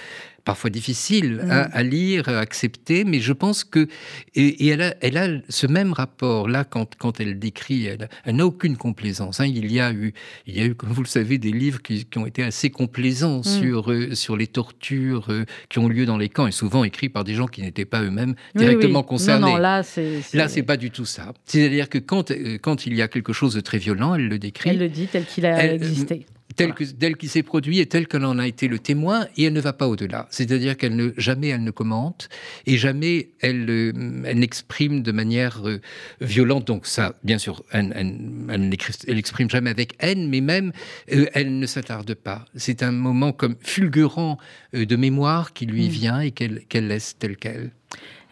parfois 0.44 0.70
difficile 0.70 1.40
à, 1.48 1.82
lire, 1.82 2.28
à 2.28 2.38
accepter, 2.38 3.04
mais 3.04 3.20
je 3.20 3.32
pense 3.32 3.64
que 3.64 3.86
et, 4.34 4.66
elle, 4.68 4.82
a, 4.82 4.94
elle, 5.00 5.16
a, 5.16 5.28
ce 5.48 5.66
même 5.66 5.92
rapport 5.92 6.48
là 6.48 6.64
quand, 6.64 6.96
quand 6.96 7.20
elle 7.20 7.38
décrit, 7.38 7.86
elle, 7.86 8.08
n'a 8.26 8.46
aucune 8.46 8.76
complaisance. 8.76 9.40
Hein. 9.40 9.46
Il 9.46 9.70
y 9.70 9.80
a 9.80 9.92
eu, 9.92 10.12
il 10.46 10.56
y 10.56 10.60
a 10.60 10.64
eu, 10.64 10.74
comme 10.74 10.90
vous 10.90 11.02
le 11.02 11.08
savez, 11.08 11.38
des 11.38 11.52
livres 11.52 11.80
qui, 11.80 12.04
qui 12.04 12.18
ont 12.18 12.26
été 12.26 12.42
assez 12.42 12.70
complaisants 12.70 13.40
mm. 13.40 13.44
sur 13.44 13.90
euh, 13.90 14.14
sur 14.14 14.36
les 14.36 14.46
tortures 14.46 15.26
euh, 15.30 15.44
qui 15.68 15.78
ont 15.78 15.88
lieu 15.88 16.06
dans 16.06 16.18
les 16.18 16.28
camps 16.28 16.46
et 16.46 16.52
souvent 16.52 16.84
écrits 16.84 17.08
par 17.08 17.24
des 17.24 17.34
gens 17.34 17.46
qui 17.46 17.62
n'étaient 17.62 17.84
pas 17.84 18.02
eux-mêmes 18.02 18.34
directement 18.54 19.02
concernés. 19.02 19.46
Non, 19.46 19.52
non, 19.52 19.56
là 19.58 19.82
c'est 19.82 20.20
là 20.34 20.48
c'est 20.48 20.62
pas 20.62 20.76
du 20.76 20.90
tout 20.90 21.04
ça. 21.04 21.32
C'est-à-dire 21.44 21.88
que 21.88 21.98
quand 21.98 22.30
euh, 22.30 22.58
quand 22.60 22.86
il 22.86 22.94
y 22.94 23.02
a 23.02 23.08
quelque 23.08 23.32
chose 23.32 23.54
de 23.54 23.60
très 23.60 23.78
violent, 23.78 24.14
elle 24.14 24.28
le 24.28 24.38
décrit. 24.38 24.70
Elle 24.70 24.78
le 24.78 24.88
dit 24.88 25.06
tel 25.06 25.24
qu'il 25.24 25.46
a 25.46 25.72
existé 25.72 26.26
tel 26.56 27.16
qu'il 27.16 27.28
s'est 27.28 27.42
produit 27.42 27.78
et 27.78 27.86
tel 27.86 28.06
qu'elle 28.06 28.24
en 28.24 28.38
a 28.38 28.46
été 28.46 28.68
le 28.68 28.78
témoin, 28.78 29.26
et 29.36 29.44
elle 29.44 29.52
ne 29.52 29.60
va 29.60 29.72
pas 29.72 29.88
au-delà. 29.88 30.26
C'est-à-dire 30.30 30.76
qu'elle 30.76 30.96
ne 30.96 31.10
jamais 31.16 31.48
elle 31.48 31.64
ne 31.64 31.70
commente 31.70 32.28
et 32.66 32.76
jamais 32.76 33.30
elle, 33.40 33.68
euh, 33.68 33.92
elle 34.24 34.38
n'exprime 34.38 35.02
de 35.02 35.12
manière 35.12 35.66
euh, 35.66 35.80
violente. 36.20 36.66
Donc 36.66 36.86
ça, 36.86 37.14
bien 37.24 37.38
sûr, 37.38 37.62
elle, 37.70 37.92
elle, 37.96 38.68
n'exprime 38.68 39.50
jamais 39.50 39.70
avec 39.70 39.94
haine, 40.00 40.28
mais 40.28 40.40
même 40.40 40.72
euh, 41.12 41.26
elle 41.34 41.58
ne 41.58 41.66
s'attarde 41.66 42.14
pas. 42.14 42.44
C'est 42.54 42.82
un 42.82 42.92
moment 42.92 43.32
comme 43.32 43.56
fulgurant 43.60 44.38
de 44.72 44.96
mémoire 44.96 45.52
qui 45.52 45.66
lui 45.66 45.86
mm. 45.86 45.90
vient 45.90 46.20
et 46.20 46.30
qu'elle 46.30 46.88
laisse 46.88 47.16
tel 47.18 47.36
quel. 47.36 47.72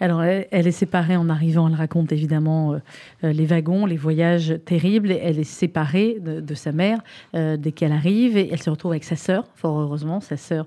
Alors, 0.03 0.23
elle, 0.23 0.67
est 0.67 0.73
séparée 0.73 1.17
en 1.17 1.29
arrivant. 1.29 1.69
Elle 1.69 1.75
raconte 1.75 2.11
évidemment 2.11 2.73
euh, 2.73 2.79
euh, 3.25 3.33
les 3.35 3.45
wagons, 3.45 3.85
les 3.85 3.99
voyages 3.99 4.55
terribles. 4.65 5.13
Elle 5.13 5.39
est 5.39 5.45
séparée 5.45 6.17
de, 6.21 6.55
sa 6.55 6.73
mère 6.73 7.01
euh, 7.35 7.59
dès 7.59 7.71
qu'elle 7.73 7.93
arrive 7.93 8.39
et 8.39 8.49
elle 8.51 8.63
se 8.63 8.71
retrouve 8.71 8.93
avec 8.93 9.05
sa 9.05 9.17
sœur, 9.17 9.45
fort 9.55 9.79
heureusement, 9.79 10.21
sa 10.21 10.39
sœur 10.39 10.67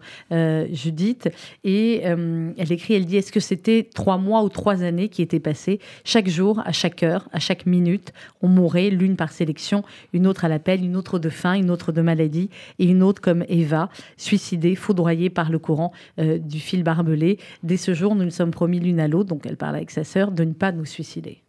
Judith. 0.71 1.29
Et 1.63 2.01
elle 2.03 2.71
écrit, 2.71 2.93
elle 2.93 3.05
dit 3.05 3.17
Est-ce 3.17 3.31
que 3.31 3.39
c'était 3.39 3.87
trois 3.93 4.17
mois 4.17 4.43
ou 4.43 4.49
trois 4.49 4.83
années 4.83 5.09
qui 5.09 5.21
étaient 5.21 5.39
passées? 5.39 5.79
Chaque 6.03 6.27
jour, 6.27 6.61
à 6.65 6.71
chaque 6.71 7.01
heure, 7.01 7.27
à 7.31 7.39
chaque 7.39 7.65
minute, 7.65 8.13
on 8.41 8.47
mourait, 8.47 8.89
l'une 8.89 9.15
par 9.15 9.31
sélection, 9.31 9.83
une 10.13 10.27
autre 10.27 10.45
à 10.45 10.47
l'appel, 10.47 10.83
une 10.83 10.95
autre 10.95 11.17
de 11.17 11.29
faim, 11.29 11.53
une 11.53 11.71
autre 11.71 11.91
de 11.91 12.01
maladie 12.01 12.49
et 12.77 12.85
une 12.85 13.01
autre 13.01 13.21
comme 13.21 13.43
Eva, 13.49 13.89
suicidée, 14.17 14.75
foudroyée 14.75 15.29
par 15.29 15.51
le 15.51 15.59
courant 15.59 15.91
du 16.17 16.59
fil 16.59 16.83
barbelé. 16.83 17.39
Dès 17.63 17.77
ce 17.77 17.93
jour, 17.93 18.15
nous 18.15 18.25
nous 18.25 18.31
sommes 18.31 18.51
promis 18.51 18.79
l'une 18.79 18.99
à 18.99 19.07
l'autre 19.07 19.22
donc 19.23 19.45
elle 19.45 19.57
parle 19.57 19.75
avec 19.75 19.91
sa 19.91 20.03
sœur, 20.03 20.31
de 20.31 20.43
ne 20.43 20.53
pas 20.53 20.71
nous 20.71 20.85
suicider. 20.85 21.42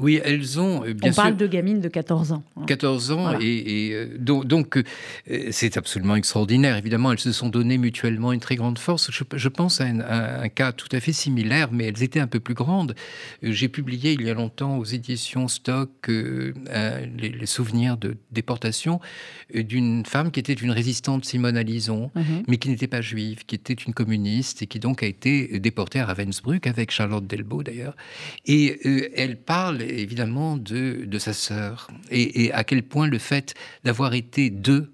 Oui, 0.00 0.18
elles 0.24 0.58
ont 0.58 0.82
euh, 0.84 0.94
bien 0.94 1.10
On 1.10 1.14
parle 1.14 1.36
de 1.36 1.46
gamines 1.46 1.80
de 1.80 1.88
14 1.88 2.32
ans. 2.32 2.42
14 2.66 3.12
hein. 3.12 3.14
ans, 3.14 3.38
et, 3.38 3.90
euh, 3.92 4.16
donc 4.18 4.78
euh, 4.78 4.82
c'est 5.50 5.76
absolument 5.76 6.16
extraordinaire. 6.16 6.76
Évidemment, 6.76 7.12
elles 7.12 7.18
se 7.18 7.32
sont 7.32 7.50
données 7.50 7.76
mutuellement 7.76 8.32
une 8.32 8.40
très 8.40 8.56
grande 8.56 8.78
force. 8.78 9.10
Je, 9.10 9.48
pense 9.48 9.80
à 9.80 9.84
un, 9.84 10.48
cas 10.48 10.72
tout 10.72 10.88
à 10.92 11.00
fait 11.00 11.12
similaire, 11.12 11.68
mais 11.70 11.84
elles 11.84 12.02
étaient 12.02 12.20
un 12.20 12.26
peu 12.26 12.40
plus 12.40 12.54
grandes. 12.54 12.94
J'ai 13.42 13.68
publié 13.68 14.12
il 14.12 14.22
y 14.22 14.30
a 14.30 14.34
longtemps 14.34 14.78
aux 14.78 14.84
éditions 14.84 15.48
Stock 15.48 15.90
les, 16.08 17.46
souvenirs 17.46 17.96
de 17.96 18.16
déportation 18.30 19.00
d'une 19.52 20.06
femme 20.06 20.30
qui 20.30 20.40
était 20.40 20.52
une 20.52 20.70
résistante 20.70 21.24
Simone 21.24 21.56
Alison, 21.56 22.10
mhm. 22.14 22.44
mais 22.48 22.56
qui 22.56 22.70
n'était 22.70 22.86
pas 22.86 23.00
juive, 23.00 23.44
qui 23.44 23.54
était 23.54 23.74
une 23.74 23.92
communiste 23.92 24.62
et 24.62 24.66
qui 24.66 24.78
donc 24.78 25.02
a 25.02 25.06
été 25.06 25.58
déportée 25.58 26.00
à 26.00 26.06
Ravensbrück 26.06 26.66
avec 26.66 26.90
Charlotte 26.90 27.26
Delbo 27.26 27.62
d'ailleurs. 27.62 27.96
Et 28.46 29.10
elle 29.16 29.36
parle 29.36 29.82
évidemment 29.98 30.56
de, 30.56 31.18
sa 31.18 31.32
sœur. 31.32 31.88
Et, 32.10 32.52
à 32.52 32.64
quel 32.64 32.82
point 32.82 33.06
le 33.06 33.18
fait 33.18 33.54
d'avoir 33.84 34.14
été 34.14 34.50
deux 34.50 34.92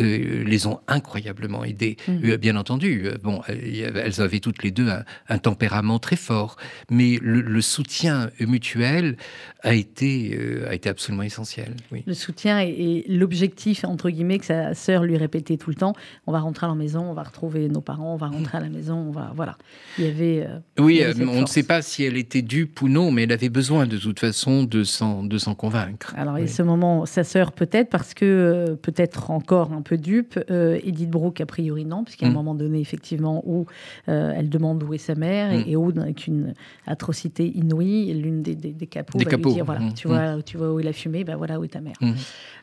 euh, 0.00 0.44
les 0.44 0.66
ont 0.66 0.80
incroyablement 0.88 1.64
aidées. 1.64 1.96
Mm. 2.08 2.12
Euh, 2.24 2.36
bien 2.36 2.56
entendu, 2.56 3.06
euh, 3.06 3.16
bon, 3.22 3.40
elles 3.48 4.20
avaient 4.20 4.40
toutes 4.40 4.62
les 4.62 4.70
deux 4.70 4.88
un, 5.28 5.38
tempérament 5.38 5.98
très 5.98 6.16
fort, 6.16 6.56
mais 6.90 7.18
le, 7.22 7.60
soutien 7.60 8.30
mutuel 8.40 9.16
a 9.62 9.74
été, 9.74 10.38
a 10.68 10.74
été 10.74 10.88
absolument 10.88 11.22
essentiel. 11.22 11.74
Oui. 11.90 12.02
Le 12.06 12.14
soutien 12.14 12.60
et, 12.60 13.04
l'objectif, 13.08 13.84
entre 13.84 14.10
guillemets, 14.10 14.38
que 14.38 14.46
sa 14.46 14.74
sœur 14.74 15.04
lui 15.04 15.16
répétait 15.16 15.56
tout 15.56 15.70
le 15.70 15.76
temps, 15.76 15.94
on 16.26 16.32
va 16.32 16.40
rentrer 16.40 16.66
à 16.66 16.68
la 16.68 16.74
maison, 16.74 17.00
on 17.10 17.14
va 17.14 17.22
retrouver 17.22 17.68
nos 17.68 17.80
parents, 17.80 18.14
on 18.14 18.16
va 18.16 18.28
rentrer 18.28 18.58
à 18.58 18.60
la 18.60 18.68
maison, 18.68 18.96
on 18.96 19.10
va... 19.10 19.32
Voilà. 19.34 19.56
Il 19.98 20.04
y 20.04 20.08
avait... 20.08 20.48
oui, 20.78 21.02
on 21.20 21.40
ne 21.42 21.46
sait 21.46 21.62
pas 21.62 21.82
si 21.82 22.04
elle 22.04 22.16
était 22.16 22.42
dupe 22.42 22.82
ou 22.82 22.88
non, 22.88 23.10
mais 23.10 23.22
elle 23.24 23.32
avait 23.32 23.48
besoin 23.48 23.86
de 23.86 23.96
toute 23.96 24.20
façon 24.20 24.64
de 24.64 24.84
s'en 24.84 25.54
convaincre. 25.56 26.14
Alors, 26.16 26.38
y 26.38 26.42
a 26.42 26.46
ce 26.46 26.62
moment, 26.62 27.06
sa 27.06 27.24
sœur 27.24 27.52
peut-être, 27.52 27.90
parce 27.90 28.14
que 28.14 28.76
peut-être 28.82 29.30
encore 29.30 29.72
un 29.72 29.82
peu 29.86 29.96
dupe. 29.96 30.38
Euh, 30.50 30.78
Edith 30.82 31.10
Brooke, 31.10 31.40
a 31.40 31.46
priori, 31.46 31.84
non, 31.84 32.04
puisqu'il 32.04 32.24
y 32.24 32.26
a 32.26 32.28
un 32.28 32.32
mm. 32.32 32.36
moment 32.36 32.54
donné, 32.54 32.80
effectivement, 32.80 33.42
où 33.46 33.66
euh, 34.08 34.32
elle 34.36 34.48
demande 34.48 34.82
où 34.82 34.92
est 34.92 34.98
sa 34.98 35.14
mère, 35.14 35.52
et, 35.52 35.74
mm. 35.74 35.78
où, 35.78 35.92
avec 36.00 36.26
une 36.26 36.54
atrocité 36.86 37.46
inouïe, 37.46 38.12
l'une 38.14 38.42
des, 38.42 38.54
des, 38.54 38.72
des, 38.72 38.86
capots 38.86 39.18
va 39.18 39.30
lui 39.30 39.52
dire 39.52 39.64
voilà, 39.64 39.80
mm. 39.80 39.94
tu, 39.94 40.08
vois, 40.08 40.42
tu 40.42 40.56
vois 40.56 40.72
où 40.72 40.80
il 40.80 40.88
a 40.88 40.92
fumé, 40.92 41.24
ben 41.24 41.36
voilà 41.36 41.58
où 41.60 41.64
est 41.64 41.68
ta 41.68 41.80
mère. 41.80 41.96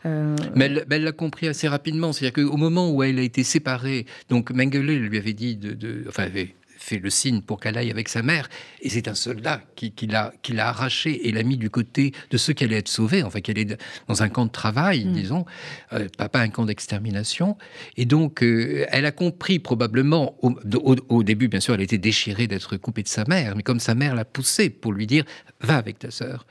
Euh, 0.06 0.36
mais 0.56 0.72
elle 0.90 1.04
l'a 1.04 1.12
compris 1.12 1.48
assez 1.48 1.68
rapidement. 1.68 2.12
C'est-à-dire 2.12 2.44
qu'au 2.44 2.58
moment 2.58 2.92
où 2.92 3.04
elle 3.04 3.20
a 3.20 3.24
été 3.24 3.44
séparée, 3.44 4.06
donc 4.30 4.52
Mengele 4.52 4.98
lui 4.98 5.18
avait 5.18 5.34
dit 5.34 5.56
de. 5.56 5.74
de 5.74 6.04
enfin, 6.08 6.24
avait 6.24 6.54
fait 6.84 7.00
le 7.00 7.10
signe 7.10 7.42
pour 7.42 7.60
qu'elle 7.60 7.78
aille 7.78 7.92
avec 7.92 8.10
sa 8.10 8.22
mère. 8.22 8.50
Et 8.82 8.90
c'est 8.90 9.08
un 9.08 9.16
soldat 9.16 9.62
qui, 9.76 9.94
qui 9.94 10.06
l'a 10.08 10.34
arraché 10.68 11.28
et 11.28 11.32
l'a 11.32 11.44
mis 11.44 11.56
du 11.56 11.70
côté 11.70 12.12
de 12.30 12.38
ceux 12.38 12.52
qui 12.52 12.66
allaient 12.66 12.78
être 12.78 12.90
sauvés, 12.90 13.24
enfin 13.24 13.40
qui 13.40 13.52
allaient 13.52 13.78
dans 14.08 14.22
un 14.22 14.30
camp 14.30 14.46
de 14.46 14.52
travail, 14.52 15.06
mm. 15.06 15.14
disons, 15.14 15.46
euh, 15.94 16.08
pas, 16.18 16.30
un 16.42 16.50
camp 16.50 16.66
d'extermination. 16.66 17.58
Et 17.96 18.06
donc, 18.06 18.44
euh, 18.44 18.86
elle 18.90 19.06
a 19.06 19.12
compris 19.12 19.60
probablement, 19.60 20.36
au, 20.42 21.24
début, 21.24 21.48
bien 21.48 21.62
sûr, 21.62 21.74
elle 21.74 21.82
était 21.82 21.98
déchirée 21.98 22.48
d'être 22.48 22.76
coupée 22.76 23.04
de 23.04 23.08
sa 23.08 23.24
mère, 23.26 23.56
mais 23.56 23.64
comme 23.64 23.80
sa 23.80 23.96
mère 23.96 24.14
l'a 24.14 24.26
poussée 24.26 24.70
pour 24.70 24.92
lui 24.92 25.08
dire 25.08 25.24
va 25.62 25.78
avec 25.78 26.00
ta 26.00 26.12
sœur, 26.12 26.46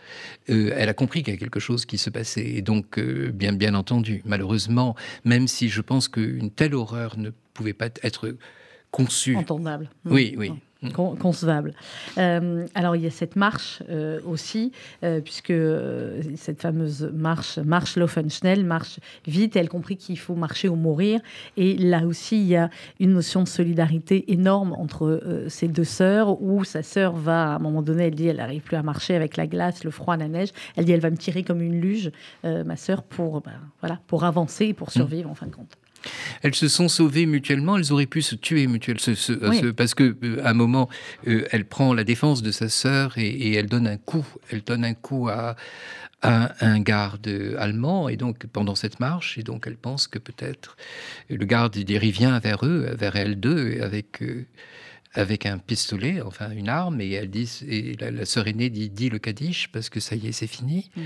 euh, 0.49 0.73
elle 0.75 0.89
a 0.89 0.95
compris 0.95 1.23
qu'il 1.23 1.35
y 1.35 1.37
a 1.37 1.39
quelque 1.39 1.61
chose 1.61 1.85
qui 1.85 1.99
se 1.99 2.09
passait. 2.09 2.47
Et 2.47 2.63
donc, 2.63 2.99
bien, 2.99 3.53
bien 3.53 3.75
entendu, 3.75 4.23
malheureusement, 4.25 4.97
même 5.27 5.47
si 5.47 5.69
je 5.69 5.83
pense 5.83 6.09
qu'une 6.09 6.51
telle 6.51 6.75
horreur 6.75 7.19
ne 7.19 7.31
pouvait 7.53 7.75
pas 7.75 7.89
être 8.03 8.35
conçu. 8.93 9.35
Entendable. 9.35 9.89
Oui, 10.05 10.37
oui. 10.39 10.53
concevable. 10.93 11.73
Euh, 12.19 12.67
alors 12.75 12.95
il 12.95 13.03
y 13.03 13.07
a 13.07 13.11
cette 13.11 13.37
marche 13.37 13.83
euh, 13.89 14.21
aussi, 14.27 14.71
euh, 15.03 15.21
puisque 15.21 15.55
cette 16.37 16.61
fameuse 16.61 17.11
marche, 17.15 17.59
marche 17.59 17.97
Laufenschnell, 17.97 18.65
marche 18.65 19.01
vite, 19.27 19.57
elle 19.57 19.69
compris 19.69 19.97
qu'il 19.97 20.19
faut 20.19 20.35
marcher 20.35 20.69
ou 20.69 20.77
mourir. 20.77 21.21
Et 21.57 21.77
là 21.79 22.05
aussi, 22.05 22.37
il 22.43 22.49
y 22.49 22.57
a 22.57 22.69
une 23.01 23.15
notion 23.15 23.43
de 23.43 23.49
solidarité 23.49 24.31
énorme 24.31 24.75
entre 24.75 25.47
ces 25.49 25.69
deux 25.69 25.85
sœurs, 25.85 26.43
où 26.43 26.63
sa 26.65 26.83
sœur 26.83 27.15
va, 27.15 27.53
à 27.53 27.57
un 27.57 27.59
moment 27.59 27.83
donné, 27.83 28.09
elle 28.09 28.15
dit, 28.15 28.27
elle 28.27 28.37
n'arrive 28.37 28.63
plus 28.63 28.77
à 28.77 28.83
marcher 28.83 29.15
avec 29.15 29.37
la 29.37 29.47
glace, 29.47 29.85
le 29.85 29.91
froid, 29.91 30.17
la 30.17 30.29
neige. 30.29 30.51
Elle 30.77 30.85
dit, 30.85 30.93
elle 30.93 31.01
va 31.01 31.11
me 31.11 31.17
tirer 31.17 31.45
comme 31.45 31.63
une 31.63 31.81
luge, 31.81 32.11
ma 32.45 32.77
sœur, 32.77 33.03
pour, 33.03 33.41
ben, 33.41 33.53
voilà, 33.81 34.01
pour 34.07 34.25
avancer 34.25 34.67
et 34.67 34.75
pour 34.75 34.89
mm. 34.89 34.93
survivre 34.93 35.31
en 35.31 35.35
fin 35.35 35.47
de 35.47 35.55
compte. 35.55 35.79
Elles 36.43 36.55
se 36.55 36.69
sont 36.69 36.89
sauvées 36.89 37.27
mutuellement, 37.27 37.77
elles 37.77 37.93
auraient 37.93 38.07
pu 38.07 38.23
se 38.23 38.35
tuer 38.35 38.67
mutuellement, 38.67 39.01
parce 39.77 39.95
que 39.95 40.17
euh, 40.23 40.45
à 40.45 40.51
un 40.51 40.55
moment, 40.55 40.89
euh, 41.27 41.47
elle 41.51 41.65
prend 41.65 41.95
la 41.95 42.05
défense 42.05 42.43
de 42.43 42.51
sa 42.51 42.69
sœur 42.69 43.15
et, 43.17 43.55
elle 43.55 43.67
donne 43.67 43.87
un 43.87 43.97
coup, 43.97 44.27
elle 44.51 44.63
donne 44.63 44.85
un 44.85 44.95
coup 44.95 45.29
à, 45.29 45.57
un 46.25 46.79
garde 46.79 47.29
allemand, 47.59 48.09
et 48.09 48.17
donc 48.17 48.47
pendant 48.47 48.77
cette 48.77 49.01
marche, 49.01 49.39
et 49.39 49.43
donc 49.43 49.65
elle 49.67 49.77
pense 49.77 50.07
que 50.07 50.21
peut-être 50.21 50.77
le 51.29 51.45
garde 51.45 51.75
revient 51.75 52.39
vers 52.41 52.65
eux, 52.65 52.95
vers 52.97 53.17
elles 53.17 53.41
deux, 53.41 53.81
avec 53.81 54.23
euh, 54.23 54.47
avec 55.15 55.45
un 55.45 55.59
pistolet, 55.59 56.23
enfin 56.23 56.51
une 56.51 56.69
arme, 56.69 57.01
et 57.01 57.11
elle 57.13 57.31
dit, 57.31 57.61
et 57.69 57.97
la, 57.99 58.25
sœur 58.25 58.49
aînée 58.49 58.71
dit, 58.71 58.89
dit 58.89 59.11
le 59.11 59.19
Kaddish 59.19 59.69
parce 59.69 59.91
que 59.91 60.01
ça 60.01 60.17
y 60.17 60.29
est, 60.29 60.33
c'est 60.33 60.47
fini, 60.47 60.91
mm. 60.97 61.01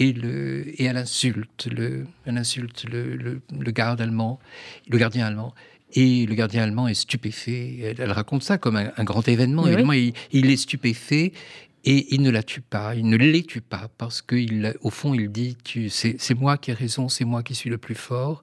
et, 0.00 0.12
le, 0.12 0.80
et 0.80 0.84
elle 0.84 0.96
insulte, 0.96 1.68
le, 1.70 2.06
elle 2.26 2.38
insulte 2.38 2.84
le, 2.90 3.14
le, 3.16 3.70
garde 3.70 4.00
allemand, 4.00 4.40
le 4.88 4.98
gardien 4.98 5.26
allemand. 5.26 5.54
Et 5.94 6.24
le 6.24 6.34
gardien 6.34 6.62
allemand 6.62 6.88
est 6.88 6.94
stupéfait. 6.94 7.94
Elle, 7.98 8.12
raconte 8.12 8.42
ça 8.42 8.56
comme 8.56 8.76
un, 8.76 9.04
grand 9.04 9.28
événement. 9.28 9.66
Évidemment, 9.66 9.92
il, 9.92 10.50
est 10.50 10.56
stupéfait 10.56 11.32
et 11.84 12.14
il 12.14 12.22
ne 12.22 12.30
la 12.30 12.42
tue 12.42 12.62
pas. 12.62 12.94
Il 12.94 13.06
ne 13.08 13.16
les 13.18 13.42
tue 13.42 13.60
pas 13.60 13.90
parce 13.98 14.22
qu'au 14.22 14.90
fond, 14.90 15.12
il 15.12 15.30
dit 15.30 15.54
c'est 15.90 16.34
moi 16.34 16.56
qui 16.56 16.70
ai 16.70 16.74
raison, 16.74 17.10
c'est 17.10 17.26
moi 17.26 17.42
qui 17.42 17.54
suis 17.54 17.68
le 17.68 17.76
plus 17.76 17.94
fort 17.94 18.42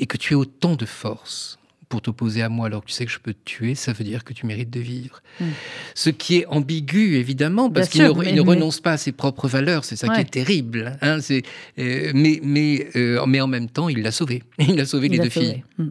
et 0.00 0.06
que 0.06 0.16
tu 0.16 0.34
as 0.34 0.38
autant 0.38 0.74
de 0.74 0.84
force 0.84 1.59
pour 1.90 2.00
t'opposer 2.00 2.40
à 2.40 2.48
moi 2.48 2.66
alors 2.66 2.82
que 2.82 2.86
tu 2.86 2.94
sais 2.94 3.04
que 3.04 3.10
je 3.10 3.18
peux 3.18 3.34
te 3.34 3.44
tuer, 3.44 3.74
ça 3.74 3.92
veut 3.92 4.04
dire 4.04 4.24
que 4.24 4.32
tu 4.32 4.46
mérites 4.46 4.70
de 4.70 4.80
vivre. 4.80 5.20
Hmm. 5.40 5.48
Ce 5.94 6.08
qui 6.08 6.36
est 6.36 6.46
ambigu, 6.46 7.16
évidemment, 7.16 7.68
parce 7.68 7.88
qu'il 7.88 8.02
ne, 8.02 8.40
renonce 8.40 8.80
pas 8.80 8.92
à 8.92 8.96
ses 8.96 9.12
propres 9.12 9.48
valeurs, 9.48 9.84
c'est 9.84 9.96
ça 9.96 10.08
qui 10.08 10.20
est 10.20 10.30
terrible. 10.30 10.96
Hein, 11.02 11.18
euh, 11.30 12.12
mais, 12.14 12.40
mais, 12.42 12.88
euh, 12.96 13.26
mais 13.26 13.40
en 13.40 13.48
même 13.48 13.68
temps, 13.68 13.88
il 13.88 14.02
l'a 14.02 14.12
sauvé. 14.12 14.42
Il 14.58 14.80
a 14.80 14.86
sauvé 14.86 15.08
les 15.08 15.18
deux 15.18 15.28
filles. 15.28 15.64
Hmm. 15.78 15.88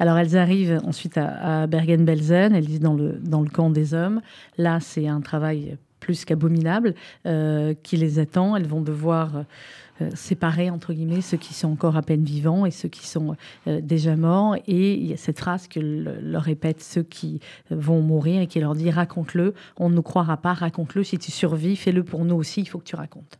Alors 0.00 0.16
elles 0.16 0.36
arrivent 0.36 0.80
ensuite 0.84 1.18
à, 1.18 1.66
Bergen-Belsen, 1.66 2.54
elles 2.54 2.66
disent 2.66 2.80
dans 2.80 2.94
le, 2.94 3.20
dans 3.22 3.42
le 3.42 3.50
camp 3.50 3.68
des 3.68 3.92
hommes. 3.94 4.22
Là, 4.56 4.78
c'est 4.80 5.08
un 5.08 5.20
travail 5.20 5.76
plus 6.00 6.24
qu'abominable 6.24 6.94
euh, 7.26 7.74
qui 7.82 7.96
les 7.96 8.18
attend. 8.18 8.56
Elles 8.56 8.66
vont 8.66 8.80
devoir 8.80 9.44
euh, 10.00 10.10
séparer, 10.14 10.70
entre 10.70 10.92
guillemets, 10.92 11.20
ceux 11.20 11.36
qui 11.36 11.54
sont 11.54 11.68
encore 11.68 11.96
à 11.96 12.02
peine 12.02 12.24
vivants 12.24 12.66
et 12.66 12.70
ceux 12.70 12.88
qui 12.88 13.06
sont 13.06 13.36
euh, 13.66 13.80
déjà 13.80 14.16
morts. 14.16 14.56
Et 14.66 14.94
il 14.94 15.06
y 15.06 15.12
a 15.12 15.16
cette 15.16 15.38
phrase 15.38 15.68
que 15.68 15.80
leur 15.80 16.42
répètent 16.42 16.82
ceux 16.82 17.02
qui 17.02 17.40
vont 17.70 18.00
mourir 18.00 18.40
et 18.40 18.46
qui 18.46 18.60
leur 18.60 18.74
dit 18.74 18.90
raconte-le, 18.90 19.54
on 19.76 19.88
ne 19.88 19.94
nous 19.94 20.02
croira 20.02 20.36
pas, 20.36 20.54
raconte-le, 20.54 21.04
si 21.04 21.18
tu 21.18 21.30
survis, 21.30 21.76
fais-le 21.76 22.04
pour 22.04 22.24
nous 22.24 22.36
aussi, 22.36 22.60
il 22.60 22.66
faut 22.66 22.78
que 22.78 22.84
tu 22.84 22.96
racontes. 22.96 23.38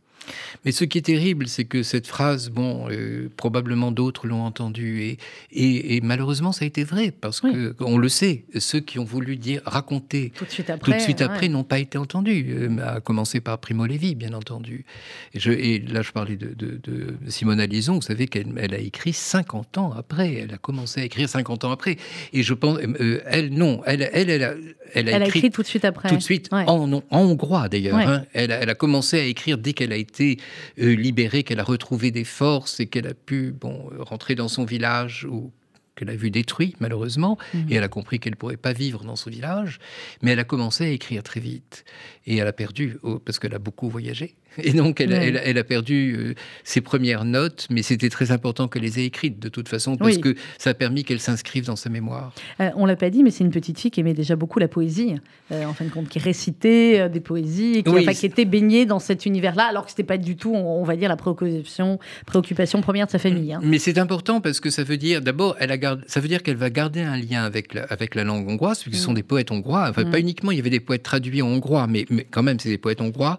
Mais 0.65 0.71
ce 0.71 0.83
qui 0.83 0.97
est 0.97 1.03
terrible, 1.03 1.47
c'est 1.47 1.65
que 1.65 1.83
cette 1.83 2.07
phrase, 2.07 2.49
bon, 2.49 2.87
euh, 2.89 3.29
probablement 3.37 3.91
d'autres 3.91 4.27
l'ont 4.27 4.43
entendue, 4.43 5.17
et, 5.51 5.95
et, 5.95 6.01
malheureusement, 6.01 6.51
ça 6.51 6.65
a 6.65 6.67
été 6.67 6.83
vrai, 6.83 7.11
parce 7.11 7.41
que 7.41 7.75
on 7.79 7.97
le 7.97 8.09
sait, 8.09 8.43
ceux 8.57 8.79
qui 8.79 8.99
ont 8.99 9.05
voulu 9.05 9.37
dire, 9.37 9.61
raconter 9.65 10.31
tout 10.35 10.45
de 10.45 10.49
suite 10.49 10.69
après, 10.69 11.23
après 11.23 11.47
n'ont 11.47 11.63
pas 11.63 11.79
été 11.79 11.97
entendus, 11.97 12.45
euh, 12.49 12.77
à 12.85 12.99
commencer 12.99 13.39
par 13.39 13.57
Primo 13.59 13.85
Levi, 13.85 14.15
bien 14.15 14.33
entendu. 14.33 14.85
Et, 15.33 15.39
je, 15.39 15.51
et 15.51 15.79
là, 15.79 16.01
je 16.01 16.11
parlais 16.11 16.35
de, 16.35 16.53
de, 16.53 16.79
de 16.83 17.17
Simone 17.27 17.59
Alison, 17.59 17.95
vous 17.95 18.01
savez 18.01 18.27
qu'elle 18.27 18.53
elle 18.57 18.73
a 18.73 18.79
écrit 18.79 19.13
50 19.13 19.77
ans 19.77 19.93
après, 19.97 20.33
elle 20.33 20.53
a 20.53 20.57
commencé 20.57 21.01
à 21.01 21.03
écrire 21.03 21.29
50 21.29 21.63
ans 21.63 21.71
après, 21.71 21.97
et 22.33 22.43
je 22.43 22.53
pense, 22.53 22.79
euh, 22.79 23.21
elle, 23.25 23.53
non, 23.53 23.81
elle, 23.85 24.09
elle, 24.13 24.29
elle, 24.29 24.43
a, 24.43 24.53
elle, 24.93 25.09
a, 25.09 25.25
écrit, 25.25 25.49
tout 25.51 25.61
de 25.61 25.67
suite 25.67 25.85
après. 25.85 26.09
Tout 26.09 26.17
de 26.17 26.21
suite, 26.21 26.49
en, 26.51 26.91
en, 26.91 27.03
hongrois 27.11 27.69
d'ailleurs. 27.69 27.97
Hein. 27.97 28.25
Elle, 28.33 28.51
elle, 28.51 28.69
a 28.69 28.75
commencé 28.75 29.19
à 29.19 29.23
écrire 29.23 29.57
dès 29.57 29.73
qu'elle 29.73 29.91
a 29.91 29.97
été 29.97 30.08
euh, 30.21 30.35
libérée, 30.95 31.43
qu'elle 31.43 31.59
a 31.59 31.63
retrouvé 31.63 32.11
des 32.11 32.23
forces 32.23 32.79
et 32.79 32.87
qu'elle 32.87 33.07
a 33.07 33.13
pu 33.13 33.51
bon, 33.51 33.89
rentrer 33.99 34.35
dans 34.35 34.47
son 34.47 34.65
village 34.65 35.25
ou 35.29 35.51
qu'elle 35.95 36.09
a 36.09 36.15
vu 36.15 36.31
détruit 36.31 36.75
malheureusement, 36.79 37.37
mhm. 37.53 37.67
et 37.69 37.75
elle 37.75 37.83
a 37.83 37.89
compris 37.89 38.19
qu'elle 38.19 38.33
ne 38.33 38.37
pourrait 38.37 38.57
pas 38.57 38.73
vivre 38.73 39.03
dans 39.03 39.15
ce 39.15 39.29
village, 39.29 39.79
mais 40.21 40.31
elle 40.31 40.39
a 40.39 40.45
commencé 40.45 40.85
à 40.85 40.89
écrire 40.89 41.23
très 41.23 41.41
vite, 41.41 41.83
et 42.25 42.37
elle 42.37 42.47
a 42.47 42.53
perdu, 42.53 42.97
parce 43.25 43.37
qu'elle 43.37 43.53
a 43.53 43.59
beaucoup 43.59 43.89
voyagé, 43.89 44.35
et 44.57 44.73
donc, 44.73 45.01
elle, 45.01 45.13
elle, 45.13 45.57
a 45.57 45.63
perdu 45.63 46.15
euh, 46.17 46.33
ses 46.63 46.81
premières 46.81 47.25
notes, 47.25 47.67
mais 47.69 47.81
c'était 47.81 48.09
très 48.09 48.31
important 48.31 48.67
qu'elle 48.67 48.81
les 48.81 48.99
ait 48.99 49.05
écrites 49.05 49.39
de 49.39 49.49
toute 49.49 49.69
façon, 49.69 49.97
parce 49.97 50.17
que 50.17 50.35
ça 50.57 50.71
a 50.71 50.73
permis 50.73 51.03
qu'elles 51.03 51.19
s'inscrivent 51.19 51.65
dans 51.65 51.75
sa 51.75 51.89
mémoire. 51.89 52.33
Euh, 52.59 52.69
on 52.75 52.85
l'a 52.85 52.95
pas 52.95 53.09
dit, 53.09 53.23
mais 53.23 53.31
c'est 53.31 53.43
une 53.43 53.51
petite 53.51 53.79
fille 53.79 53.91
qui 53.91 53.99
aimait 53.99 54.13
déjà 54.13 54.35
beaucoup 54.35 54.59
la 54.59 54.67
poésie, 54.67 55.15
euh, 55.51 55.65
en 55.65 55.73
fin 55.73 55.85
de 55.85 55.89
compte, 55.89 56.09
qui 56.09 56.19
récitait 56.19 57.09
des 57.09 57.19
poésies, 57.19 57.77
et 57.77 57.83
qui, 57.83 58.25
était 58.25 58.45
baignée 58.45 58.85
dans 58.85 58.99
cet 58.99 59.25
univers-là, 59.25 59.65
alors 59.65 59.85
que 59.85 59.91
c'était 59.91 60.03
pas 60.03 60.17
du 60.17 60.35
tout, 60.35 60.53
on, 60.53 60.83
va 60.83 60.95
dire, 60.95 61.09
la 61.09 61.15
préoccupation, 61.15 61.99
préoccupation 62.25 62.81
première 62.81 63.05
de 63.05 63.11
sa 63.11 63.19
famille. 63.19 63.53
Hein. 63.53 63.61
Mais 63.63 63.79
c'est 63.79 63.97
important 63.97 64.41
parce 64.41 64.59
que 64.59 64.69
ça 64.69 64.83
veut 64.83 64.97
dire, 64.97 65.21
d'abord, 65.21 65.55
elle 65.59 65.71
a 65.71 65.79
ça 66.07 66.19
veut 66.19 66.27
dire 66.27 66.43
qu'elle 66.43 66.57
va 66.57 66.69
garder 66.69 67.01
un 67.01 67.17
lien 67.17 67.43
avec 67.43 67.73
la, 67.73 67.83
avec 67.83 68.15
la 68.15 68.23
langue 68.23 68.47
hongroise, 68.47 68.81
puisque 68.81 68.97
ce 68.97 69.03
sont 69.03 69.11
mm. 69.11 69.15
des 69.15 69.23
poètes 69.23 69.51
hongrois. 69.51 69.87
Enfin, 69.89 70.03
pas 70.03 70.17
mm. 70.17 70.21
uniquement, 70.21 70.51
il 70.51 70.57
y 70.57 70.59
avait 70.59 70.69
des 70.69 70.79
poètes 70.79 71.03
traduits 71.03 71.41
en 71.41 71.47
hongrois, 71.47 71.87
mais, 71.87 72.05
mais 72.09 72.25
quand 72.29 72.43
même, 72.43 72.59
c'est 72.59 72.69
des 72.69 72.77
poètes 72.77 73.01
hongrois 73.01 73.37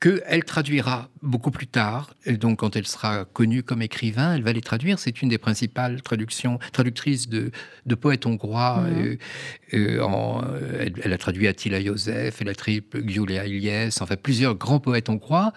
qu'elle 0.00 0.44
traduira 0.44 1.08
beaucoup 1.22 1.50
plus 1.50 1.66
tard. 1.66 2.14
Et 2.24 2.36
donc, 2.36 2.60
quand 2.60 2.76
elle 2.76 2.86
sera 2.86 3.24
connue 3.24 3.62
comme 3.62 3.82
écrivain, 3.82 4.34
elle 4.34 4.42
va 4.42 4.52
les 4.52 4.60
traduire. 4.60 4.98
C'est 4.98 5.22
une 5.22 5.28
des 5.28 5.38
principales 5.38 6.02
traductions, 6.02 6.58
traductrices 6.72 7.28
de, 7.28 7.50
de 7.86 7.94
poètes 7.94 8.26
hongrois. 8.26 8.82
Mhm. 8.82 9.02
Euh, 9.02 9.16
euh, 9.74 10.00
en, 10.02 10.44
elle, 11.02 11.12
a 11.12 11.18
traduit 11.18 11.48
Attila 11.48 11.82
Joseph, 11.82 12.40
elle 12.40 12.48
a 12.48 12.54
traduit 12.54 12.84
Giulia 13.06 13.46
Ilyes, 13.46 13.90
enfin 14.00 14.16
plusieurs 14.16 14.54
grands 14.54 14.80
poètes 14.80 15.08
hongrois. 15.08 15.52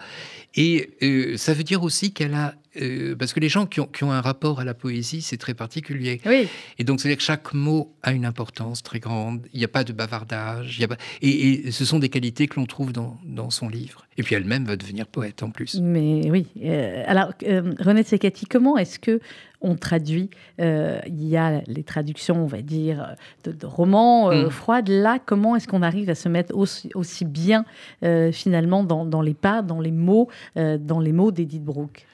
Et 0.54 0.90
euh, 1.02 1.36
ça 1.36 1.54
veut 1.54 1.64
dire 1.64 1.82
aussi 1.82 2.12
qu'elle 2.12 2.34
a 2.34 2.54
euh, 2.80 3.14
parce 3.16 3.32
que 3.32 3.40
les 3.40 3.48
gens 3.48 3.66
qui 3.66 3.80
ont, 3.80 3.86
qui 3.86 4.04
ont, 4.04 4.12
un 4.12 4.20
rapport 4.20 4.60
à 4.60 4.64
la 4.64 4.74
poésie, 4.74 5.20
c'est 5.20 5.36
très 5.36 5.54
particulier. 5.54 6.20
Oui. 6.24 6.48
Et 6.78 6.84
donc, 6.84 7.00
c'est-à-dire 7.00 7.18
que 7.18 7.22
chaque 7.22 7.52
mot 7.52 7.94
a 8.02 8.12
une 8.12 8.24
importance 8.24 8.82
très 8.82 8.98
grande. 8.98 9.46
Il 9.52 9.58
n'y 9.58 9.64
a 9.64 9.68
pas 9.68 9.84
de 9.84 9.92
bavardage. 9.92 10.78
Il 10.78 10.80
y 10.80 10.84
a 10.84 10.88
pas... 10.88 10.96
et, 11.20 11.66
et, 11.66 11.70
ce 11.70 11.84
sont 11.84 11.98
des 11.98 12.08
qualités 12.08 12.48
que 12.48 12.58
l'on 12.58 12.66
trouve 12.66 12.92
dans, 12.92 13.18
dans, 13.24 13.50
son 13.50 13.68
livre. 13.68 14.06
Et 14.16 14.22
puis, 14.22 14.34
elle-même 14.34 14.64
va 14.64 14.76
devenir 14.76 15.06
poète 15.06 15.42
en 15.42 15.50
plus. 15.50 15.80
Mais 15.80 16.30
oui. 16.30 16.46
Euh, 16.62 17.04
alors, 17.06 17.32
euh, 17.46 17.74
René 17.78 18.02
Secati, 18.04 18.46
comment 18.46 18.78
est-ce 18.78 18.98
que 18.98 19.20
on 19.60 19.76
traduit 19.76 20.28
euh, 20.60 20.98
Il 21.06 21.24
y 21.24 21.36
a 21.36 21.60
les 21.66 21.84
traductions, 21.84 22.42
on 22.42 22.46
va 22.46 22.62
dire, 22.62 23.14
de, 23.44 23.52
de 23.52 23.66
romans 23.66 24.30
euh, 24.30 24.46
Mm. 24.46 24.50
froides? 24.50 24.88
Là, 24.88 25.18
comment 25.24 25.56
est-ce 25.56 25.68
qu'on 25.68 25.82
arrive 25.82 26.10
à 26.10 26.14
se 26.14 26.28
mettre 26.28 26.56
aussi, 26.56 26.90
aussi 26.94 27.24
bien, 27.24 27.64
finalement, 28.32 28.82
dans, 28.82 29.04
dans 29.04 29.20
les 29.20 29.34
pas, 29.34 29.62
dans 29.62 29.80
les 29.80 29.92
mots, 29.92 30.28
dans 30.56 31.00
les 31.00 31.12
mots 31.12 31.30
d'Edith 31.30 31.62
Brooke? 31.62 32.06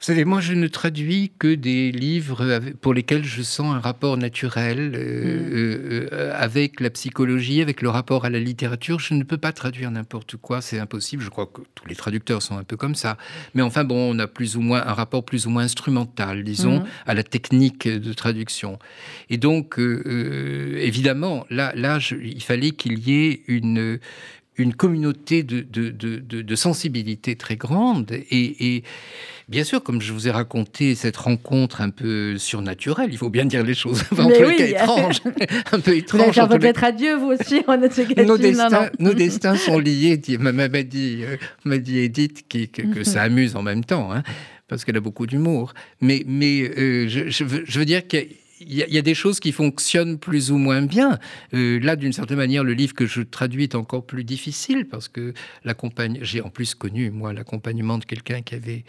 Savez, 0.00 0.24
moi, 0.24 0.40
je 0.40 0.52
ne 0.54 0.68
traduis 0.68 1.32
que 1.38 1.54
des 1.54 1.90
livres 1.92 2.60
pour 2.80 2.94
lesquels 2.94 3.24
je 3.24 3.42
sens 3.42 3.74
un 3.74 3.80
rapport 3.80 4.16
naturel 4.16 4.92
euh, 4.94 6.08
euh, 6.12 6.32
avec 6.36 6.80
la 6.80 6.90
psychologie, 6.90 7.60
avec 7.62 7.82
le 7.82 7.88
rapport 7.88 8.24
à 8.24 8.30
la 8.30 8.38
littérature. 8.38 9.00
Je 9.00 9.14
ne 9.14 9.22
peux 9.24 9.38
pas 9.38 9.52
traduire 9.52 9.90
n'importe 9.90 10.36
quoi, 10.36 10.60
c'est 10.60 10.78
impossible. 10.78 11.22
Je 11.22 11.30
crois 11.30 11.46
que 11.46 11.62
tous 11.74 11.86
les 11.88 11.96
traducteurs 11.96 12.42
sont 12.42 12.56
un 12.56 12.64
peu 12.64 12.76
comme 12.76 12.94
ça. 12.94 13.16
Mais 13.54 13.62
enfin, 13.62 13.84
bon, 13.84 14.14
on 14.14 14.18
a 14.18 14.26
plus 14.26 14.56
ou 14.56 14.60
moins 14.60 14.82
un 14.86 14.94
rapport 14.94 15.24
plus 15.24 15.46
ou 15.46 15.50
moins 15.50 15.64
instrumental, 15.64 16.44
disons, 16.44 16.80
Mhm. 16.80 16.86
à 17.06 17.14
la 17.14 17.22
technique 17.22 17.88
de 17.88 18.12
traduction. 18.12 18.78
Et 19.30 19.36
donc, 19.36 19.78
euh, 19.78 20.02
euh, 20.06 20.76
évidemment, 20.78 21.44
là, 21.50 21.72
là 21.74 21.98
je- 21.98 22.14
il 22.16 22.42
fallait 22.42 22.70
qu'il 22.70 22.98
y 23.00 23.26
ait 23.26 23.42
une 23.48 23.98
une 24.58 24.74
communauté 24.74 25.42
de, 25.42 25.60
de, 25.60 25.90
de, 25.90 26.56
sensibilité 26.56 27.36
très 27.36 27.56
grande. 27.56 28.10
Et, 28.10 28.74
et 28.76 28.82
bien 29.48 29.62
sûr, 29.64 29.82
comme 29.82 30.00
je 30.02 30.12
vous 30.12 30.26
ai 30.28 30.30
raconté 30.30 30.94
cette 30.96 31.16
rencontre 31.16 31.80
un 31.80 31.90
peu 31.90 32.36
surnaturelle, 32.38 33.08
il 33.12 33.16
faut 33.18 33.30
bien 33.30 33.44
dire 33.44 33.62
les 33.62 33.74
choses, 33.74 34.02
enfin, 34.10 34.24
en 34.26 34.28
oui. 34.30 34.56
étrange, 34.58 35.20
un 35.72 35.78
peu 35.80 35.90
Vous 35.90 35.90
allez 35.90 35.98
étrange. 35.98 36.34
faire 36.34 36.44
en 36.44 36.48
tous 36.48 36.52
les- 36.54 36.58
peut-être 36.58 36.84
adieu, 36.84 37.14
vous 37.16 37.28
aussi, 37.32 37.62
Secati 37.92 38.26
nos 38.26 38.36
destins, 38.36 38.68
non. 38.70 38.88
nos 38.98 39.14
destins 39.14 39.56
sont 39.56 39.78
liés. 39.78 40.16
dit- 40.16 40.38
m'a 40.38 40.52
m'a 40.52 40.68
dit, 40.68 41.20
euh, 41.22 41.36
m'a 41.64 41.78
dit 41.78 41.98
Edith 41.98 42.44
qui- 42.48 42.68
que, 42.68 42.82
que 42.82 43.04
ça 43.04 43.22
amuse 43.22 43.54
en 43.56 43.62
même 43.62 43.84
temps, 43.84 44.12
hein, 44.12 44.22
parce 44.66 44.84
qu'elle 44.84 44.96
a 44.96 45.00
beaucoup 45.00 45.26
d'humour. 45.26 45.72
Mais, 46.00 46.24
mais 46.26 46.62
euh, 46.76 47.08
je, 47.08 47.28
je 47.30 47.44
veux, 47.44 47.62
je 47.66 47.78
veux 47.78 47.84
dire 47.86 48.06
qu'il 48.06 48.18
y 48.18 48.22
a- 48.22 48.26
il 48.60 48.74
y, 48.74 48.82
a, 48.82 48.86
il 48.86 48.94
y 48.94 48.98
a 48.98 49.02
des 49.02 49.14
choses 49.14 49.40
qui 49.40 49.52
fonctionnent 49.52 50.18
plus 50.18 50.50
ou 50.50 50.56
moins 50.56 50.82
bien. 50.82 51.18
Euh, 51.54 51.78
là, 51.80 51.96
d'une 51.96 52.12
certaine 52.12 52.38
manière, 52.38 52.64
le 52.64 52.72
livre 52.72 52.94
que 52.94 53.06
je 53.06 53.20
traduis 53.22 53.64
est 53.64 53.74
encore 53.74 54.06
plus 54.06 54.24
difficile 54.24 54.86
parce 54.86 55.08
que. 55.08 55.34
J'ai 56.22 56.40
en 56.40 56.50
plus 56.50 56.74
connu 56.74 57.10
moi 57.10 57.32
l'accompagnement 57.32 57.98
de 57.98 58.04
quelqu'un 58.04 58.42
qui 58.42 58.54
avait 58.54 58.84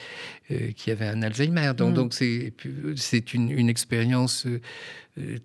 euh, 0.52 0.72
qui 0.76 0.92
avait 0.92 1.06
un 1.06 1.22
Alzheimer. 1.22 1.74
Donc 1.78 1.90
Mm. 1.90 1.94
donc 1.94 2.14
c'est 2.96 3.34
une, 3.34 3.52
une 3.52 3.70
expérience 3.70 4.46
euh, 4.46 4.62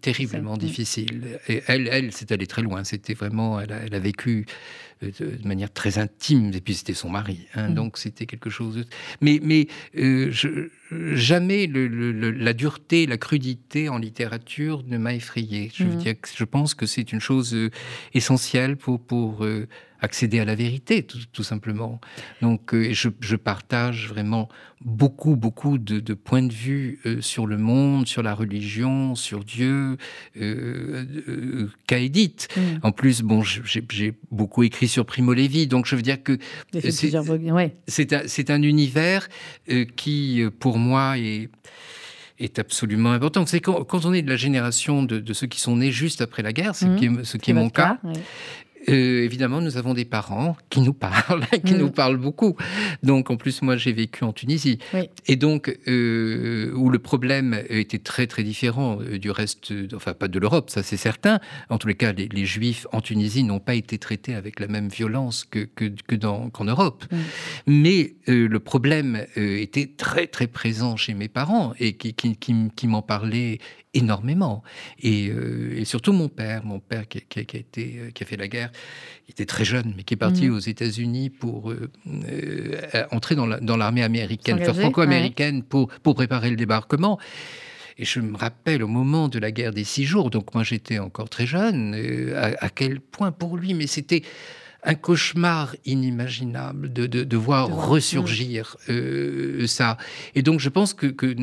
terriblement 0.01 0.55
Ça, 0.55 0.63
mm. 0.63 0.67
difficile. 0.67 1.23
Et 1.49 1.63
elle 1.67 1.89
elle 1.91 2.13
c'est 2.13 2.33
allé 2.33 2.47
très 2.47 2.63
loin. 2.63 2.85
C'était 2.85 3.15
vraiment 3.15 3.61
elle 3.61 3.73
a, 3.73 3.79
elle 3.85 3.95
a 3.95 3.99
vécu 3.99 4.47
euh, 5.03 5.11
de, 5.19 5.47
manière 5.47 5.73
très 5.73 5.99
intime. 5.99 6.53
Et 6.55 6.61
puis 6.61 6.75
c'était 6.75 6.95
son 6.95 7.11
mari. 7.11 7.47
hein. 7.55 7.69
Mm. 7.71 7.75
Donc 7.75 7.99
c'était 7.99 8.27
quelque 8.27 8.51
chose. 8.51 8.77
De... 8.77 8.85
Mais 9.21 9.41
mais 9.43 9.67
euh, 9.97 10.31
je, 10.31 10.69
jamais 11.15 11.67
le, 11.67 11.89
le- 11.89 12.13
le- 12.13 12.31
la 12.31 12.53
dureté, 12.53 13.07
la 13.07 13.17
crudité 13.17 13.89
en 13.89 13.99
littérature 13.99 14.83
ne 14.87 14.99
m'a 14.99 15.15
effrayé. 15.15 15.71
Je, 15.75 15.85
veux 15.85 15.97
dire 15.97 16.21
que 16.21 16.29
je 16.35 16.45
pense 16.45 16.75
que 16.75 16.87
c'est 16.87 17.13
une 17.13 17.21
chose 17.21 17.55
euh, 17.55 17.71
essentielle 18.15 18.77
pour, 18.77 19.01
pour 19.01 19.45
euh, 19.45 19.67
accéder 20.05 20.38
à 20.38 20.45
la 20.45 20.55
vérité, 20.55 21.03
tout, 21.03 21.19
tout 21.33 21.43
simplement. 21.43 22.01
Donc, 22.43 22.75
euh, 22.75 22.93
je, 22.93 23.09
je 23.21 23.37
partage 23.37 24.09
vraiment 24.09 24.49
beaucoup, 24.85 25.35
beaucoup 25.35 25.79
de, 25.79 25.99
de 25.99 26.14
points 26.14 26.43
de 26.43 26.53
vue 26.53 27.01
euh, 27.07 27.21
sur 27.21 27.47
le 27.47 27.57
monde, 27.59 28.07
sur 28.07 28.23
la 28.23 28.35
religion, 28.35 29.14
sur 29.14 29.45
Dieu, 29.45 29.97
euh, 30.40 31.69
qu'a 31.87 31.99
Edith. 31.99 32.49
Mm. 32.57 32.61
En 32.83 32.93
plus, 32.93 33.23
bon, 33.23 33.43
j'ai 33.43 34.14
beaucoup 34.31 34.62
écrit 34.62 34.88
sur 34.88 35.07
Primo 35.07 35.33
Levi, 35.33 35.67
donc 35.67 35.87
je 35.87 35.97
veux 35.97 36.03
dire 36.03 36.23
que 36.23 36.38
c'est- 36.73 37.17
ouais. 37.19 37.75
un, 38.51 38.62
univers 38.62 39.29
qui, 39.97 40.43
pour 40.61 40.79
moi, 40.79 41.19
est, 41.19 41.49
est 42.38 42.59
absolument 42.59 43.12
important. 43.12 43.47
C'est 43.47 43.61
quand, 43.61 43.85
quand 43.85 44.05
on 44.05 44.12
est 44.12 44.23
de 44.23 44.31
la 44.31 44.37
génération 44.37 45.03
de, 45.03 45.19
de 45.19 45.33
ceux 45.33 45.47
qui 45.47 45.61
sont 45.61 45.77
nés 45.77 45.93
juste 45.93 46.21
après 46.21 46.43
la 46.43 46.53
guerre, 46.53 46.75
ce 46.75 46.87
qui 46.97 47.07
est, 47.07 47.25
ce 47.25 47.37
qui 47.37 47.51
est 47.51 47.55
mon 47.55 47.71
cas, 47.71 47.99
ouais. 48.05 48.12
Euh, 48.88 49.23
évidemment, 49.25 49.61
nous 49.61 49.77
avons 49.77 49.94
des 49.94 50.05
parents 50.05 50.57
qui 50.70 50.81
nous 50.81 50.92
parlent, 50.94 51.44
qui 51.64 51.75
nous 51.75 51.90
parlent 51.90 52.16
beaucoup. 52.16 52.57
Donc, 53.03 53.31
en 53.31 53.37
plus, 53.37 53.62
moi, 53.62 53.77
j'ai 53.77 53.92
vécu 53.92 54.25
en 54.25 54.33
Tunisie. 54.33 54.79
Oui. 54.92 55.09
Et 55.27 55.37
donc, 55.37 55.77
euh, 55.88 56.73
où 56.75 56.90
le 56.90 56.99
problème 56.99 57.61
était 57.68 57.99
très, 57.99 58.27
très 58.27 58.42
différent 58.42 58.99
euh, 59.01 59.18
du 59.18 59.31
reste, 59.31 59.73
enfin, 59.94 60.12
pas 60.14 60.29
de 60.29 60.38
l'Europe, 60.38 60.70
ça 60.70 60.83
c'est 60.83 60.97
certain. 60.97 61.40
En 61.70 61.79
tous 61.79 61.88
les 61.88 61.94
cas, 61.94 62.12
les, 62.12 62.29
les 62.29 62.47
Juifs 62.47 62.87
en 62.92 63.01
Tunisie 63.01 63.44
n'ont 63.44 63.61
pas 63.61 63.75
été 63.75 63.99
traités 63.99 64.35
avec 64.35 64.61
la 64.61 64.68
même 64.68 64.88
violence 64.88 65.44
que, 65.44 65.61
que, 65.61 65.87
que 66.07 66.14
dans, 66.14 66.51
qu'en 66.51 66.64
Europe. 66.64 67.05
Mhm. 67.11 67.18
Mais 67.66 68.14
euh, 68.29 68.49
le 68.49 68.61
problème 68.61 69.25
était 69.37 69.90
très, 69.97 70.27
très 70.27 70.47
présent 70.47 70.97
chez 70.97 71.14
mes 71.14 71.29
parents 71.29 71.75
et 71.79 71.94
qui, 71.94 72.14
qui, 72.14 72.37
qui, 72.37 72.53
m- 72.53 72.70
qui 72.75 72.87
m'en 72.87 73.03
parlaient 73.03 73.59
énormément. 73.95 74.63
Et, 75.01 75.29
euh, 75.31 75.75
et 75.79 75.85
surtout 75.85 76.13
mon 76.13 76.29
père, 76.29 76.65
mon 76.65 76.81
père 76.81 77.09
qui, 77.09 77.23
qui- 77.29 77.47
qui 77.47 77.57
a 77.57 77.61
été, 77.61 77.95
euh, 77.99 78.11
qui 78.11 78.23
a 78.23 78.27
fait 78.27 78.37
la 78.37 78.49
guerre, 78.49 78.71
il 79.29 79.31
était 79.33 79.47
très 79.47 79.65
jeune, 79.65 79.95
mais 79.97 80.03
qui 80.03 80.15
est 80.15 80.19
parti 80.19 80.49
Mhm. 80.49 80.55
aux 80.57 80.59
États-Unis 80.59 81.31
pour 81.31 81.71
euh, 81.71 81.91
euh, 82.29 83.05
entrer 83.11 83.35
dans 83.35 83.47
la- 83.47 83.61
dans 83.61 83.77
l'armée 83.77 84.03
américaine, 84.03 84.59
enfin, 84.61 84.75
franco-américaine, 84.75 85.63
pour, 85.63 85.89
pour 86.03 86.15
préparer 86.15 86.51
le 86.51 86.57
débarquement. 86.57 87.19
Et 87.97 88.05
je 88.05 88.19
me 88.21 88.37
rappelle 88.37 88.83
au 88.83 88.89
moment 88.89 89.29
de 89.29 89.39
la 89.39 89.53
guerre 89.53 89.73
des 89.73 89.85
six 89.85 90.05
jours, 90.05 90.29
donc 90.31 90.53
moi 90.55 90.65
j'étais 90.65 90.99
encore 90.99 91.29
très 91.29 91.47
jeune, 91.47 91.95
à, 92.37 92.51
à 92.65 92.69
quel 92.69 93.01
point 93.01 93.31
pour 93.31 93.57
lui, 93.57 93.73
mais 93.73 93.87
c'était 93.87 94.23
un 94.85 94.94
cauchemar 94.94 95.75
inimaginable 95.87 96.92
de, 96.92 97.07
de, 97.07 97.25
de 97.25 97.37
voir 97.37 97.68
De 97.68 97.73
ressurgir 97.75 98.77
euh, 98.88 99.66
ça. 99.66 99.97
Et 100.35 100.42
donc 100.42 100.61
je 100.61 100.68
pense 100.68 100.92
que, 100.94 101.07
que 101.07 101.35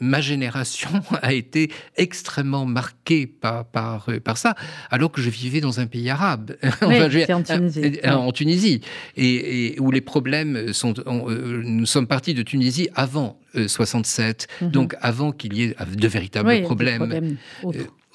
ma 0.00 0.20
génération 0.20 0.90
a 1.22 1.32
été 1.32 1.70
extrêmement 1.96 2.64
marquée 2.66 3.26
par, 3.26 3.64
par, 3.66 4.08
euh, 4.08 4.20
par 4.20 4.38
ça, 4.38 4.54
alors 4.90 5.12
que 5.12 5.20
je 5.20 5.30
vivais 5.30 5.60
dans 5.60 5.78
un 5.80 5.86
pays 5.86 6.08
arabe, 6.10 6.56
Oui, 6.82 6.96
je 7.10 7.32
en 7.32 7.42
Tunisie. 7.42 8.00
euh, 8.04 8.12
en 8.12 8.32
Tunisie, 8.32 8.80
et, 9.16 9.74
et 9.74 9.80
où 9.80 9.90
les 9.90 10.00
problèmes 10.00 10.72
sont... 10.72 10.94
on, 11.06 11.30
euh, 11.30 11.62
nous 11.64 11.86
sommes 11.86 12.06
partis 12.06 12.34
de 12.34 12.42
Tunisie 12.42 12.88
avant 12.94 13.38
euh, 13.56 13.68
67, 13.68 14.46
Mhm. 14.60 14.70
donc 14.70 14.94
avant 15.00 15.32
qu'il 15.32 15.54
y 15.54 15.62
ait 15.64 15.76
de 15.96 16.08
véritables 16.08 16.48
Oui, 16.48 16.56
des 16.56 16.62
problèmes 16.62 16.98
problèmes 16.98 17.36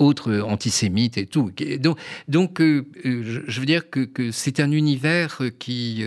autres. 0.01 0.31
euh, 0.31 0.41
antisémites 0.43 1.17
et 1.17 1.25
tout. 1.27 1.51
Donc, 1.79 1.97
donc 2.27 2.61
euh, 2.61 2.85
euh, 3.05 3.43
je, 3.47 3.59
veux 3.59 3.65
dire 3.65 3.89
que, 3.89 4.01
que 4.01 4.31
c'est 4.31 4.59
un 4.59 4.71
univers 4.71 5.41
qui, 5.59 6.03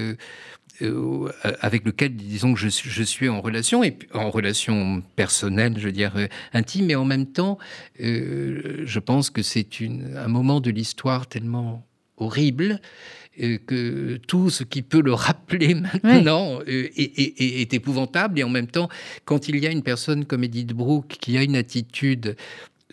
avec 1.61 1.85
lequel, 1.85 2.17
disons 2.17 2.53
que 2.55 2.61
je, 2.61 2.69
suis- 2.69 2.91
je 2.91 3.03
suis 3.03 3.29
en 3.29 3.41
relation, 3.41 3.85
et 3.85 3.97
en 4.13 4.31
relation 4.31 5.03
personnelle, 5.17 5.75
je 5.79 5.87
veux 5.87 5.93
dire 5.93 6.15
intime, 6.53 6.87
mais 6.87 6.95
en 6.97 7.05
même 7.05 7.27
temps, 7.27 7.59
euh, 8.01 8.83
je 8.85 8.99
pense 8.99 9.31
que 9.31 9.43
c'est 9.43 9.67
un 10.17 10.29
moment 10.29 10.61
de 10.61 10.71
l'histoire 10.71 11.27
tellement 11.29 11.87
horrible 12.17 12.81
euh, 13.43 13.59
que 13.67 14.17
tout 14.29 14.51
ce 14.51 14.63
qui 14.65 14.83
peut 14.83 15.03
le 15.03 15.13
rappeler 15.13 15.75
maintenant 16.03 16.59
euh, 16.61 16.89
est, 16.97 17.19
est- 17.21 17.41
est- 17.41 17.61
est 17.63 17.75
épouvantable. 17.75 18.39
Et 18.39 18.43
en 18.45 18.49
même 18.49 18.67
temps, 18.69 18.89
quand 19.25 19.49
il 19.49 19.57
y 19.59 19.67
a 19.67 19.71
une 19.71 19.83
personne 19.83 20.25
comme 20.25 20.45
Edith 20.45 20.73
Brooke 20.73 21.17
qui 21.21 21.37
a 21.39 21.43
une 21.43 21.57
attitude 21.57 22.37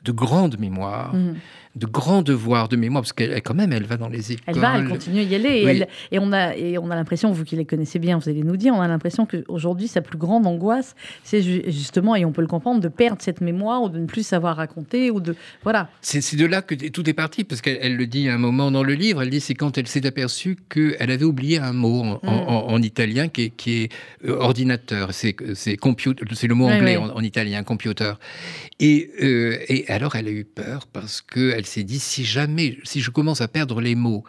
de 0.04 0.12
grande 0.12 0.60
mémoire, 0.60 1.14
Mhm. 1.14 1.36
De 1.76 1.86
grand 1.86 2.22
devoir 2.22 2.68
de 2.68 2.76
mémoire, 2.76 3.02
parce 3.04 3.14
qu'elle 3.14 3.42
quand 3.42 3.54
même, 3.54 3.72
elle 3.72 3.86
va 3.86 3.98
dans 3.98 4.10
les 4.10 4.34
écoles. 4.34 4.44
Elle 4.48 4.60
va, 4.60 4.78
elle 4.78 4.88
continue 4.90 5.20
à 5.20 5.24
y 5.24 5.36
aller. 5.36 5.50
Et, 5.50 5.66
Oui. 5.66 5.72
elle- 5.72 5.88
et 6.12 6.20
on 6.20 6.32
a, 6.34 6.56
et 6.56 6.78
on 6.78 6.90
a 6.92 6.96
l'impression, 6.96 7.32
vous 7.32 7.44
qui 7.46 7.56
les 7.56 7.66
connaissez 7.66 7.98
bien, 8.00 8.18
vous 8.18 8.28
allez 8.30 8.44
nous 8.44 8.58
dire, 8.58 8.74
on 8.74 8.82
a 8.82 8.88
l'impression 8.88 9.26
qu'aujourd'hui, 9.26 9.88
sa 9.88 10.02
plus 10.02 10.18
grande 10.18 10.46
angoisse, 10.48 10.96
c'est 11.24 11.42
ju- 11.42 11.64
justement, 11.68 12.16
et 12.16 12.26
on 12.26 12.32
peut 12.32 12.42
le 12.42 12.48
comprendre, 12.48 12.82
de 12.82 12.88
perdre 12.88 13.22
cette 13.22 13.42
mémoire 13.42 13.84
ou 13.84 13.90
de 13.90 14.00
ne 14.00 14.06
plus 14.06 14.26
savoir 14.26 14.58
raconter. 14.58 15.12
ou 15.12 15.20
de 15.22 15.36
Voilà. 15.64 15.90
C'est 16.02 16.22
c'est 16.22 16.36
de 16.38 16.46
là 16.46 16.62
que 16.62 16.76
tout 16.76 17.10
est 17.10 17.14
parti, 17.14 17.44
parce 17.44 17.62
qu'elle 17.62 17.78
elle 17.82 17.96
le 17.96 18.08
dit 18.08 18.28
à 18.30 18.36
un 18.36 18.38
moment 18.38 18.72
dans 18.72 18.84
le 18.84 18.94
livre, 18.94 19.22
elle 19.22 19.30
dit 19.30 19.40
c'est 19.40 19.54
quand 19.56 19.78
elle 19.78 19.88
s'est 19.88 20.06
aperçue 20.06 20.58
qu'elle 20.70 21.10
avait 21.12 21.24
oublié 21.26 21.58
un 21.60 21.74
mot 21.74 22.02
en, 22.02 22.20
en- 22.24 22.36
Mm. 22.36 22.48
en- 22.50 22.68
en 22.72 22.82
italien 22.82 23.28
qui 23.30 23.44
est, 23.44 23.50
qui 23.50 23.84
est, 23.84 23.92
euh, 24.26 24.38
ordinateur, 24.38 25.14
c'est 25.14 25.36
c'est 25.56 25.76
compu- 25.76 26.16
c'est 26.34 26.48
le 26.48 26.56
mot 26.56 26.68
Oui, 26.68 26.74
anglais 26.74 26.98
oui. 26.98 27.04
En, 27.04 27.16
en 27.16 27.22
italien, 27.22 27.64
computer. 27.64 28.14
Et, 28.80 29.12
euh, 29.22 29.58
et 29.68 29.88
alors 29.90 30.16
elle 30.16 30.28
a 30.28 30.32
eu 30.32 30.44
peur, 30.46 30.88
parce 30.92 31.22
qu'elle 31.62 31.68
s'est 31.68 31.84
dit 31.84 32.00
si 32.00 32.26
jamais, 32.26 32.80
si 32.84 33.02
je 33.02 33.12
commence 33.12 33.42
à 33.42 33.48
perdre 33.48 33.82
les 33.82 33.94
mots, 33.94 34.24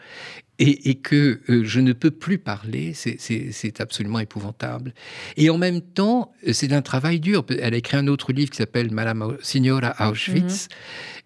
et, 0.63 0.91
et 0.91 0.95
que 0.95 1.41
euh, 1.49 1.65
je 1.65 1.81
ne 1.81 1.93
peux 1.93 2.11
plus 2.11 2.39
parler, 2.39 2.93
c'est- 2.95 3.81
absolument 3.81 4.21
épouvantable. 4.21 4.95
Et 5.37 5.51
en 5.51 5.59
même 5.59 5.81
temps, 5.81 6.33
euh, 6.47 6.53
c'est 6.53 6.73
un 6.73 6.83
travail 6.83 7.21
dur. 7.21 7.45
Elle 7.49 7.75
a 7.75 7.77
écrit 7.77 7.97
un 7.97 8.07
autre 8.07 8.33
livre 8.33 8.51
qui 8.51 8.59
s'appelle 8.59 8.91
Madame 8.93 9.37
Signora 9.43 9.95
Auschwitz. 10.11 10.69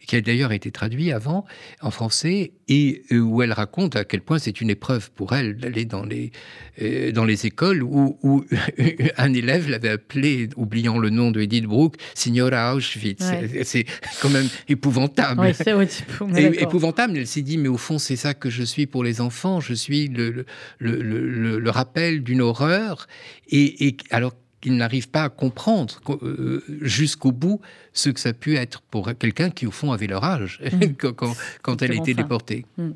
qui 0.07 0.14
a 0.14 0.20
d'ailleurs 0.20 0.53
été 0.53 0.70
traduit 0.70 1.11
avant 1.11 1.44
en 1.81 1.90
français, 1.90 2.53
et 2.68 3.03
euh, 3.11 3.18
où 3.18 3.42
elle 3.42 3.53
raconte 3.53 3.96
à 3.96 4.05
quel 4.05 4.20
point 4.20 4.38
c'est 4.38 4.61
une 4.61 4.70
épreuve 4.70 5.11
pour 5.11 5.33
elle 5.35 5.57
d'aller 5.57 5.85
dans 5.85 6.05
les, 6.05 6.31
euh, 6.81 7.11
dans 7.11 7.25
les 7.25 7.44
écoles 7.46 7.83
où, 7.83 8.16
où 8.22 8.44
un 9.18 9.33
élève 9.35 9.68
l'avait 9.68 9.88
appelé, 9.88 10.49
oubliant 10.57 10.99
le 10.99 11.11
nom 11.11 11.33
de 11.33 11.40
Edith 11.40 11.64
Brooke, 11.66 11.96
Signora 12.14 12.75
Auschwitz. 12.77 13.25
C'est 13.64 13.85
quand 14.22 14.29
même 14.31 14.49
épouvantable. 14.68 15.40
Ouais, 16.20 16.53
épouvantable. 16.62 17.18
Elle 17.18 17.27
s'est 17.27 17.42
dit, 17.42 17.59
mais 17.59 17.68
au 17.68 17.77
fond, 17.79 17.99
c'est 17.99 18.16
ça 18.16 18.33
que 18.35 18.49
je 18.49 18.62
suis 18.62 18.87
pour 18.87 19.03
les 19.03 19.20
enfants. 19.20 19.25
Je 19.60 19.74
suis 19.74 20.08
le, 20.08 20.44
rappel 21.70 22.22
d'une 22.22 22.40
horreur. 22.40 23.06
Et, 23.48 23.96
alors 24.10 24.34
qu'il 24.60 24.76
n'arrive 24.76 25.08
pas 25.10 25.24
à 25.24 25.28
comprendre 25.28 26.00
euh, 26.22 26.64
jusqu'au 26.80 27.30
bout 27.30 27.60
ce 27.96 28.11
que 28.11 28.20
ça 28.20 28.28
a 28.28 28.32
pu 28.32 28.56
être 28.56 28.82
pour 28.82 29.11
quelqu'un 29.18 29.50
qui, 29.50 29.66
au 29.66 29.70
fond, 29.70 29.92
avait 29.92 30.06
leur 30.06 30.22
âge 30.22 30.61
mm. 30.72 30.94
quand, 30.98 31.35
quand 31.62 31.82
elle 31.82 31.94
était 31.94 32.14
déportée. 32.14 32.66
Mm. 32.76 32.90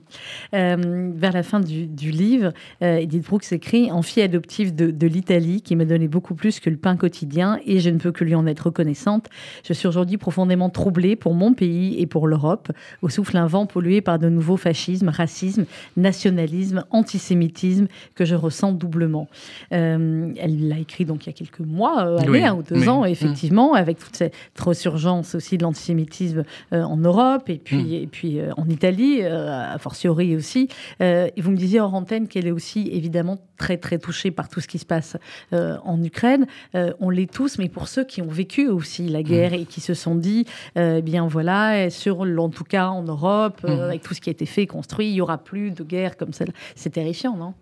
Euh, 0.54 1.10
vers 1.14 1.32
la 1.32 1.42
fin 1.42 1.60
du, 1.60 2.10
livre, 2.10 2.52
euh, 2.82 2.98
Edith 2.98 3.24
Brooks 3.24 3.52
écrit 3.52 3.90
En 3.90 4.02
fille 4.02 4.22
adoptive 4.22 4.74
de, 4.74 4.90
de 4.90 5.06
l'Italie, 5.06 5.62
qui 5.62 5.74
m'a 5.74 5.84
donné 5.86 6.06
beaucoup 6.06 6.34
plus 6.34 6.60
que 6.60 6.68
le 6.68 6.76
pain 6.76 6.96
quotidien, 6.96 7.58
et 7.64 7.80
je 7.80 7.88
ne 7.90 7.98
peux 7.98 8.12
que 8.12 8.24
lui 8.24 8.34
en 8.34 8.46
être 8.46 8.66
reconnaissante. 8.66 9.28
Je 9.64 9.72
suis 9.72 9.88
aujourd'hui 9.88 10.18
profondément 10.18 10.68
troublée 10.68 11.16
pour 11.16 11.34
mon 11.34 11.54
pays 11.54 11.98
et 11.98 12.06
pour 12.06 12.28
l'Europe, 12.28 12.70
où 13.02 13.08
souffle 13.08 13.36
un 13.38 13.46
vent 13.46 13.66
pollué 13.66 14.02
par 14.02 14.18
de 14.18 14.28
nouveaux 14.28 14.58
fascismes, 14.58 15.08
racisme, 15.08 15.64
nationalisme, 15.96 16.84
antisémitisme, 16.90 17.86
que 18.14 18.26
je 18.26 18.34
ressens 18.34 18.72
doublement. 18.72 19.28
Euh, 19.72 20.32
elle 20.36 20.68
l'a 20.68 20.78
écrit 20.78 21.06
donc 21.06 21.26
il 21.26 21.30
y 21.30 21.32
a 21.32 21.34
quelques 21.34 21.60
mois, 21.60 22.20
années, 22.20 22.44
un 22.44 22.54
ou 22.54 22.62
deux 22.62 22.88
ans, 22.88 23.04
effectivement, 23.06 23.72
avec 23.74 23.98
toute 23.98 24.16
cette 24.16 24.34
resurgence 24.90 25.34
aussi 25.34 25.56
de 25.58 25.62
l'antisémitisme 25.62 26.44
euh, 26.72 26.82
en 26.82 26.96
Europe 26.96 27.48
et 27.48 27.58
puis, 27.58 27.76
mm. 27.82 27.92
et 27.92 28.06
puis 28.06 28.40
euh, 28.40 28.52
en 28.56 28.68
Italie, 28.68 29.22
a 29.22 29.78
fortiori 29.78 30.36
aussi. 30.36 30.68
et 31.00 31.32
vous 31.38 31.50
me 31.50 31.56
disiez 31.56 31.80
hors 31.80 31.94
antenne 31.94 32.28
qu'elle 32.28 32.46
est 32.46 32.50
aussi 32.52 32.88
évidemment 32.92 33.38
très 33.56 33.76
très 33.76 33.98
touchée 33.98 34.30
par 34.30 34.48
tout 34.48 34.60
ce 34.60 34.68
qui 34.68 34.78
se 34.78 34.86
passe 34.86 35.16
en 35.52 36.02
Ukraine. 36.02 36.46
on 36.74 37.10
l'est 37.10 37.32
tous, 37.32 37.58
mais 37.58 37.68
pour 37.68 37.88
ceux 37.88 38.04
qui 38.04 38.22
ont 38.22 38.28
vécu 38.28 38.68
aussi 38.68 39.08
la 39.08 39.22
guerre 39.22 39.52
mm. 39.52 39.62
et 39.62 39.64
qui 39.64 39.80
se 39.80 39.94
sont 39.94 40.14
dit, 40.14 40.46
eh 40.76 41.02
bien 41.02 41.26
voilà, 41.26 41.90
sur, 41.90 42.20
en 42.20 42.48
tout 42.48 42.64
cas 42.64 42.88
en 42.88 43.02
Europe, 43.02 43.62
mm. 43.62 43.68
avec 43.68 44.02
tout 44.02 44.14
ce 44.14 44.20
qui 44.20 44.30
a 44.30 44.32
été 44.32 44.46
fait, 44.46 44.66
construit, 44.66 45.08
il 45.08 45.14
y 45.14 45.20
aura 45.20 45.38
plus 45.38 45.70
de 45.70 45.82
guerre 45.82 46.16
comme 46.16 46.32
celle. 46.32 46.52
C'est 46.74 46.90
terrifiant, 46.90 47.36
non? 47.36 47.54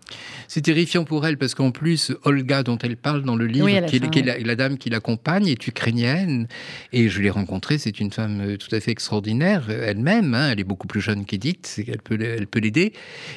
C'est 0.47 0.61
terrifiant 0.61 1.03
pour 1.03 1.25
elle 1.25 1.37
parce 1.37 1.55
qu'en 1.55 1.71
plus, 1.71 2.11
Olga, 2.23 2.63
dont 2.63 2.77
elle 2.77 2.97
parle 2.97 3.23
dans 3.23 3.35
le 3.35 3.45
livre, 3.45 3.67
qui, 3.85 3.97
est, 3.97 4.45
la, 4.45 4.55
dame 4.55 4.77
qui 4.77 4.89
l'accompagne, 4.89 5.47
est 5.47 5.67
ukrainienne. 5.67 6.47
Et 6.93 7.09
je 7.09 7.18
l'ai 7.21 7.29
rencontrée, 7.29 7.77
c'est 7.77 7.99
une 7.99 8.11
femme 8.11 8.41
euh, 8.41 8.57
tout 8.57 8.73
à 8.73 8.79
fait 8.79 8.91
extraordinaire 8.91 9.67
euh, 9.69 9.87
elle-même. 9.87 10.33
Hein. 10.33 10.51
elle 10.51 10.59
est 10.59 10.65
beaucoup 10.65 10.87
plus 10.87 11.01
jeune 11.01 11.25
qu'Edith, 11.25 11.81
elle 11.87 12.01
peut, 12.01 12.17
elle 12.21 12.47
peut 12.47 12.59
l'aider. 12.59 12.93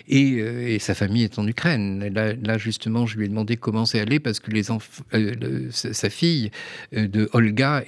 Et, 0.09 0.37
euh, 0.39 0.69
et, 0.69 0.79
sa 0.79 0.95
famille 0.95 1.25
est 1.25 1.39
en 1.39 1.47
Ukraine. 1.47 2.13
Là, 2.13 2.59
justement, 2.59 3.07
je 3.07 3.17
lui 3.17 3.27
ai 3.27 3.29
demandé 3.29 3.57
comment 3.57 3.87
c'est 3.87 4.01
allé 4.01 4.21
parce 4.21 4.41
que 4.41 4.51
les 4.51 4.63
sa 5.71 6.11
fille 6.11 6.51
de 6.93 7.29
Olga 7.33 7.85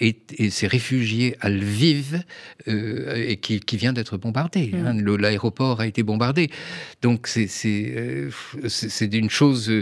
s'est 0.50 0.66
réfugiée 0.66 1.36
à 1.40 1.48
Lviv 1.48 2.22
et 2.66 3.36
qui, 3.36 3.76
vient 3.76 3.92
d'être 3.92 4.16
bombardée. 4.16 4.72
Mm. 4.72 4.86
Hein. 4.86 5.18
L'aéroport 5.18 5.80
a 5.80 5.86
été 5.86 6.02
bombardé. 6.02 6.50
Donc 7.02 7.26
c'est 7.26 7.46
c'est 7.48 9.14
une 9.14 9.30
chose 9.30 9.72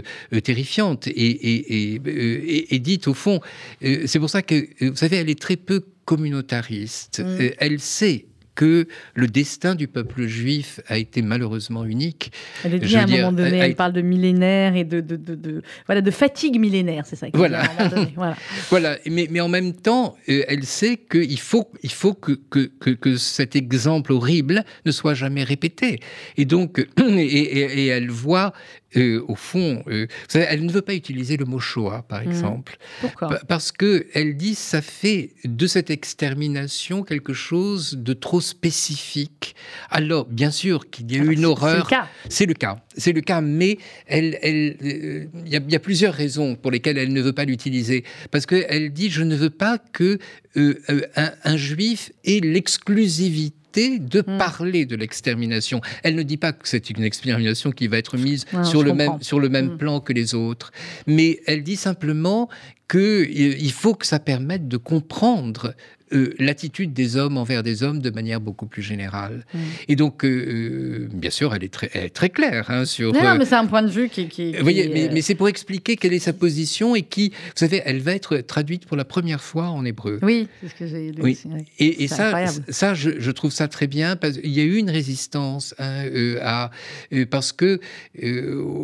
terrifiante. 0.43 1.07
Et, 1.07 1.11
et, 1.11 1.95
et, 1.95 2.75
et 2.75 2.79
dit 2.79 2.99
au 3.07 3.13
fond, 3.13 3.41
euh, 3.83 4.03
c'est 4.05 4.19
pour 4.19 4.29
ça 4.29 4.41
que, 4.41 4.55
euh, 4.55 4.89
vous 4.91 4.95
savez, 4.95 5.17
elle 5.17 5.29
est 5.29 5.39
très 5.39 5.55
peu 5.55 5.83
communautariste. 6.05 7.19
Mm. 7.19 7.41
Euh, 7.41 7.49
elle 7.59 7.79
sait 7.79 8.25
que 8.55 8.87
le 9.15 9.27
destin 9.27 9.75
du 9.75 9.87
peuple 9.87 10.27
juif 10.27 10.79
a 10.87 10.97
été 10.97 11.21
malheureusement 11.21 11.85
unique. 11.85 12.31
Elle 12.63 12.79
dit 12.79 12.95
à 12.95 13.03
un 13.03 13.07
moment 13.07 13.31
donné, 13.31 13.57
elle 13.57 13.75
parle 13.75 13.93
de 13.93 14.01
millénaire 14.01 14.75
et 14.75 14.83
de, 14.83 15.01
de, 15.01 15.15
de, 15.15 15.61
voilà, 15.87 16.01
de 16.01 16.11
fatigue 16.11 16.59
millénaire, 16.59 17.05
c'est 17.05 17.15
ça. 17.15 17.27
Voilà. 17.33 17.63
voilà. 18.15 18.35
voilà. 18.69 18.97
Mais, 19.09 19.27
mais, 19.29 19.41
en 19.41 19.49
même 19.49 19.73
temps, 19.73 20.15
euh, 20.29 20.43
elle 20.47 20.65
sait 20.65 20.97
qu'il 20.97 21.39
faut, 21.39 21.71
il 21.81 21.91
faut 21.91 22.13
que, 22.13 22.33
que, 22.49 22.67
que, 22.67 23.15
cet 23.17 23.55
exemple 23.55 24.13
horrible 24.13 24.63
ne 24.85 24.91
soit 24.91 25.13
jamais 25.13 25.43
répété. 25.43 25.99
Et 26.37 26.45
donc, 26.45 26.85
et, 26.97 27.87
elle 27.87 28.09
voit 28.09 28.53
euh, 28.97 29.23
au 29.27 29.35
fond, 29.35 29.83
euh, 29.87 30.07
elle 30.33 30.65
ne 30.65 30.71
veut 30.71 30.81
pas 30.81 30.93
utiliser 30.93 31.37
le 31.37 31.45
mot 31.45 31.59
Shoah, 31.59 32.03
par 32.07 32.21
mmh. 32.21 32.29
exemple. 32.29 32.77
Pourquoi 33.01 33.39
Parce 33.47 33.71
que 33.71 34.07
elle 34.13 34.37
dit 34.37 34.55
ça 34.55 34.81
fait 34.81 35.31
de 35.45 35.67
cette 35.67 35.89
extermination 35.89 37.03
quelque 37.03 37.33
chose 37.33 37.97
de 37.97 38.13
trop 38.13 38.41
spécifique. 38.41 39.55
Alors, 39.89 40.25
bien 40.25 40.51
sûr 40.51 40.89
qu'il 40.89 41.11
y 41.11 41.19
a 41.19 41.23
eu 41.23 41.33
une 41.33 41.45
horreur. 41.45 41.89
C'est 42.29 42.45
le 42.45 42.53
cas. 42.53 42.83
C'est 42.95 43.13
le 43.13 43.21
cas. 43.21 43.41
Mais 43.41 43.77
elle, 44.07 44.37
elle, 44.41 44.77
euh, 44.83 45.25
il 45.45 45.51
y, 45.51 45.75
a 45.75 45.79
plusieurs 45.79 46.13
raisons 46.13 46.55
pour 46.55 46.71
lesquelles 46.71 46.97
elle 46.97 47.13
ne 47.13 47.21
veut 47.21 47.33
pas 47.33 47.45
l'utiliser. 47.45 48.03
Parce 48.31 48.45
qu'elle 48.45 48.93
dit 48.93 49.09
je 49.09 49.23
ne 49.23 49.35
veux 49.35 49.49
pas 49.49 49.77
que 49.77 50.19
un, 50.55 51.57
juif 51.57 52.11
ait 52.25 52.39
l'exclusivité 52.39 53.62
de 53.75 54.21
hmm. 54.21 54.37
parler 54.37 54.85
de 54.85 54.95
l'extermination. 54.95 55.81
Elle 56.03 56.15
ne 56.15 56.23
dit 56.23 56.37
pas 56.37 56.53
que 56.53 56.67
c'est 56.67 56.89
une 56.89 57.03
extermination 57.03 57.71
qui 57.71 57.87
va 57.87 57.97
être 57.97 58.17
mise 58.17 58.45
sur, 58.63 58.83
le 58.83 58.93
même, 58.93 59.21
sur, 59.21 59.39
le 59.39 59.49
même, 59.49 59.77
plan 59.77 59.99
que 59.99 60.13
les 60.13 60.35
autres, 60.35 60.71
mais 61.07 61.39
elle 61.45 61.63
dit 61.63 61.75
simplement 61.75 62.49
qu'il 62.89 63.71
faut 63.71 63.95
que 63.95 64.05
ça 64.05 64.19
permette 64.19 64.67
de 64.67 64.77
comprendre 64.77 65.73
euh, 66.11 66.33
l'attitude 66.37 66.93
des 66.93 67.15
hommes 67.15 67.37
envers 67.37 67.63
des 67.63 67.81
hommes 67.81 67.99
de 67.99 68.09
manière 68.09 68.39
beaucoup 68.39 68.65
plus 68.65 68.81
générale. 68.81 69.45
Mm. 69.53 69.59
Et 69.87 69.95
donc, 69.95 70.23
euh, 70.23 70.27
euh, 70.27 71.09
bien 71.11 71.29
sûr, 71.29 71.55
elle 71.55 71.63
est 71.63 71.73
très, 71.73 72.09
très 72.09 72.29
claire 72.29 72.69
hein, 72.69 72.85
sur. 72.85 73.13
Non, 73.13 73.35
mais 73.37 73.45
c'est 73.45 73.55
un 73.55 73.65
point 73.65 73.81
de 73.81 73.89
vue 73.89 74.09
qui. 74.09 74.27
qui, 74.27 74.53
voyez, 74.57 75.09
mais, 75.11 75.21
c'est 75.21 75.35
pour 75.35 75.47
expliquer 75.47 75.95
quelle 75.95 76.13
est 76.13 76.19
sa 76.19 76.33
position 76.33 76.95
et 76.95 77.01
qui, 77.01 77.29
vous 77.29 77.51
savez, 77.55 77.81
elle 77.85 77.99
va 77.99 78.13
être 78.13 78.37
traduite 78.37 78.85
pour 78.85 78.97
la 78.97 79.05
première 79.05 79.41
fois 79.41 79.69
en 79.69 79.85
hébreu. 79.85 80.19
Oui, 80.21 80.47
c'est 80.61 80.69
ce 80.69 80.75
que 80.75 80.87
j'ai 80.87 81.11
lu. 81.11 81.21
Oui. 81.21 81.39
Et, 81.79 82.07
ça, 82.07 82.45
ça 82.69 82.93
je, 82.93 83.31
trouve 83.31 83.51
ça 83.51 83.67
très 83.67 83.87
bien 83.87 84.15
parce 84.15 84.37
qu'il 84.37 84.51
y 84.51 84.59
a 84.59 84.63
eu 84.63 84.75
une 84.75 84.89
résistance 84.89 85.73
hein, 85.79 86.05
à 86.41 86.69
parce 87.31 87.53
que 87.53 87.79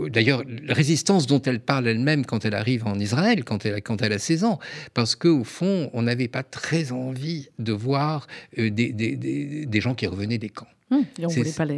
d'ailleurs 0.09 0.43
résistance 0.67 1.27
dont 1.27 1.41
elle 1.41 1.59
parle 1.59 1.87
elle-même 1.87 2.25
quand 2.25 2.45
elle 2.45 2.55
arrive 2.55 2.87
en 2.87 2.97
Israël, 2.97 3.43
quand 3.43 3.65
elle 3.65 3.81
quand 3.81 4.01
elle 4.01 4.13
a 4.13 4.19
16 4.19 4.45
ans, 4.45 4.59
parce 4.93 5.15
que 5.15 5.27
au 5.27 5.43
fond, 5.43 5.89
on 5.93 6.03
n'avait 6.03 6.27
pas 6.27 6.43
très 6.43 6.91
envie 6.91 7.08
de 7.57 7.73
voir 7.73 8.27
euh, 8.57 8.69
des, 8.69 9.81
gens 9.81 9.95
qui 9.95 10.07
revenaient 10.07 10.37
des 10.37 10.49
camps. 10.49 10.67
Hum, 10.91 11.03
on 11.19 11.27
ne 11.27 11.33
voulait, 11.33 11.51
pas 11.51 11.65
les, 11.65 11.75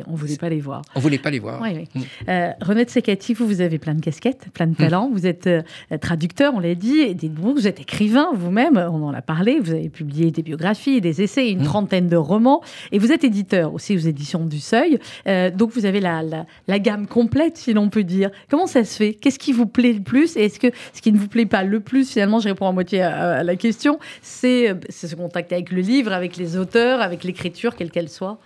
voir. 0.61 0.83
On 0.95 0.99
voulait 1.01 1.17
pas 1.17 1.29
les 1.29 1.39
voir. 1.39 1.61
Oui, 1.61 1.69
oui. 1.75 1.87
Mmh. 1.93 2.01
Euh, 2.29 2.51
René 2.61 2.83
Tsekati, 2.83 3.33
vous, 3.33 3.45
vous 3.45 3.59
avez 3.59 3.77
plein 3.77 3.93
de 3.93 3.99
casquettes, 3.99 4.47
plein 4.53 4.67
de 4.67 4.71
hum. 4.71 4.77
talents. 4.77 5.09
Vous 5.11 5.27
êtes 5.27 5.47
euh, 5.47 5.61
traducteur, 5.99 6.53
on 6.55 6.59
l'a 6.59 6.75
dit. 6.75 7.13
Dites-vous, 7.13 7.53
vous 7.53 7.67
êtes 7.67 7.81
écrivain 7.81 8.29
vous-même, 8.33 8.77
on 8.77 9.03
en 9.03 9.13
a 9.13 9.21
parlé. 9.21 9.59
Vous 9.59 9.71
avez 9.71 9.89
publié 9.89 10.31
des 10.31 10.43
biographies, 10.43 11.01
des 11.01 11.21
essais, 11.21 11.49
une 11.49 11.63
trentaine 11.63 12.07
de 12.07 12.15
romans. 12.15 12.61
Et 12.93 12.99
vous 12.99 13.11
êtes 13.11 13.23
éditeur 13.23 13.73
aussi 13.73 13.95
aux 13.95 13.99
éditions 13.99 14.45
du 14.45 14.59
Seuil. 14.59 14.99
Euh, 15.27 15.51
donc 15.51 15.71
vous 15.71 15.85
avez 15.85 15.99
la, 15.99 16.23
la, 16.67 16.79
gamme 16.79 17.05
complète, 17.07 17.57
si 17.57 17.73
l'on 17.73 17.89
peut 17.89 18.03
dire. 18.03 18.29
Comment 18.49 18.67
ça 18.67 18.85
se 18.85 18.95
fait? 18.95 19.13
Qu'est-ce 19.13 19.39
qui 19.39 19.51
vous 19.51 19.65
plaît 19.65 19.93
le 19.93 20.01
plus? 20.01 20.37
Et 20.37 20.45
est-ce 20.45 20.59
que 20.59 20.67
ce 20.93 21.01
qui 21.01 21.11
ne 21.11 21.17
vous 21.17 21.27
plaît 21.27 21.45
pas 21.45 21.63
le 21.63 21.79
plus, 21.79 22.11
finalement, 22.11 22.39
je 22.39 22.47
réponds 22.47 22.67
à 22.67 22.71
moitié 22.71 23.01
à, 23.01 23.43
la 23.43 23.55
question, 23.55 23.99
c'est 24.21 24.73
ce 24.89 25.15
contact 25.15 25.51
avec 25.51 25.71
le 25.71 25.81
livre, 25.81 26.13
avec 26.13 26.37
les 26.37 26.57
auteurs, 26.57 27.01
avec 27.01 27.23
l'écriture, 27.23 27.75
quelle 27.75 27.91
qu'elle 27.91 28.09
soit? 28.09 28.39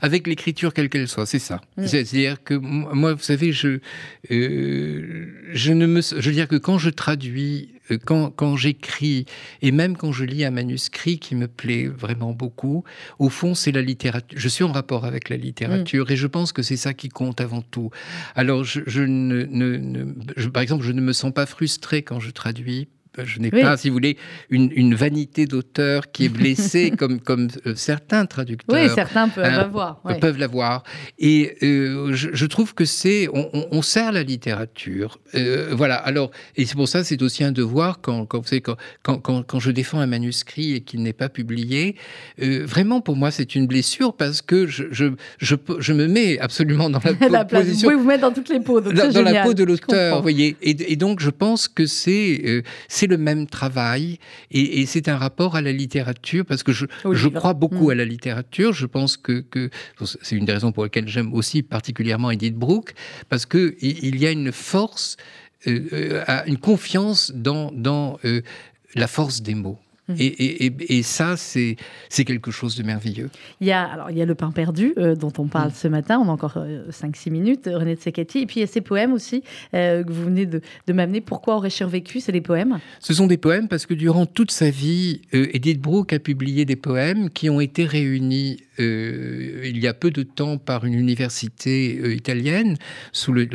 Avec 0.00 0.11
l'écriture, 0.26 0.72
quelle 0.72 0.88
qu'elle 0.88 1.08
soit, 1.08 1.26
c'est 1.26 1.38
ça. 1.38 1.60
Mm. 1.76 1.86
C'est-à-dire 1.86 2.42
que 2.42 2.54
moi, 2.54 3.14
vous 3.14 3.22
savez, 3.22 3.52
je, 3.52 3.80
euh, 4.30 5.26
je 5.52 5.72
ne 5.72 5.86
me, 5.86 6.00
je 6.00 6.16
veux 6.16 6.32
dire 6.32 6.48
que 6.48 6.56
quand 6.56 6.78
je 6.78 6.90
traduis, 6.90 7.70
euh, 7.90 7.98
quand, 8.04 8.30
quand 8.30 8.56
j'écris, 8.56 9.26
et 9.60 9.72
même 9.72 9.96
quand 9.96 10.12
je 10.12 10.24
lis 10.24 10.44
un 10.44 10.50
manuscrit 10.50 11.18
qui 11.18 11.34
me 11.34 11.48
plaît 11.48 11.86
vraiment 11.86 12.32
beaucoup, 12.32 12.84
au 13.18 13.28
fond, 13.28 13.54
c'est 13.54 13.72
la 13.72 13.82
littérature. 13.82 14.38
Je 14.38 14.48
suis 14.48 14.64
en 14.64 14.72
rapport 14.72 15.04
avec 15.04 15.28
la 15.28 15.36
littérature, 15.36 16.06
mm. 16.08 16.12
et 16.12 16.16
je 16.16 16.26
pense 16.26 16.52
que 16.52 16.62
c'est 16.62 16.76
ça 16.76 16.94
qui 16.94 17.08
compte 17.08 17.40
avant 17.40 17.62
tout. 17.62 17.90
Alors, 18.34 18.64
je, 18.64 19.00
ne, 19.00 19.44
ne, 19.44 20.46
par 20.48 20.62
exemple, 20.62 20.84
je 20.84 20.92
ne 20.92 21.00
me 21.00 21.12
sens 21.12 21.32
pas 21.32 21.46
frustré 21.46 22.02
quand 22.02 22.20
je 22.20 22.30
traduis 22.30 22.88
je 23.18 23.40
n'ai 23.40 23.50
pas, 23.50 23.76
si 23.76 23.88
vous 23.88 23.94
voulez, 23.94 24.16
une, 24.50 24.94
vanité 24.94 25.46
d'auteur 25.46 26.10
qui 26.10 26.26
est 26.26 26.28
blessée 26.30 26.90
comme, 26.90 27.20
comme 27.20 27.48
euh, 27.66 27.74
certains 27.74 28.26
traducteurs. 28.26 28.78
Oui, 28.78 28.88
certains 28.94 29.28
peuvent 29.28 29.44
hein, 29.44 29.56
l'avoir. 29.56 30.00
Peuvent 30.20 30.38
l'avoir. 30.38 30.82
Et 31.18 31.56
euh, 31.62 32.12
je, 32.12 32.46
trouve 32.46 32.74
que 32.74 32.84
c'est, 32.84 33.28
on, 33.32 33.82
sert 33.82 34.12
la 34.12 34.22
littérature. 34.22 35.18
Euh, 35.34 35.70
voilà. 35.72 35.96
Alors, 35.96 36.30
et 36.56 36.64
c'est 36.64 36.74
pour 36.74 36.88
ça, 36.88 37.04
c'est 37.04 37.20
aussi 37.22 37.44
un 37.44 37.52
devoir 37.52 38.00
quand, 38.00 38.26
quand, 38.26 38.40
vous 38.40 38.60
quand, 39.02 39.18
quand, 39.18 39.42
quand, 39.42 39.60
je 39.60 39.70
défends 39.70 40.00
un 40.00 40.06
manuscrit 40.06 40.74
et 40.74 40.80
qu'il 40.80 41.02
n'est 41.02 41.12
pas 41.12 41.28
publié. 41.28 41.96
vraiment, 42.38 43.00
pour 43.00 43.16
moi, 43.16 43.30
c'est 43.30 43.54
une 43.54 43.66
blessure 43.66 44.14
parce 44.16 44.42
que 44.42 44.66
je, 44.66 44.84
je, 44.90 45.06
je, 45.38 45.92
me 45.92 46.06
mets 46.06 46.38
absolument 46.38 46.88
dans 46.90 47.00
la, 47.30 47.44
position. 47.44 47.88
Vous 47.88 47.94
pouvez 47.94 48.02
vous 48.02 48.08
mettre 48.08 48.22
dans 48.22 48.32
toutes 48.32 48.48
les 48.48 48.60
peaux. 48.60 48.80
dans, 48.80 48.92
la 49.22 49.42
peau 49.42 49.54
de 49.54 49.64
l'auteur, 49.64 50.22
voyez. 50.22 50.56
Et, 50.62 50.92
et, 50.92 50.96
donc, 50.96 51.20
je 51.20 51.30
pense 51.30 51.68
que 51.68 51.86
c'est 51.86 52.62
c'est 53.02 53.08
le 53.08 53.18
même 53.18 53.48
travail 53.48 54.20
et, 54.52 54.86
c'est 54.86 55.08
un 55.08 55.16
rapport 55.16 55.56
à 55.56 55.60
la 55.60 55.72
littérature 55.72 56.46
parce 56.46 56.62
que 56.62 56.70
je, 56.70 56.86
je 57.10 57.28
crois 57.28 57.52
beaucoup 57.52 57.88
mm. 57.88 57.90
à 57.90 57.94
la 57.96 58.04
littérature. 58.04 58.72
Je 58.72 58.86
pense 58.86 59.16
que, 59.16 59.40
que 59.40 59.70
c'est 60.22 60.36
une 60.36 60.44
des 60.44 60.52
raisons 60.52 60.70
pour 60.70 60.84
lesquelles 60.84 61.08
j'aime 61.08 61.34
aussi 61.34 61.64
particulièrement 61.64 62.30
Edith 62.30 62.54
Brooke 62.54 62.94
parce 63.28 63.44
que 63.44 63.74
il 63.80 64.20
y 64.20 64.26
a 64.28 64.30
une 64.30 64.52
force, 64.52 65.16
euh, 65.66 66.22
une 66.46 66.58
confiance 66.58 67.32
dans, 67.34 67.72
dans 67.72 68.20
la 68.94 69.08
force 69.08 69.42
des 69.42 69.56
mots. 69.56 69.80
Mmh. 70.08 70.14
Et, 70.18 71.02
ça, 71.02 71.36
c'est 71.36 71.76
quelque 72.24 72.50
chose 72.50 72.76
de 72.76 72.82
merveilleux. 72.82 73.30
Il 73.60 73.68
y 73.68 73.72
a, 73.72 73.84
alors, 73.84 74.10
il 74.10 74.18
y 74.18 74.22
a 74.22 74.24
le 74.24 74.34
pain 74.34 74.50
perdu 74.50 74.94
euh, 74.98 75.14
dont 75.14 75.32
on 75.38 75.46
parle 75.46 75.68
mmh. 75.68 75.74
ce 75.74 75.88
matin. 75.88 76.18
On 76.18 76.28
a 76.28 76.32
encore 76.32 76.58
5-6 76.58 77.28
euh, 77.28 77.30
minutes, 77.30 77.70
René 77.72 77.94
de 77.94 78.00
Secati. 78.00 78.40
Et 78.40 78.46
puis, 78.46 78.56
il 78.58 78.60
y 78.60 78.64
a 78.64 78.66
ces 78.66 78.80
poèmes 78.80 79.12
aussi 79.12 79.44
euh, 79.74 80.02
que 80.02 80.10
vous 80.10 80.24
venez 80.24 80.46
de, 80.46 80.60
m'amener. 80.92 81.20
Pourquoi 81.20 81.56
aurait 81.56 81.70
survécu? 81.70 82.20
C'est 82.20 82.32
des 82.32 82.40
poèmes 82.40 82.80
Ce 82.98 83.14
sont 83.14 83.26
des 83.28 83.36
poèmes 83.36 83.68
parce 83.68 83.86
que 83.86 83.94
durant 83.94 84.26
toute 84.26 84.50
sa 84.50 84.70
vie, 84.70 85.22
Edith 85.32 85.80
Brooke 85.80 86.12
a 86.12 86.18
publié 86.18 86.64
des 86.64 86.76
poèmes 86.76 87.30
qui 87.30 87.48
ont 87.48 87.60
été 87.60 87.84
réunis 87.84 88.58
il 88.78 89.78
y 89.78 89.86
a 89.86 89.94
peu 89.94 90.10
de 90.10 90.22
temps 90.22 90.58
par 90.58 90.84
une 90.84 90.94
université 90.94 92.14
italienne. 92.14 92.76
Sous 93.12 93.32
le, 93.32 93.48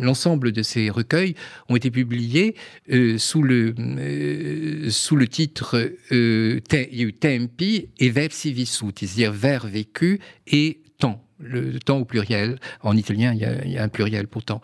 l'ensemble 0.00 0.52
de 0.52 0.62
ces 0.62 0.90
recueils 0.90 1.34
ont 1.68 1.76
été 1.76 1.90
publiés 1.90 2.54
sous 3.18 3.42
le 3.42 3.74
sous 4.90 5.16
le 5.16 5.28
titre 5.28 5.92
euh, 6.12 6.60
tempi 7.20 7.88
et 7.98 8.10
versi 8.10 8.52
vissuti, 8.52 9.06
c'est-à-dire 9.06 9.32
vers 9.32 9.66
vécu 9.66 10.20
et 10.46 10.80
temps 10.98 11.24
le 11.40 11.78
temps 11.78 11.98
au 11.98 12.04
pluriel. 12.04 12.58
En 12.82 12.96
italien, 12.96 13.32
il 13.32 13.70
y 13.72 13.78
a, 13.78 13.82
un 13.82 13.88
pluriel 13.88 14.26
pourtant. 14.26 14.60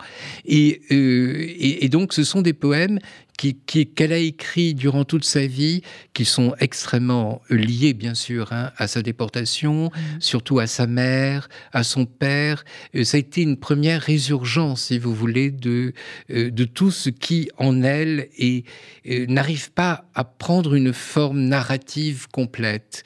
Euh, 0.51 0.75
et, 0.91 1.87
donc, 1.89 2.11
ce 2.11 2.25
sont 2.25 2.41
des 2.41 2.51
poèmes 2.51 2.99
qu'elle 3.37 4.13
a 4.13 4.17
écrit 4.17 4.73
durant 4.73 5.03
toute 5.03 5.25
sa 5.25 5.45
vie, 5.45 5.81
qui 6.13 6.25
sont 6.25 6.55
extrêmement 6.59 7.41
liés, 7.49 7.93
bien 7.93 8.13
sûr, 8.13 8.51
hein, 8.51 8.71
à 8.77 8.87
sa 8.87 9.01
déportation, 9.01 9.85
mmh. 9.85 9.99
surtout 10.19 10.59
à 10.59 10.67
sa 10.67 10.87
mère, 10.87 11.49
à 11.73 11.83
son 11.83 12.05
père. 12.05 12.63
Euh, 12.95 13.03
ça 13.03 13.17
a 13.17 13.19
été 13.19 13.41
une 13.41 13.57
première 13.57 14.01
résurgence, 14.01 14.85
si 14.85 14.99
vous 14.99 15.13
voulez, 15.13 15.51
de, 15.51 15.93
euh, 16.29 16.49
de 16.49 16.63
tout 16.63 16.91
ce 16.91 17.09
qui, 17.09 17.49
en 17.57 17.83
elle, 17.83 18.29
et 18.37 18.63
euh, 19.09 19.25
n'arrive 19.27 19.71
pas 19.71 20.05
à 20.15 20.23
prendre 20.23 20.75
une 20.75 20.93
forme 20.93 21.41
narrative 21.41 22.27
complète. 22.31 23.03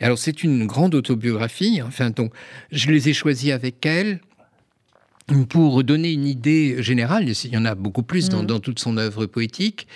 alors, 0.00 0.18
c'est 0.18 0.42
une 0.42 0.66
grande 0.66 0.94
autobiographie. 0.94 1.80
Enfin, 1.82 2.10
donc, 2.10 2.32
je 2.72 2.90
les 2.90 3.08
ai 3.08 3.12
choisis 3.12 3.50
avec 3.50 3.84
elle 3.84 4.20
pour 5.48 5.82
donner 5.82 6.12
une 6.12 6.26
idée 6.26 6.82
générale, 6.82 7.28
il 7.28 7.52
y 7.52 7.56
en 7.56 7.64
a 7.64 7.74
beaucoup 7.74 8.04
plus 8.04 8.28
dans, 8.28 8.44
mm. 8.44 8.60
toute 8.60 8.78
son 8.78 8.96
œuvre 8.96 9.26
poétique, 9.26 9.88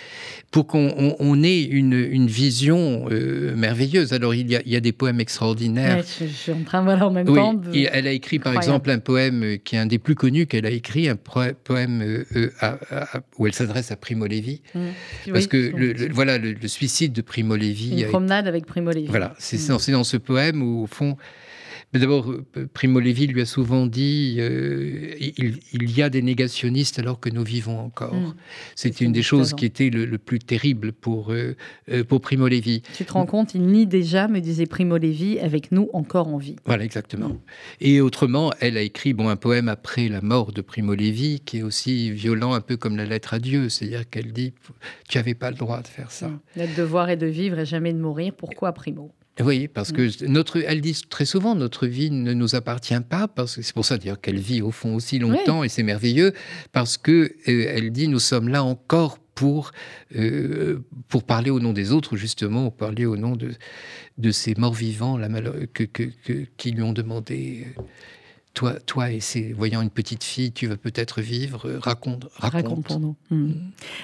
pour 0.50 0.66
qu'on 0.66 1.42
ait 1.44 1.62
une, 1.62 2.26
vision 2.26 3.06
euh, 3.10 3.54
merveilleuse. 3.54 4.12
Alors, 4.12 4.34
il 4.34 4.50
y, 4.50 4.56
a, 4.56 4.62
il 4.66 4.72
y, 4.72 4.76
a, 4.76 4.80
des 4.80 4.90
poèmes 4.90 5.20
extraordinaires. 5.20 6.02
je, 6.02 6.26
suis 6.26 6.50
en 6.50 6.64
train, 6.64 6.82
voilà, 6.82 7.06
en 7.06 7.12
même 7.12 7.26
temps. 7.26 7.54
De... 7.54 7.70
elle 7.92 8.08
a 8.08 8.12
écrit, 8.12 8.40
par 8.40 8.54
exemple, 8.54 8.90
un 8.90 8.98
poème 8.98 9.58
qui 9.62 9.76
est 9.76 9.78
un 9.78 9.86
des 9.86 9.98
plus 9.98 10.16
connus 10.16 10.46
qu'elle 10.46 10.66
a 10.66 10.70
écrit, 10.70 11.08
un 11.08 11.16
poème 11.16 12.02
euh, 12.02 12.24
euh, 12.62 13.04
où 13.38 13.46
elle 13.46 13.54
s'adresse 13.54 13.92
à 13.92 13.96
Primo 13.96 14.26
Levi. 14.26 14.62
Mm. 14.74 15.32
Parce 15.32 15.46
que, 15.46 15.56
le, 15.56 16.12
voilà, 16.12 16.38
le, 16.38 16.56
suicide 16.66 17.12
de 17.12 17.22
Primo 17.22 17.54
Levi. 17.54 18.02
Une 18.02 18.08
promenade 18.08 18.48
avec 18.48 18.66
Primo 18.66 18.90
Levi. 18.90 19.06
Voilà, 19.06 19.34
c'est 19.38 19.60
mm. 19.60 19.92
dans 19.92 20.04
ce 20.04 20.16
poème 20.16 20.60
où, 20.60 20.82
au 20.82 20.86
fond, 20.88 21.16
mais 21.92 21.98
d'abord, 21.98 22.30
euh, 22.30 22.68
Primo 22.72 23.00
Levi 23.00 23.26
lui 23.26 23.40
a 23.40 23.46
souvent 23.46 23.86
dit 23.86 24.36
euh, 24.38 25.14
il, 25.18 25.90
y 25.96 26.02
a 26.02 26.08
des 26.08 26.22
négationnistes 26.22 27.00
alors 27.00 27.18
que 27.18 27.30
nous 27.30 27.42
vivons 27.42 27.80
encore. 27.80 28.14
Hmm. 28.14 28.34
C'était 28.76 29.04
une 29.04 29.12
des 29.12 29.22
choses 29.22 29.54
qui 29.54 29.64
était 29.64 29.90
le, 29.90 30.18
plus 30.18 30.38
terrible 30.38 30.92
pour, 30.92 31.32
euh, 31.32 31.56
pour 32.08 32.20
Primo 32.20 32.46
Levi. 32.46 32.82
Tu 32.94 33.04
te 33.04 33.12
rends 33.12 33.26
compte, 33.26 33.54
il 33.54 33.62
nie 33.62 33.86
déjà, 33.86 34.28
me 34.28 34.40
disait 34.40 34.66
Primo 34.66 34.98
Levi, 34.98 35.40
avec 35.40 35.72
nous 35.72 35.90
encore 35.92 36.28
en 36.28 36.38
vie. 36.38 36.56
Voilà, 36.64 36.84
exactement. 36.84 37.36
Et 37.80 38.00
autrement, 38.00 38.52
elle 38.60 38.76
a 38.76 38.82
écrit 38.82 39.12
bon, 39.12 39.28
un 39.28 39.36
poème 39.36 39.68
après 39.68 40.08
la 40.08 40.20
mort 40.20 40.52
de 40.52 40.60
Primo 40.60 40.94
Levi 40.94 41.40
qui 41.40 41.58
est 41.58 41.62
aussi 41.62 42.12
violent, 42.12 42.52
un 42.52 42.60
peu 42.60 42.76
comme 42.76 42.96
la 42.96 43.04
lettre 43.04 43.34
à 43.34 43.40
Dieu. 43.40 43.68
C'est-à-dire 43.68 44.08
qu'elle 44.08 44.32
dit 44.32 44.54
tu 45.08 45.18
n'avais 45.18 45.34
pas 45.34 45.50
le 45.50 45.56
droit 45.56 45.82
de 45.82 45.88
faire 45.88 46.12
ça. 46.12 46.30
Le 46.56 46.66
devoir 46.76 47.10
est 47.10 47.16
de 47.16 47.26
vivre 47.26 47.58
et 47.58 47.66
jamais 47.66 47.92
de 47.92 47.98
mourir. 47.98 48.32
Pourquoi 48.36 48.72
Primo? 48.72 49.12
Oui, 49.42 49.68
parce 49.68 49.92
que 49.92 50.24
notre, 50.26 50.62
elle 50.66 50.80
dit 50.80 51.00
très 51.08 51.24
souvent, 51.24 51.54
notre 51.54 51.86
vie 51.86 52.10
ne 52.10 52.32
nous 52.32 52.54
appartient 52.54 53.00
pas, 53.08 53.28
parce 53.28 53.56
que 53.56 53.62
c'est 53.62 53.74
pour 53.74 53.84
ça 53.84 53.98
dire 53.98 54.20
qu'elle 54.20 54.38
vit 54.38 54.62
au 54.62 54.70
fond 54.70 54.94
aussi 54.94 55.18
longtemps 55.18 55.64
et 55.64 55.68
c'est 55.68 55.82
merveilleux, 55.82 56.32
parce 56.72 56.96
que 56.96 57.32
euh, 57.48 57.66
elle 57.68 57.90
dit 57.90 58.08
nous 58.08 58.18
sommes 58.18 58.48
là 58.48 58.64
encore 58.64 59.18
pour 59.34 59.72
euh, 60.16 60.80
pour 61.08 61.24
parler 61.24 61.50
au 61.50 61.60
nom 61.60 61.72
des 61.72 61.92
autres 61.92 62.16
justement, 62.16 62.64
pour 62.64 62.76
parler 62.76 63.06
au 63.06 63.16
nom 63.16 63.36
de 63.36 63.52
de 64.18 64.30
ces 64.30 64.54
morts 64.56 64.74
vivants 64.74 65.16
la 65.16 65.28
que, 65.72 65.84
que, 65.84 66.04
qui 66.56 66.72
lui 66.72 66.82
ont 66.82 66.92
demandé 66.92 67.66
euh, 67.78 67.82
toi, 68.54 68.74
toi 68.84 69.10
et 69.10 69.20
c'est 69.20 69.52
voyant 69.52 69.80
une 69.80 69.90
petite 69.90 70.24
fille, 70.24 70.50
tu 70.52 70.66
vas 70.66 70.76
peut-être 70.76 71.20
vivre, 71.20 71.68
euh, 71.68 71.78
raconte, 71.78 72.26
raconte. 72.34 72.84
pour 72.84 72.98
nous. 72.98 73.16
Hmm. 73.30 73.44
Hmm. 73.44 73.54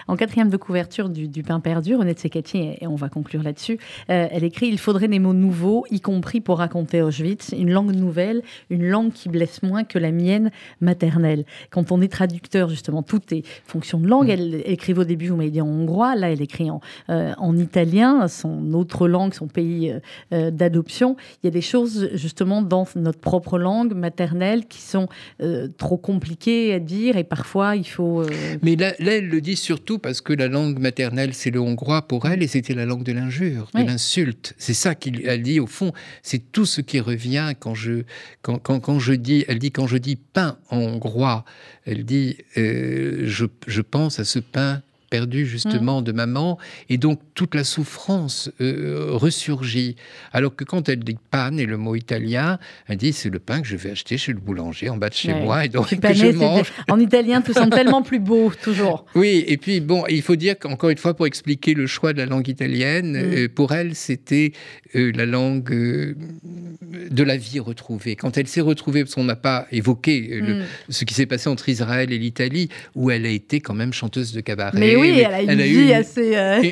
En 0.06 0.16
quatrième 0.16 0.50
de 0.50 0.56
couverture 0.56 1.08
du, 1.08 1.42
pain 1.42 1.58
perdu, 1.58 1.96
René 1.96 2.12
Tsekati, 2.12 2.58
et 2.80 2.86
on 2.86 2.94
va 2.94 3.08
conclure 3.08 3.42
là-dessus, 3.42 3.78
euh, 4.08 4.28
elle 4.30 4.44
écrit 4.44 4.68
Il 4.68 4.78
faudrait 4.78 5.08
des 5.08 5.18
mots 5.18 5.32
nouveaux, 5.32 5.84
y 5.90 6.00
compris 6.00 6.40
pour 6.40 6.58
raconter 6.58 7.02
Auschwitz, 7.02 7.54
une 7.58 7.70
langue 7.70 7.92
nouvelle, 7.92 8.42
une 8.70 8.86
langue 8.86 9.12
qui 9.12 9.28
blesse 9.28 9.62
moins 9.62 9.82
que 9.82 9.98
la 9.98 10.12
mienne 10.12 10.50
maternelle. 10.80 11.44
Quand 11.70 11.90
on 11.90 12.00
est 12.00 12.08
traducteur, 12.08 12.68
justement, 12.68 13.02
tout 13.02 13.22
est 13.34 13.44
fonction 13.66 13.98
de 13.98 14.06
langue. 14.06 14.28
Hmm. 14.28 14.30
Elle, 14.30 14.62
écrivait 14.66 15.00
au 15.00 15.04
début, 15.04 15.28
vous 15.28 15.36
m'avez 15.36 15.50
dit 15.50 15.60
en 15.60 15.66
hongrois, 15.66 16.14
là, 16.14 16.30
elle 16.30 16.42
écrit 16.42 16.70
en, 16.70 16.80
euh, 17.10 17.32
en 17.38 17.56
italien, 17.56 18.28
son 18.28 18.72
autre 18.74 19.08
langue, 19.08 19.34
son 19.34 19.48
pays 19.48 19.92
d'adoption. 20.30 21.16
Il 21.42 21.46
y 21.46 21.48
a 21.48 21.50
des 21.50 21.60
choses, 21.60 22.10
justement, 22.14 22.62
dans 22.62 22.86
notre 22.94 23.18
propre 23.18 23.58
langue 23.58 23.94
maternelle 23.94 24.35
qui 24.68 24.80
sont 24.80 25.08
euh, 25.40 25.68
trop 25.78 25.96
compliquées 25.96 26.74
à 26.74 26.78
dire 26.78 27.16
et 27.16 27.24
parfois 27.24 27.76
il 27.76 27.86
faut. 27.86 28.22
Euh, 28.22 28.56
Mais 28.62 28.76
là, 28.76 28.94
elle 28.98 29.28
le 29.28 29.40
dit 29.40 29.56
surtout 29.56 29.98
parce 29.98 30.20
que 30.20 30.32
la 30.32 30.48
langue 30.48 30.78
maternelle, 30.78 31.34
c'est 31.34 31.50
le 31.50 31.60
hongrois 31.60 32.02
pour 32.02 32.26
elle 32.26 32.42
et 32.42 32.46
c'était 32.46 32.74
la 32.74 32.86
langue 32.86 33.02
de 33.02 33.12
l'injure, 33.12 33.70
de 33.74 33.82
l'insulte. 33.82 34.54
C'est 34.58 34.74
ça 34.74 34.94
qu'elle 34.94 35.42
dit 35.42 35.60
au 35.60 35.66
fond. 35.66 35.92
C'est 36.22 36.52
tout 36.52 36.66
ce 36.66 36.80
qui 36.80 37.00
revient 37.00 37.52
quand 37.58 37.74
je, 37.74 38.02
quand, 38.42 38.58
quand, 38.58 38.80
quand, 38.80 38.98
je 38.98 39.12
dis, 39.12 39.44
elle 39.48 39.58
dit 39.58 39.70
quand 39.70 39.86
je 39.86 39.98
dis 39.98 40.16
pain 40.16 40.58
en 40.70 40.78
hongrois, 40.78 41.44
elle 41.84 42.04
dit 42.04 42.38
euh, 42.56 43.22
je, 43.24 43.46
je 43.66 43.80
pense 43.80 44.18
à 44.18 44.24
ce 44.24 44.38
pain 44.38 44.82
perdu 45.10 45.46
justement 45.46 46.00
mm. 46.00 46.04
de 46.04 46.12
maman, 46.12 46.58
et 46.88 46.98
donc 46.98 47.20
toute 47.36 47.54
la 47.54 47.62
souffrance 47.62 48.50
euh, 48.60 49.10
ressurgit. 49.10 49.94
Alors 50.32 50.56
que 50.56 50.64
quand 50.64 50.88
elle 50.88 51.00
dit 51.00 51.18
panne 51.30 51.60
et 51.60 51.66
le 51.66 51.76
mot 51.76 51.94
italien, 51.94 52.58
elle 52.88 52.96
dit 52.96 53.12
c'est 53.12 53.30
le 53.30 53.38
pain 53.38 53.60
que 53.60 53.68
je 53.68 53.76
vais 53.76 53.90
acheter 53.90 54.18
chez 54.18 54.32
le 54.32 54.40
boulanger 54.40 54.88
en 54.88 54.96
bas 54.96 55.10
de 55.10 55.14
chez 55.14 55.34
moi, 55.34 55.64
et 55.64 55.68
donc 55.68 55.88
que 55.88 56.14
je 56.14 56.32
mange. 56.32 56.72
En 56.88 56.98
italien, 56.98 57.42
tout 57.42 57.52
semble 57.52 57.70
tellement 57.70 58.02
plus 58.02 58.18
beau, 58.18 58.50
toujours. 58.60 59.04
Oui, 59.14 59.44
et 59.46 59.56
puis 59.56 59.80
bon, 59.80 60.04
il 60.08 60.22
faut 60.22 60.36
dire 60.36 60.58
qu'encore 60.58 60.90
une 60.90 60.98
fois, 60.98 61.14
pour 61.14 61.26
expliquer 61.26 61.74
le 61.74 61.86
choix 61.86 62.12
de 62.12 62.18
la 62.18 62.26
langue 62.26 62.48
italienne, 62.48 63.12
mm. 63.12 63.34
euh, 63.34 63.48
pour 63.48 63.72
elle, 63.72 63.94
c'était 63.94 64.52
euh, 64.94 65.12
la 65.14 65.26
langue 65.26 65.70
de 65.70 67.22
la 67.22 67.36
vie 67.36 67.60
retrouvée. 67.60 68.16
Quand 68.16 68.36
elle 68.36 68.46
s'est 68.46 68.60
retrouvée, 68.60 69.04
parce 69.04 69.14
qu'on 69.14 69.24
n'a 69.24 69.36
pas 69.36 69.66
évoqué 69.72 70.40
mm. 70.42 70.62
ce 70.88 71.04
qui 71.04 71.14
s'est 71.14 71.26
passé 71.26 71.48
entre 71.48 71.68
Israël 71.68 72.12
et 72.12 72.18
l'Italie, 72.18 72.68
où 72.94 73.10
elle 73.10 73.26
a 73.26 73.30
été 73.30 73.60
quand 73.60 73.74
même 73.74 73.92
chanteuse 73.92 74.32
de 74.32 74.40
cabaret 74.40 74.76
oui, 74.94 75.20
elle 75.20 75.34
a 75.34 75.52
une 75.52 75.62
vie 75.62 75.92
assez, 75.94 76.36
euh, 76.36 76.62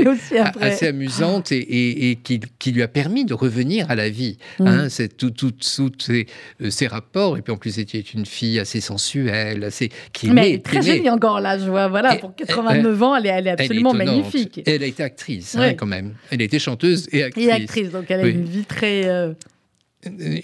aussi 0.00 0.36
assez 0.60 0.86
amusante 0.86 1.52
et, 1.52 2.18
qui, 2.22 2.72
lui 2.72 2.82
a 2.82 2.88
permis 2.88 3.24
de 3.24 3.34
revenir 3.34 3.90
à 3.90 3.94
la 3.94 4.08
vie. 4.08 4.38
Mm. 4.58 4.66
Hein, 4.66 4.88
c'est 4.88 5.16
tout, 5.16 5.30
tout, 5.30 5.52
ces, 5.60 6.26
euh, 6.60 6.70
ces, 6.70 6.86
rapports. 6.86 7.36
Et 7.36 7.42
puis 7.42 7.52
en 7.52 7.56
plus, 7.56 7.72
c'était 7.72 8.00
une 8.00 8.26
fille 8.26 8.58
assez 8.58 8.80
sensuelle, 8.80 9.64
assez 9.64 9.90
qui 10.12 10.30
Mais 10.30 10.58
très 10.58 10.82
jolie 10.82 11.10
encore 11.10 11.40
là, 11.40 11.58
je 11.58 11.68
vois. 11.68 11.88
Voilà, 11.88 12.16
pour 12.16 12.34
89 12.34 13.02
ans, 13.02 13.16
elle 13.16 13.26
est, 13.26 13.30
elle 13.30 13.46
est 13.46 13.50
absolument 13.50 13.94
magnifique. 13.94 14.60
elle 14.66 14.82
a 14.82 14.86
été 14.86 15.02
actrice 15.02 15.56
hein, 15.56 15.74
quand 15.74 15.86
même. 15.86 16.14
Elle 16.30 16.40
a 16.40 16.44
été 16.44 16.58
chanteuse 16.58 17.08
et 17.12 17.22
actrice. 17.22 17.46
Et 17.46 17.50
actrice, 17.50 17.90
donc 17.90 18.04
elle 18.08 18.20
a 18.20 18.26
une 18.26 18.44
vie 18.44 18.64
très. 18.64 19.06
Euh, 19.06 19.32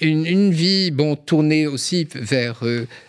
une, 0.01 0.53
vie 0.53 0.93
bon 0.93 1.17
tournée 1.17 1.67
aussi 1.67 2.07
vers 2.15 2.63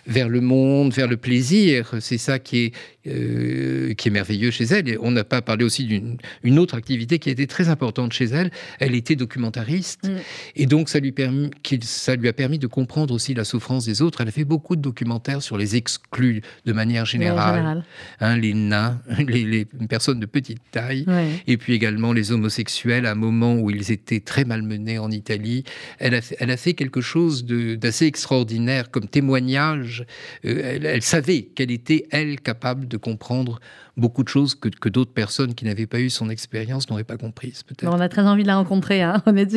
vers 0.08 0.30
le 0.30 0.42
monde, 0.42 0.92
vers 0.94 1.08
le 1.08 1.18
plaisir. 1.18 1.94
C'est 2.00 2.18
ça 2.18 2.40
qui 2.40 2.66
est 2.66 2.72
euh, 3.08 3.94
qui 3.94 4.10
est 4.10 4.12
merveilleux 4.12 4.52
chez 4.52 4.66
elle. 4.66 4.90
Et 4.90 4.98
on 5.00 5.12
n'a 5.12 5.24
pas 5.24 5.42
parlé 5.42 5.64
aussi 5.64 5.86
d'une 5.86 6.60
autre 6.60 6.76
activité 6.76 7.18
qui 7.18 7.30
a 7.30 7.32
été 7.32 7.48
très 7.48 7.70
importante 7.70 8.12
chez 8.12 8.26
elle. 8.26 8.52
Elle 8.80 8.94
était 8.94 9.16
documentariste. 9.16 10.08
Mm. 10.08 10.18
Et 10.58 10.66
donc, 10.66 10.90
ça 10.90 11.00
lui, 11.00 11.14
permis, 11.14 11.50
ça 11.82 12.16
lui 12.18 12.28
a 12.28 12.34
permis 12.34 12.60
de 12.60 12.68
comprendre 12.68 13.14
aussi 13.14 13.34
la 13.34 13.46
souffrance 13.46 13.86
des 13.86 14.02
autres. 14.02 14.20
Elle 14.20 14.28
a 14.28 14.32
fait 14.32 14.44
beaucoup 14.44 14.76
de 14.76 14.82
documentaires 14.82 15.42
sur 15.42 15.58
les 15.58 15.78
exclus 15.78 16.42
de 16.66 16.74
manière 16.74 17.06
générale. 17.06 17.86
Hein, 18.20 18.38
les 18.38 18.54
nains, 18.54 19.02
les, 19.28 19.66
personnes 19.88 20.20
de 20.20 20.26
petite 20.26 20.60
taille. 20.72 21.06
Et 21.48 21.56
puis 21.56 21.74
également 21.74 22.12
les 22.12 22.34
homosexuels 22.34 23.06
à 23.06 23.12
un 23.12 23.16
moment 23.16 23.56
où 23.56 23.70
ils 23.70 23.92
étaient 23.92 24.20
très 24.20 24.44
malmenés 24.44 25.00
en 25.00 25.10
Italie. 25.10 25.64
Elle 26.00 26.16
a 26.16 26.22
fait, 26.22 26.36
elle 26.40 26.52
a 26.52 26.58
fait 26.58 26.74
quelque 26.74 27.02
chose 27.02 27.46
d'assez 27.46 28.06
extraordinaire 28.06 28.92
comme 28.92 29.08
témoignage. 29.08 30.06
Euh, 30.46 30.62
elle, 30.64 30.86
elle 30.86 31.02
savait 31.02 31.44
qu'elle 31.44 31.72
était, 31.72 32.06
elle, 32.12 32.42
capable 32.42 32.88
de 32.88 32.98
comprendre 33.00 33.60
beaucoup 33.98 34.24
de 34.24 34.30
choses 34.30 34.56
que, 34.56 34.70
que 34.70 34.90
d'autres 34.90 35.12
personnes 35.12 35.54
qui 35.54 35.66
n'avaient 35.66 35.88
pas 35.88 36.00
eu 36.00 36.10
son 36.10 36.30
expérience 36.30 36.90
n'auraient 36.90 37.04
pas 37.04 37.18
comprises, 37.18 37.64
peut-être. 37.64 37.92
On 37.92 38.00
a 38.00 38.10
très 38.10 38.22
envie 38.22 38.44
de 38.44 38.48
la 38.48 38.58
rencontrer, 38.58 39.02
hein, 39.02 39.22
Honnête. 39.26 39.54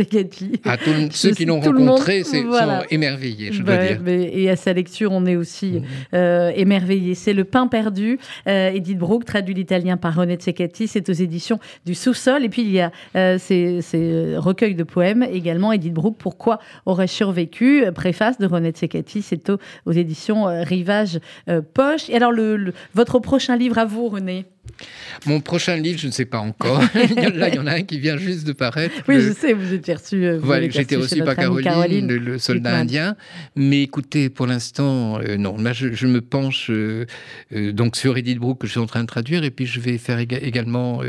Ah, 0.64 0.76
ceux 1.10 1.30
qui 1.30 1.44
l'ont 1.44 1.60
rencontrée 1.60 2.24
sont 2.24 2.82
émerveillés, 2.90 3.52
je 3.52 3.62
dois 3.62 3.76
dire. 3.76 4.00
et 4.06 4.50
à 4.50 4.56
sa 4.56 4.72
lecture, 4.72 5.12
on 5.12 5.26
est 5.26 5.36
aussi 5.36 5.80
mmh. 5.80 5.84
euh, 6.14 6.52
émerveillés. 6.54 7.14
C'est 7.14 7.32
Le 7.32 7.44
pain 7.44 7.66
perdu, 7.68 8.18
euh, 8.46 8.70
Edith 8.70 8.98
Brooke, 8.98 9.24
traduit 9.24 9.54
l'italien 9.54 9.96
par 9.96 10.14
René 10.14 10.38
Zekati. 10.40 10.88
C'est 10.88 11.08
aux 11.08 11.12
éditions 11.12 11.58
du 11.86 11.94
Sous-sol. 11.94 12.44
Et 12.44 12.48
puis, 12.48 12.62
il 12.62 12.70
y 12.70 12.80
a 12.80 12.90
euh, 13.16 13.38
ces, 13.38 13.80
ces, 13.80 14.36
recueils 14.36 14.74
de 14.74 14.84
poèmes 14.84 15.22
également. 15.22 15.72
Edith 15.72 15.94
Brooke, 15.94 16.16
Pourquoi 16.18 16.58
aurais-je 16.86 17.12
survécu? 17.12 17.84
Préface 17.94 18.38
de 18.38 18.46
René 18.46 18.72
Zekati. 18.74 19.22
C'est 19.22 19.50
aux, 19.50 19.92
éditions 19.92 20.44
Rivage 20.64 21.20
Poche. 21.74 22.08
Et 22.08 22.16
alors, 22.16 22.32
le, 22.32 22.72
votre 22.94 23.16
prochain 23.22 23.56
livre 23.56 23.78
à 23.78 23.86
vous, 23.86 24.08
René 24.08 24.46
mon 25.26 25.40
prochain 25.40 25.76
livre, 25.76 25.98
je 25.98 26.06
ne 26.06 26.12
sais 26.12 26.24
pas 26.24 26.38
encore. 26.38 26.80
Là, 27.34 27.48
il 27.48 27.54
y 27.54 27.58
en 27.58 27.66
a 27.66 27.74
un 27.74 27.82
qui 27.82 27.98
vient 27.98 28.16
juste 28.16 28.46
de 28.46 28.52
paraître. 28.52 28.94
Oui, 29.08 29.20
je 29.20 29.32
sais, 29.32 29.52
vous 29.52 29.72
êtes 29.72 29.86
reçu. 29.86 30.24
Euh, 30.24 30.38
voilà, 30.40 30.68
J'étais 30.68 30.96
reçu 30.96 31.22
par 31.22 31.36
Caroline, 31.36 32.08
le, 32.08 32.38
soldat 32.38 32.76
indien. 32.76 33.16
Mais 33.54 33.82
écoutez, 33.82 34.30
pour 34.30 34.46
l'instant, 34.46 35.20
euh, 35.20 35.36
non. 35.36 35.56
Là, 35.58 35.72
je, 35.72 36.06
me 36.06 36.20
penche 36.20 36.70
euh, 36.70 37.06
donc 37.72 37.96
sur 37.96 38.16
Edith 38.16 38.38
Brooke 38.38 38.60
que 38.60 38.66
je 38.66 38.72
suis 38.72 38.80
en 38.80 38.86
train 38.86 39.02
de 39.02 39.06
traduire, 39.06 39.44
et 39.44 39.50
puis 39.50 39.66
je 39.66 39.80
vais 39.80 39.98
faire 39.98 40.18
également 40.18 41.02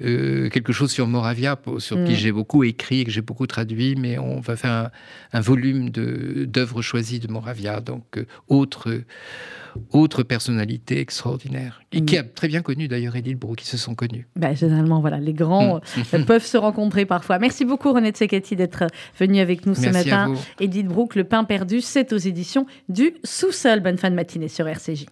quelque 0.00 0.72
chose 0.72 0.90
sur 0.90 1.06
Moravia, 1.06 1.58
sur 1.78 1.96
qui 2.04 2.12
mm. 2.12 2.16
j'ai 2.16 2.32
beaucoup 2.32 2.64
écrit 2.64 3.00
et 3.00 3.04
que 3.04 3.10
j'ai 3.10 3.22
beaucoup 3.22 3.46
traduit. 3.46 3.96
Mais 3.96 4.18
on 4.18 4.40
va 4.40 4.56
faire 4.56 4.70
un, 4.70 4.90
un 5.32 5.40
volume 5.40 5.90
d'œuvres 5.90 6.82
choisies 6.82 7.20
de 7.20 7.28
Moravia, 7.28 7.80
donc 7.80 8.04
autre 8.48 9.00
autre 9.90 10.22
personnalité 10.22 11.00
extraordinaire, 11.00 11.82
et 11.92 12.04
qui 12.04 12.16
mm. 12.16 12.20
a 12.20 12.22
très 12.22 12.48
bien 12.48 12.62
connu 12.62 12.88
d'ailleurs 12.88 12.95
Edith 12.96 13.38
Brou, 13.38 13.54
qui 13.54 13.66
se 13.66 13.76
sont 13.76 13.94
connus. 13.94 14.26
Ben, 14.36 14.56
généralement, 14.56 15.00
voilà, 15.00 15.18
les 15.18 15.32
grands 15.32 15.76
mm. 15.76 15.80
euh, 16.14 16.24
peuvent 16.26 16.44
se 16.44 16.56
rencontrer 16.56 17.06
parfois. 17.06 17.38
Merci 17.38 17.64
beaucoup 17.64 17.92
René 17.92 18.10
Tsekati 18.10 18.56
d'être 18.56 18.86
venu 19.18 19.40
avec 19.40 19.66
nous 19.66 19.74
ce 19.74 19.88
matin. 19.88 20.34
Edith 20.60 20.88
Brooke, 20.88 21.14
Le 21.14 21.24
pain 21.24 21.44
perdu, 21.44 21.80
c'est 21.80 22.12
aux 22.12 22.18
éditions 22.18 22.66
du 22.88 23.14
Sous-sol. 23.24 23.80
Bonne 23.80 23.98
fin 23.98 24.10
de 24.10 24.16
matinée 24.16 24.48
sur 24.48 24.66
RCJ. 24.66 25.06